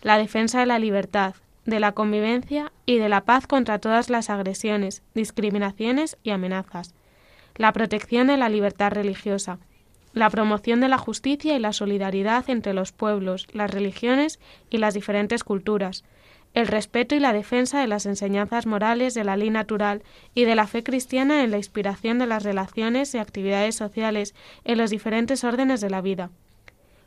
La 0.02 0.18
defensa 0.18 0.60
de 0.60 0.66
la 0.66 0.80
libertad, 0.80 1.36
de 1.68 1.80
la 1.80 1.92
convivencia 1.92 2.72
y 2.88 2.98
de 2.98 3.10
la 3.10 3.26
paz 3.26 3.46
contra 3.46 3.78
todas 3.78 4.10
las 4.10 4.32
agresiones, 4.32 5.04
discriminaciones 5.14 6.18
y 6.24 6.32
amenazas. 6.32 6.96
La 7.56 7.74
protección 7.74 8.28
de 8.28 8.38
la 8.38 8.50
libertad 8.50 8.92
religiosa, 8.92 9.60
la 10.14 10.30
promoción 10.30 10.80
de 10.80 10.88
la 10.88 10.98
justicia 10.98 11.56
y 11.56 11.60
la 11.60 11.74
solidaridad 11.74 12.50
entre 12.50 12.74
los 12.74 12.94
pueblos, 12.94 13.48
las 13.52 13.70
religiones 13.70 14.40
y 14.70 14.78
las 14.78 14.94
diferentes 14.94 15.44
culturas, 15.44 16.06
el 16.54 16.68
respeto 16.68 17.16
y 17.16 17.20
la 17.20 17.34
defensa 17.34 17.82
de 17.82 17.88
las 17.88 18.06
enseñanzas 18.06 18.66
morales 18.66 19.14
de 19.14 19.26
la 19.26 19.36
ley 19.36 19.50
natural 19.50 20.02
y 20.34 20.46
de 20.46 20.56
la 20.56 20.68
fe 20.68 20.84
cristiana 20.84 21.44
en 21.44 21.52
la 21.52 21.58
inspiración 21.58 22.18
de 22.18 22.28
las 22.28 22.44
relaciones 22.44 23.14
y 23.14 23.18
actividades 23.18 23.76
sociales 23.76 24.34
en 24.64 24.78
los 24.78 24.90
diferentes 24.90 25.44
órdenes 25.44 25.82
de 25.82 25.90
la 25.90 26.02
vida. 26.02 26.30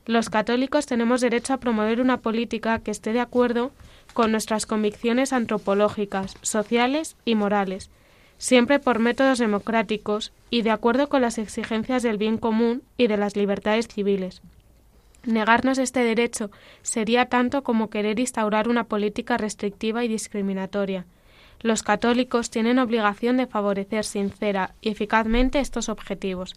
Los 0.04 0.28
católicos 0.28 0.84
tenemos 0.86 1.22
derecho 1.22 1.54
a 1.54 1.60
promover 1.60 2.00
una 2.00 2.18
política 2.18 2.78
que 2.80 2.90
esté 2.90 3.14
de 3.14 3.20
acuerdo 3.20 3.72
con 4.12 4.32
nuestras 4.32 4.66
convicciones 4.66 5.32
antropológicas, 5.32 6.36
sociales 6.42 7.16
y 7.24 7.34
morales, 7.34 7.90
siempre 8.38 8.78
por 8.78 8.98
métodos 8.98 9.38
democráticos 9.38 10.32
y 10.48 10.62
de 10.62 10.70
acuerdo 10.70 11.08
con 11.08 11.22
las 11.22 11.38
exigencias 11.38 12.02
del 12.02 12.18
bien 12.18 12.38
común 12.38 12.82
y 12.96 13.06
de 13.06 13.16
las 13.16 13.36
libertades 13.36 13.88
civiles. 13.88 14.42
Negarnos 15.24 15.76
este 15.78 16.00
derecho 16.00 16.50
sería 16.82 17.26
tanto 17.26 17.62
como 17.62 17.90
querer 17.90 18.18
instaurar 18.18 18.68
una 18.68 18.84
política 18.84 19.36
restrictiva 19.36 20.02
y 20.04 20.08
discriminatoria. 20.08 21.04
Los 21.60 21.82
católicos 21.82 22.48
tienen 22.48 22.78
obligación 22.78 23.36
de 23.36 23.46
favorecer 23.46 24.04
sincera 24.04 24.74
y 24.80 24.90
eficazmente 24.90 25.60
estos 25.60 25.90
objetivos. 25.90 26.54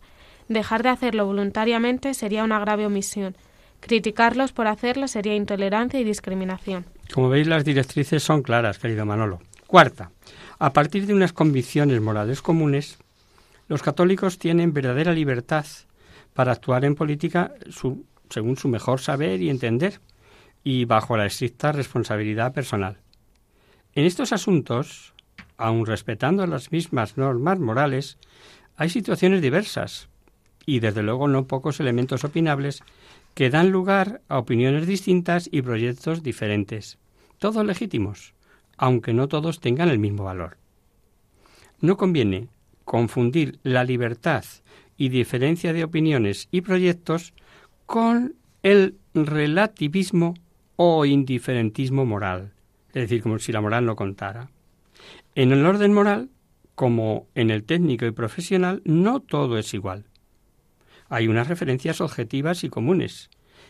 Dejar 0.47 0.83
de 0.83 0.89
hacerlo 0.89 1.25
voluntariamente 1.25 2.13
sería 2.13 2.45
una 2.45 2.59
grave 2.59 2.85
omisión. 2.85 3.35
Criticarlos 3.81 4.53
por 4.53 4.67
hacerlo 4.67 5.09
sería 5.09 5.35
intolerancia 5.35 5.99
y 5.99 6.05
discriminación. 6.05 6.85
Como 7.11 7.29
veis, 7.29 7.47
las 7.47 7.65
directrices 7.65 8.23
son 8.23 8.43
claras, 8.43 8.79
querido 8.79 9.05
Manolo. 9.05 9.41
Cuarta, 9.67 10.11
a 10.59 10.73
partir 10.73 11.05
de 11.07 11.13
unas 11.13 11.33
convicciones 11.33 11.99
morales 11.99 12.41
comunes, 12.41 12.97
los 13.67 13.81
católicos 13.81 14.37
tienen 14.37 14.73
verdadera 14.73 15.13
libertad 15.13 15.65
para 16.33 16.51
actuar 16.51 16.85
en 16.85 16.95
política 16.95 17.53
según 18.29 18.57
su 18.57 18.67
mejor 18.67 18.99
saber 18.99 19.41
y 19.41 19.49
entender 19.49 19.99
y 20.63 20.85
bajo 20.85 21.17
la 21.17 21.25
estricta 21.25 21.71
responsabilidad 21.71 22.53
personal. 22.53 22.97
En 23.93 24.05
estos 24.05 24.33
asuntos, 24.33 25.13
aun 25.57 25.85
respetando 25.85 26.47
las 26.47 26.71
mismas 26.71 27.17
normas 27.17 27.59
morales, 27.59 28.17
hay 28.75 28.89
situaciones 28.89 29.41
diversas 29.41 30.09
y 30.65 30.79
desde 30.79 31.03
luego 31.03 31.27
no 31.27 31.45
pocos 31.45 31.79
elementos 31.79 32.23
opinables 32.23 32.83
que 33.33 33.49
dan 33.49 33.71
lugar 33.71 34.21
a 34.27 34.37
opiniones 34.37 34.87
distintas 34.87 35.49
y 35.51 35.61
proyectos 35.61 36.23
diferentes, 36.23 36.97
todos 37.39 37.65
legítimos, 37.65 38.33
aunque 38.77 39.13
no 39.13 39.27
todos 39.27 39.59
tengan 39.59 39.89
el 39.89 39.99
mismo 39.99 40.25
valor. 40.25 40.57
No 41.79 41.97
conviene 41.97 42.47
confundir 42.85 43.59
la 43.63 43.83
libertad 43.83 44.45
y 44.97 45.09
diferencia 45.09 45.73
de 45.73 45.83
opiniones 45.83 46.47
y 46.51 46.61
proyectos 46.61 47.33
con 47.85 48.35
el 48.61 48.97
relativismo 49.13 50.35
o 50.75 51.05
indiferentismo 51.05 52.05
moral, 52.05 52.53
es 52.89 53.03
decir, 53.03 53.21
como 53.21 53.39
si 53.39 53.51
la 53.51 53.61
moral 53.61 53.85
no 53.85 53.95
contara. 53.95 54.49
En 55.35 55.51
el 55.51 55.65
orden 55.65 55.93
moral, 55.93 56.29
como 56.75 57.27
en 57.35 57.49
el 57.51 57.63
técnico 57.63 58.05
y 58.05 58.11
profesional, 58.11 58.81
no 58.85 59.19
todo 59.19 59.57
es 59.57 59.73
igual. 59.73 60.05
Hay 61.13 61.27
unas 61.27 61.47
referencias 61.47 62.01
objetivas 62.01 62.63
y 62.63 62.69
comunes, 62.69 63.29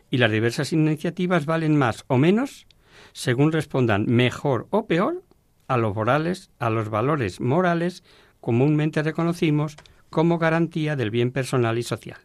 y 0.09 0.15
las 0.15 0.31
diversas 0.31 0.71
iniciativas 0.71 1.45
valen 1.45 1.77
más 1.77 2.05
o 2.07 2.17
menos 2.17 2.67
según 3.11 3.51
respondan 3.51 4.05
mejor 4.05 4.67
o 4.69 4.87
peor 4.87 5.23
a 5.67 5.75
los 5.75 5.93
morales, 5.93 6.51
a 6.59 6.69
los 6.69 6.87
valores 6.87 7.41
morales 7.41 8.05
comúnmente 8.39 9.03
reconocimos 9.03 9.75
como 10.09 10.37
garantía 10.37 10.95
del 10.95 11.11
bien 11.11 11.31
personal 11.31 11.77
y 11.77 11.83
social. 11.83 12.21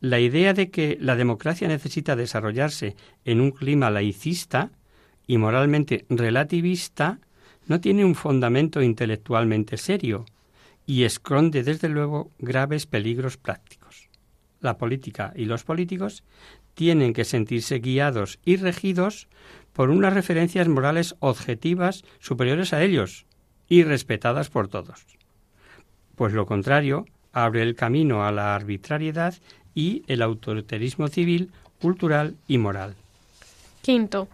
La 0.00 0.20
idea 0.20 0.52
de 0.52 0.70
que 0.70 0.98
la 1.00 1.16
democracia 1.16 1.66
necesita 1.66 2.14
desarrollarse 2.14 2.96
en 3.24 3.40
un 3.40 3.52
clima 3.52 3.90
laicista 3.90 4.70
y 5.26 5.38
moralmente 5.38 6.04
relativista 6.10 7.20
no 7.68 7.80
tiene 7.80 8.04
un 8.04 8.16
fundamento 8.16 8.82
intelectualmente 8.82 9.78
serio 9.78 10.26
y 10.84 11.04
esconde 11.04 11.62
desde 11.62 11.88
luego 11.88 12.30
graves 12.38 12.84
peligros 12.84 13.38
prácticos. 13.38 13.83
La 14.64 14.78
política 14.78 15.34
y 15.36 15.44
los 15.44 15.62
políticos 15.62 16.24
tienen 16.72 17.12
que 17.12 17.26
sentirse 17.26 17.80
guiados 17.80 18.38
y 18.46 18.56
regidos 18.56 19.28
por 19.74 19.90
unas 19.90 20.14
referencias 20.14 20.68
morales 20.68 21.16
objetivas 21.18 22.02
superiores 22.18 22.72
a 22.72 22.82
ellos 22.82 23.26
y 23.68 23.82
respetadas 23.82 24.48
por 24.48 24.68
todos. 24.68 25.04
Pues 26.14 26.32
lo 26.32 26.46
contrario 26.46 27.04
abre 27.34 27.60
el 27.60 27.76
camino 27.76 28.24
a 28.24 28.32
la 28.32 28.54
arbitrariedad 28.54 29.34
y 29.74 30.02
el 30.06 30.22
autoritarismo 30.22 31.08
civil, 31.08 31.50
cultural 31.78 32.34
y 32.48 32.56
moral. 32.56 32.94
Quinto, 33.82 34.28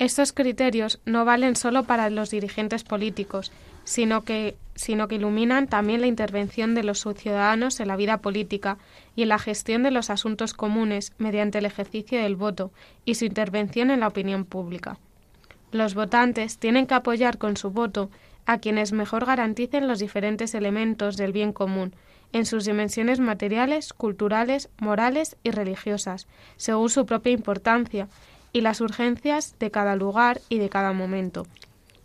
estos 0.00 0.32
criterios 0.32 0.98
no 1.04 1.24
valen 1.24 1.54
solo 1.54 1.84
para 1.84 2.10
los 2.10 2.30
dirigentes 2.30 2.82
políticos, 2.82 3.52
sino 3.86 4.22
que, 4.22 4.56
sino 4.74 5.06
que 5.06 5.14
iluminan 5.14 5.68
también 5.68 6.00
la 6.00 6.08
intervención 6.08 6.74
de 6.74 6.82
los 6.82 7.06
ciudadanos 7.16 7.78
en 7.80 7.88
la 7.88 7.96
vida 7.96 8.18
política 8.18 8.78
y 9.14 9.22
en 9.22 9.30
la 9.30 9.38
gestión 9.38 9.84
de 9.84 9.92
los 9.92 10.10
asuntos 10.10 10.52
comunes 10.54 11.12
mediante 11.18 11.58
el 11.58 11.66
ejercicio 11.66 12.20
del 12.20 12.36
voto 12.36 12.72
y 13.04 13.14
su 13.14 13.24
intervención 13.24 13.90
en 13.90 14.00
la 14.00 14.08
opinión 14.08 14.44
pública. 14.44 14.98
Los 15.70 15.94
votantes 15.94 16.58
tienen 16.58 16.86
que 16.86 16.94
apoyar 16.94 17.38
con 17.38 17.56
su 17.56 17.70
voto 17.70 18.10
a 18.44 18.58
quienes 18.58 18.92
mejor 18.92 19.24
garanticen 19.24 19.86
los 19.86 20.00
diferentes 20.00 20.54
elementos 20.54 21.16
del 21.16 21.32
bien 21.32 21.52
común, 21.52 21.94
en 22.32 22.44
sus 22.44 22.64
dimensiones 22.64 23.20
materiales, 23.20 23.92
culturales, 23.92 24.68
morales 24.78 25.36
y 25.44 25.52
religiosas, 25.52 26.26
según 26.56 26.90
su 26.90 27.06
propia 27.06 27.32
importancia 27.32 28.08
y 28.52 28.62
las 28.62 28.80
urgencias 28.80 29.54
de 29.60 29.70
cada 29.70 29.94
lugar 29.94 30.40
y 30.48 30.58
de 30.58 30.68
cada 30.68 30.92
momento. 30.92 31.46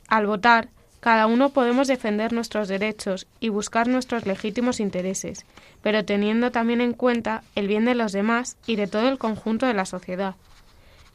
Al 0.08 0.28
votar, 0.28 0.70
cada 1.02 1.26
uno 1.26 1.50
podemos 1.50 1.88
defender 1.88 2.32
nuestros 2.32 2.68
derechos 2.68 3.28
y 3.40 3.50
buscar 3.50 3.88
nuestros 3.88 4.28
legítimos 4.28 4.80
intereses, 4.80 5.48
pero 5.82 6.06
teniendo 6.06 6.52
también 6.52 6.80
en 6.80 6.94
cuenta 6.94 7.44
el 7.56 7.68
bien 7.68 7.86
de 7.86 7.96
los 7.96 8.12
demás 8.12 8.56
y 8.68 8.76
de 8.76 8.86
todo 8.86 9.10
el 9.10 9.18
conjunto 9.18 9.66
de 9.66 9.74
la 9.74 9.86
sociedad. 9.86 10.36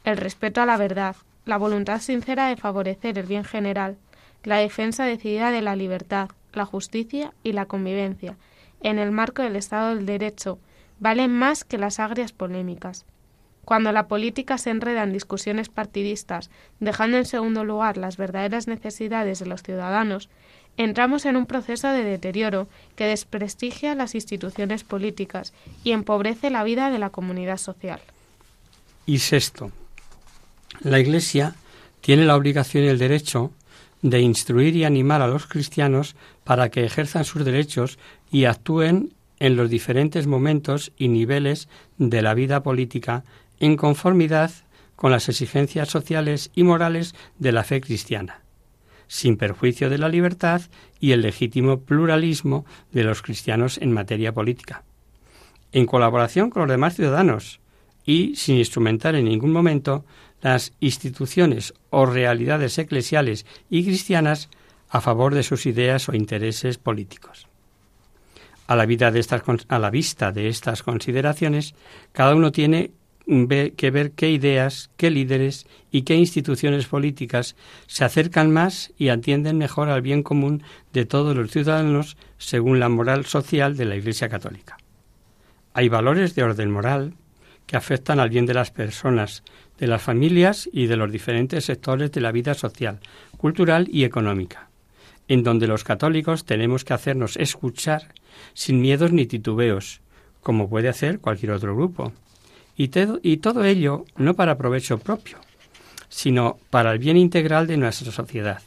El 0.03 0.17
respeto 0.17 0.61
a 0.61 0.65
la 0.65 0.75
verdad, 0.75 1.15
la 1.45 1.57
voluntad 1.57 2.01
sincera 2.01 2.49
de 2.49 2.57
favorecer 2.57 3.17
el 3.17 3.25
bien 3.25 3.45
general, 3.45 3.95
la 4.43 4.57
defensa 4.57 5.05
decidida 5.05 5.51
de 5.51 5.61
la 5.61 5.77
libertad, 5.77 6.29
la 6.51 6.65
justicia 6.65 7.33
y 7.41 7.53
la 7.53 7.65
convivencia, 7.65 8.35
en 8.81 8.99
el 8.99 9.11
marco 9.11 9.41
del 9.41 9.55
Estado 9.55 9.95
del 9.95 10.05
Derecho, 10.05 10.59
valen 10.99 11.31
más 11.31 11.63
que 11.63 11.77
las 11.77 12.01
agrias 12.01 12.33
polémicas. 12.33 13.05
Cuando 13.67 13.91
la 13.91 14.07
política 14.07 14.57
se 14.57 14.69
enreda 14.69 15.03
en 15.03 15.11
discusiones 15.11 15.67
partidistas, 15.67 16.49
dejando 16.79 17.17
en 17.17 17.25
segundo 17.25 17.65
lugar 17.65 17.97
las 17.97 18.15
verdaderas 18.15 18.65
necesidades 18.65 19.39
de 19.39 19.45
los 19.45 19.61
ciudadanos, 19.61 20.29
entramos 20.77 21.25
en 21.25 21.35
un 21.35 21.45
proceso 21.45 21.89
de 21.89 22.05
deterioro 22.05 22.69
que 22.95 23.07
desprestigia 23.07 23.93
las 23.93 24.15
instituciones 24.15 24.85
políticas 24.85 25.51
y 25.83 25.91
empobrece 25.91 26.49
la 26.49 26.63
vida 26.63 26.89
de 26.89 26.97
la 26.97 27.09
comunidad 27.09 27.57
social. 27.57 27.99
Y 29.05 29.19
sexto, 29.19 29.73
la 30.79 31.01
Iglesia 31.01 31.53
tiene 31.99 32.23
la 32.23 32.37
obligación 32.37 32.85
y 32.85 32.87
el 32.87 32.99
derecho 32.99 33.51
de 34.01 34.21
instruir 34.21 34.77
y 34.77 34.85
animar 34.85 35.21
a 35.21 35.27
los 35.27 35.45
cristianos 35.45 36.15
para 36.45 36.69
que 36.69 36.85
ejerzan 36.85 37.25
sus 37.25 37.43
derechos 37.43 37.99
y 38.31 38.45
actúen 38.45 39.11
en 39.39 39.57
los 39.57 39.69
diferentes 39.69 40.25
momentos 40.25 40.93
y 40.97 41.09
niveles 41.09 41.67
de 41.97 42.21
la 42.21 42.33
vida 42.33 42.63
política 42.63 43.25
en 43.59 43.77
conformidad 43.77 44.51
con 44.95 45.11
las 45.11 45.29
exigencias 45.29 45.89
sociales 45.89 46.51
y 46.55 46.63
morales 46.63 47.15
de 47.37 47.51
la 47.51 47.63
fe 47.63 47.81
cristiana, 47.81 48.41
sin 49.07 49.37
perjuicio 49.37 49.89
de 49.89 49.97
la 49.97 50.09
libertad 50.09 50.61
y 50.99 51.11
el 51.11 51.21
legítimo 51.21 51.79
pluralismo 51.81 52.65
de 52.91 53.03
los 53.03 53.21
cristianos 53.21 53.77
en 53.77 53.93
materia 53.93 54.33
política, 54.33 54.83
en 55.71 55.85
colaboración 55.85 56.49
con 56.49 56.63
los 56.63 56.71
demás 56.71 56.95
ciudadanos 56.95 57.59
y 58.05 58.35
sin 58.35 58.57
instrumentar 58.57 59.15
en 59.15 59.25
ningún 59.25 59.51
momento 59.51 60.03
las 60.41 60.73
instituciones 60.79 61.73
o 61.89 62.05
realidades 62.05 62.77
eclesiales 62.77 63.45
y 63.69 63.83
cristianas 63.83 64.49
a 64.89 65.01
favor 65.01 65.35
de 65.35 65.43
sus 65.43 65.65
ideas 65.65 66.07
o 66.09 66.15
intereses 66.15 66.77
políticos. 66.77 67.47
A 68.67 68.75
la, 68.75 68.83
a 68.83 69.79
la 69.79 69.89
vista 69.89 70.31
de 70.31 70.47
estas 70.49 70.83
consideraciones, 70.83 71.75
cada 72.11 72.35
uno 72.35 72.51
tiene 72.51 72.91
que 73.27 73.91
ver 73.91 74.11
qué 74.11 74.31
ideas, 74.31 74.89
qué 74.95 75.09
líderes 75.09 75.67
y 75.91 76.03
qué 76.03 76.15
instituciones 76.15 76.87
políticas 76.87 77.57
se 77.85 78.05
acercan 78.05 78.51
más 78.51 78.93
y 78.97 79.09
atienden 79.09 79.57
mejor 79.57 79.89
al 79.89 80.01
bien 80.01 80.23
común 80.23 80.63
de 80.93 81.05
todos 81.05 81.35
los 81.35 81.51
ciudadanos 81.51 82.15
según 82.37 82.79
la 82.79 82.87
moral 82.87 83.25
social 83.25 83.75
de 83.75 83.83
la 83.83 83.97
Iglesia 83.97 84.29
Católica. 84.29 84.77
Hay 85.73 85.89
valores 85.89 86.35
de 86.35 86.43
orden 86.43 86.71
moral 86.71 87.15
que 87.65 87.75
afectan 87.75 88.21
al 88.21 88.29
bien 88.29 88.45
de 88.45 88.53
las 88.53 88.71
personas, 88.71 89.43
de 89.77 89.87
las 89.87 90.01
familias 90.01 90.69
y 90.71 90.87
de 90.87 90.95
los 90.95 91.11
diferentes 91.11 91.65
sectores 91.65 92.13
de 92.13 92.21
la 92.21 92.31
vida 92.31 92.53
social, 92.53 93.01
cultural 93.35 93.89
y 93.91 94.05
económica, 94.05 94.69
en 95.27 95.43
donde 95.43 95.67
los 95.67 95.83
católicos 95.83 96.45
tenemos 96.45 96.85
que 96.85 96.93
hacernos 96.93 97.35
escuchar 97.35 98.13
sin 98.53 98.79
miedos 98.79 99.11
ni 99.11 99.25
titubeos, 99.25 99.99
como 100.41 100.69
puede 100.69 100.87
hacer 100.87 101.19
cualquier 101.19 101.51
otro 101.51 101.75
grupo 101.75 102.13
y, 102.77 102.91
y 103.23 103.37
todo 103.37 103.63
ello 103.63 104.05
no 104.15 104.35
para 104.35 104.57
provecho 104.57 104.99
propio, 104.99 105.39
sino 106.07 106.57
para 106.69 106.91
el 106.93 106.99
bien 106.99 107.17
integral 107.17 107.67
de 107.67 107.77
nuestra 107.77 108.11
sociedad. 108.11 108.61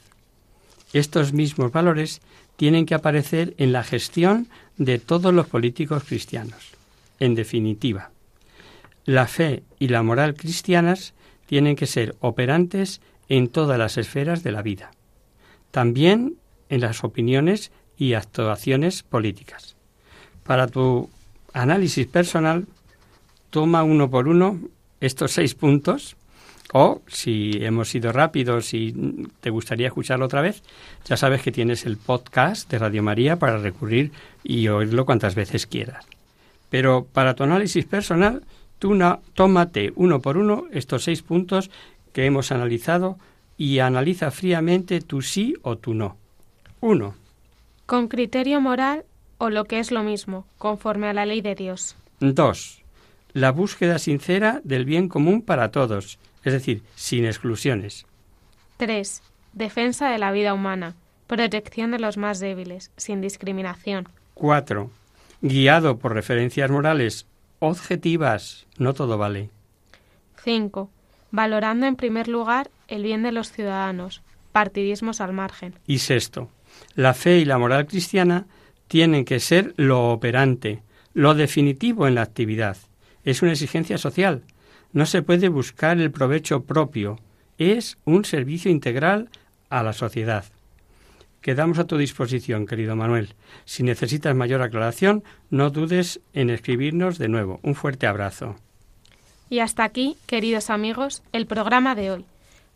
Estos 0.93 1.33
mismos 1.33 1.71
valores 1.71 2.21
tienen 2.57 2.85
que 2.85 2.95
aparecer 2.95 3.55
en 3.57 3.73
la 3.73 3.85
gestión 3.85 4.49
de 4.77 4.99
todos 4.99 5.33
los 5.33 5.47
políticos 5.47 6.03
cristianos. 6.05 6.73
En 7.21 7.35
definitiva, 7.35 8.11
la 9.05 9.27
fe 9.27 9.63
y 9.79 9.89
la 9.89 10.03
moral 10.03 10.35
cristianas 10.35 11.15
tienen 11.47 11.77
que 11.77 11.87
ser 11.87 12.17
operantes 12.21 13.01
en 13.29 13.49
todas 13.49 13.79
las 13.79 13.97
esferas 13.97 14.43
de 14.43 14.53
la 14.53 14.63
vida, 14.63 14.91
también 15.71 16.37
en 16.69 16.81
las 16.81 17.05
opiniones 17.05 17.71
y 17.97 18.15
actuaciones 18.15 19.03
políticas. 19.03 19.77
Para 20.43 20.67
tu 20.67 21.09
análisis 21.53 22.07
personal, 22.07 22.67
toma 23.51 23.83
uno 23.83 24.11
por 24.11 24.29
uno 24.29 24.59
estos 25.01 25.33
seis 25.33 25.55
puntos 25.55 26.17
o 26.73 27.03
si 27.09 27.53
hemos 27.61 27.89
sido 27.89 28.13
rápidos 28.13 28.75
y 28.75 28.95
te 29.41 29.51
gustaría 29.51 29.89
escucharlo 29.89 30.27
otra 30.27 30.41
vez, 30.41 30.63
ya 31.05 31.17
sabes 31.17 31.43
que 31.43 31.53
tienes 31.53 31.85
el 31.85 31.97
podcast 31.97 32.71
de 32.71 32.79
Radio 32.79 33.03
María 33.03 33.39
para 33.39 33.59
recurrir 33.59 34.13
y 34.45 34.69
oírlo 34.69 35.05
cuantas 35.05 35.35
veces 35.35 35.67
quieras. 35.67 36.07
Pero 36.69 37.07
para 37.13 37.35
tu 37.35 37.43
análisis 37.43 37.85
personal, 37.87 38.45
tú 38.79 38.97
tómate 39.35 39.93
uno 39.97 40.21
por 40.21 40.39
uno 40.39 40.67
estos 40.71 41.05
seis 41.05 41.23
puntos 41.23 41.71
que 42.13 42.27
hemos 42.27 42.53
analizado 42.53 43.19
y 43.59 43.81
analiza 43.81 44.31
fríamente 44.31 45.01
tu 45.01 45.23
sí 45.23 45.55
o 45.63 45.77
tu 45.77 45.95
no. 45.95 46.17
Uno. 46.81 47.15
Con 47.87 48.07
criterio 48.07 48.61
moral 48.61 49.05
o 49.39 49.51
lo 49.51 49.65
que 49.65 49.81
es 49.81 49.91
lo 49.91 50.05
mismo, 50.05 50.47
conforme 50.59 51.09
a 51.09 51.13
la 51.13 51.27
ley 51.27 51.41
de 51.41 51.57
Dios. 51.57 51.97
Dos 52.21 52.80
la 53.33 53.53
búsqueda 53.53 53.99
sincera 53.99 54.61
del 54.65 54.85
bien 54.85 55.09
común 55.09 55.43
para 55.43 55.71
todos, 55.71 56.19
es 56.45 56.53
decir, 56.53 56.83
sin 56.95 57.25
exclusiones. 57.25 58.07
3. 58.77 59.23
Defensa 59.53 60.11
de 60.11 60.19
la 60.19 60.33
vida 60.33 60.55
humana, 60.55 60.95
protección 61.27 61.91
de 61.91 61.99
los 61.99 62.17
más 62.17 62.41
débiles, 62.41 62.91
sin 62.97 63.21
discriminación. 63.21 64.09
4. 64.35 64.91
guiado 65.43 65.99
por 65.99 66.15
referencias 66.15 66.71
morales 66.71 67.27
objetivas, 67.59 68.67
no 68.79 68.95
todo 68.95 69.19
vale. 69.19 69.51
5. 70.43 70.91
Valorando 71.31 71.87
en 71.87 71.97
primer 71.97 72.29
lugar 72.29 72.71
el 72.89 73.03
bien 73.03 73.23
de 73.23 73.33
los 73.33 73.53
ciudadanos, 73.53 74.23
partidismos 74.53 75.21
al 75.21 75.33
margen. 75.33 75.75
Y 75.87 75.99
sexto, 75.99 76.49
la 76.95 77.15
fe 77.15 77.39
y 77.39 77.45
la 77.45 77.59
moral 77.59 77.87
cristiana 77.87 78.47
tienen 78.89 79.25
que 79.25 79.39
ser 79.39 79.75
lo 79.77 80.11
operante, 80.11 80.83
lo 81.15 81.35
definitivo 81.35 82.09
en 82.09 82.17
la 82.17 82.23
actividad. 82.23 82.77
Es 83.25 83.43
una 83.43 83.53
exigencia 83.53 83.99
social. 83.99 84.43
No 84.93 85.07
se 85.07 85.23
puede 85.23 85.49
buscar 85.49 86.01
el 86.01 86.11
provecho 86.11 86.65
propio. 86.65 87.19
Es 87.59 87.99
un 88.05 88.25
servicio 88.25 88.71
integral 88.71 89.29
a 89.69 89.83
la 89.83 89.93
sociedad. 89.93 90.45
Quedamos 91.41 91.79
a 91.79 91.87
tu 91.87 91.97
disposición, 91.97 92.67
querido 92.67 92.97
Manuel. 92.97 93.35
Si 93.65 93.83
necesitas 93.83 94.35
mayor 94.35 94.61
aclaración, 94.61 95.25
no 95.49 95.71
dudes 95.71 96.21
en 96.35 96.51
escribirnos 96.51 97.19
de 97.19 97.29
nuevo. 97.29 97.61
Un 97.63 97.75
fuerte 97.75 98.07
abrazo. 98.07 98.57
Y 99.49 99.61
hasta 99.61 99.85
aquí, 99.85 100.17
queridos 100.27 100.69
amigos, 100.69 101.23
el 101.33 101.47
programa 101.47 101.95
de 101.95 102.11
hoy. 102.11 102.25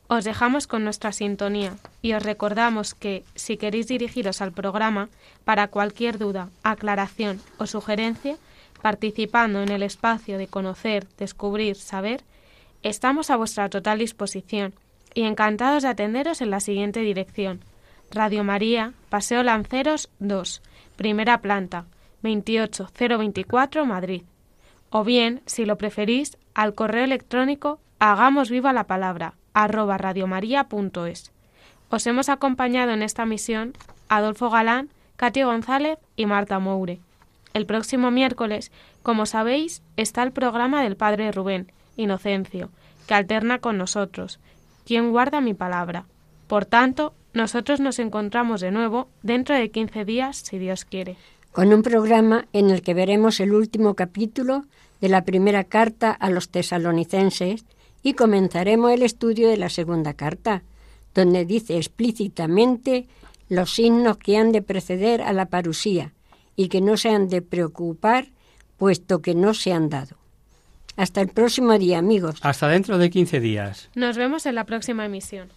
Os 0.06 0.24
dejamos 0.24 0.66
con 0.66 0.84
nuestra 0.84 1.12
sintonía 1.12 1.76
y 2.02 2.12
os 2.12 2.22
recordamos 2.22 2.94
que, 2.94 3.24
si 3.34 3.56
queréis 3.56 3.86
dirigiros 3.86 4.42
al 4.42 4.52
programa 4.52 5.08
para 5.44 5.68
cualquier 5.68 6.18
duda, 6.18 6.50
aclaración 6.62 7.40
o 7.58 7.66
sugerencia, 7.66 8.36
participando 8.84 9.62
en 9.62 9.70
el 9.70 9.82
espacio 9.82 10.36
de 10.36 10.46
conocer, 10.46 11.08
descubrir, 11.16 11.74
saber, 11.74 12.22
estamos 12.82 13.30
a 13.30 13.36
vuestra 13.36 13.70
total 13.70 13.98
disposición 13.98 14.74
y 15.14 15.22
encantados 15.22 15.84
de 15.84 15.88
atenderos 15.88 16.42
en 16.42 16.50
la 16.50 16.60
siguiente 16.60 17.00
dirección. 17.00 17.60
Radio 18.10 18.44
María, 18.44 18.92
Paseo 19.08 19.42
Lanceros 19.42 20.10
2, 20.18 20.60
primera 20.96 21.40
planta, 21.40 21.86
28024 22.20 23.86
Madrid. 23.86 24.24
O 24.90 25.02
bien, 25.02 25.40
si 25.46 25.64
lo 25.64 25.78
preferís, 25.78 26.36
al 26.52 26.74
correo 26.74 27.04
electrónico 27.04 27.80
hagamos 28.00 28.50
viva 28.50 28.74
la 28.74 28.84
palabra 28.84 29.32
arroba 29.54 29.96
radiomaria.es. 29.96 31.32
Os 31.88 32.06
hemos 32.06 32.28
acompañado 32.28 32.92
en 32.92 33.02
esta 33.02 33.24
misión 33.24 33.72
Adolfo 34.10 34.50
Galán, 34.50 34.90
Katia 35.16 35.46
González 35.46 35.98
y 36.16 36.26
Marta 36.26 36.58
Moure. 36.58 37.00
El 37.54 37.66
próximo 37.66 38.10
miércoles, 38.10 38.72
como 39.04 39.26
sabéis, 39.26 39.80
está 39.96 40.24
el 40.24 40.32
programa 40.32 40.82
del 40.82 40.96
Padre 40.96 41.30
Rubén, 41.30 41.70
Inocencio, 41.96 42.70
que 43.06 43.14
alterna 43.14 43.60
con 43.60 43.78
nosotros. 43.78 44.40
¿Quién 44.84 45.12
guarda 45.12 45.40
mi 45.40 45.54
palabra? 45.54 46.04
Por 46.48 46.66
tanto, 46.66 47.14
nosotros 47.32 47.78
nos 47.78 48.00
encontramos 48.00 48.60
de 48.60 48.72
nuevo 48.72 49.08
dentro 49.22 49.54
de 49.54 49.70
15 49.70 50.04
días, 50.04 50.38
si 50.38 50.58
Dios 50.58 50.84
quiere. 50.84 51.16
Con 51.52 51.72
un 51.72 51.82
programa 51.82 52.48
en 52.52 52.70
el 52.70 52.82
que 52.82 52.92
veremos 52.92 53.38
el 53.38 53.54
último 53.54 53.94
capítulo 53.94 54.64
de 55.00 55.08
la 55.08 55.24
primera 55.24 55.62
carta 55.62 56.10
a 56.10 56.30
los 56.30 56.48
tesalonicenses 56.48 57.64
y 58.02 58.14
comenzaremos 58.14 58.90
el 58.90 59.04
estudio 59.04 59.48
de 59.48 59.58
la 59.58 59.68
segunda 59.68 60.14
carta, 60.14 60.64
donde 61.14 61.44
dice 61.44 61.76
explícitamente 61.76 63.06
los 63.48 63.72
signos 63.72 64.16
que 64.16 64.38
han 64.38 64.50
de 64.50 64.60
preceder 64.60 65.22
a 65.22 65.32
la 65.32 65.46
parusía 65.46 66.13
y 66.56 66.68
que 66.68 66.80
no 66.80 66.96
se 66.96 67.10
han 67.10 67.28
de 67.28 67.42
preocupar, 67.42 68.28
puesto 68.76 69.20
que 69.22 69.34
no 69.34 69.54
se 69.54 69.72
han 69.72 69.88
dado. 69.88 70.16
Hasta 70.96 71.20
el 71.20 71.28
próximo 71.28 71.76
día, 71.78 71.98
amigos. 71.98 72.36
Hasta 72.42 72.68
dentro 72.68 72.98
de 72.98 73.10
15 73.10 73.40
días. 73.40 73.90
Nos 73.94 74.16
vemos 74.16 74.46
en 74.46 74.54
la 74.54 74.64
próxima 74.64 75.04
emisión. 75.04 75.48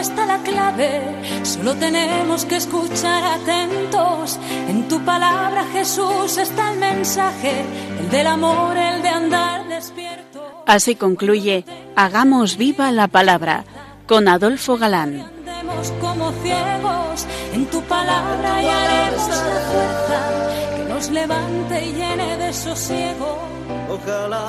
Está 0.00 0.26
la 0.26 0.38
clave. 0.38 1.02
Solo 1.44 1.74
tenemos 1.74 2.44
que 2.44 2.56
escuchar 2.56 3.22
atentos. 3.22 4.38
En 4.68 4.88
tu 4.88 5.00
palabra, 5.04 5.64
Jesús, 5.72 6.38
está 6.38 6.72
el 6.72 6.78
mensaje, 6.78 7.64
el 8.00 8.10
del 8.10 8.26
amor, 8.26 8.76
el 8.76 9.02
de 9.02 9.08
andar 9.08 9.68
despierto. 9.68 10.64
Así 10.66 10.94
concluye 10.94 11.64
Hagamos 11.96 12.56
viva 12.56 12.90
la 12.92 13.08
palabra 13.08 13.64
con 14.06 14.28
Adolfo 14.28 14.78
Galán. 14.78 15.20
Andemos 15.20 15.92
como 16.00 16.32
ciegos, 16.42 17.26
en 17.52 17.66
tu 17.66 17.82
palabra 17.82 18.62
y 18.62 18.66
haremos 18.66 19.28
la 19.28 19.60
fuerza 19.70 20.76
que 20.76 20.84
nos 20.88 21.10
levante 21.10 21.86
y 21.86 21.92
llene 21.92 22.36
de 22.36 22.52
sosiego. 22.52 23.38
Ojalá 23.88 24.48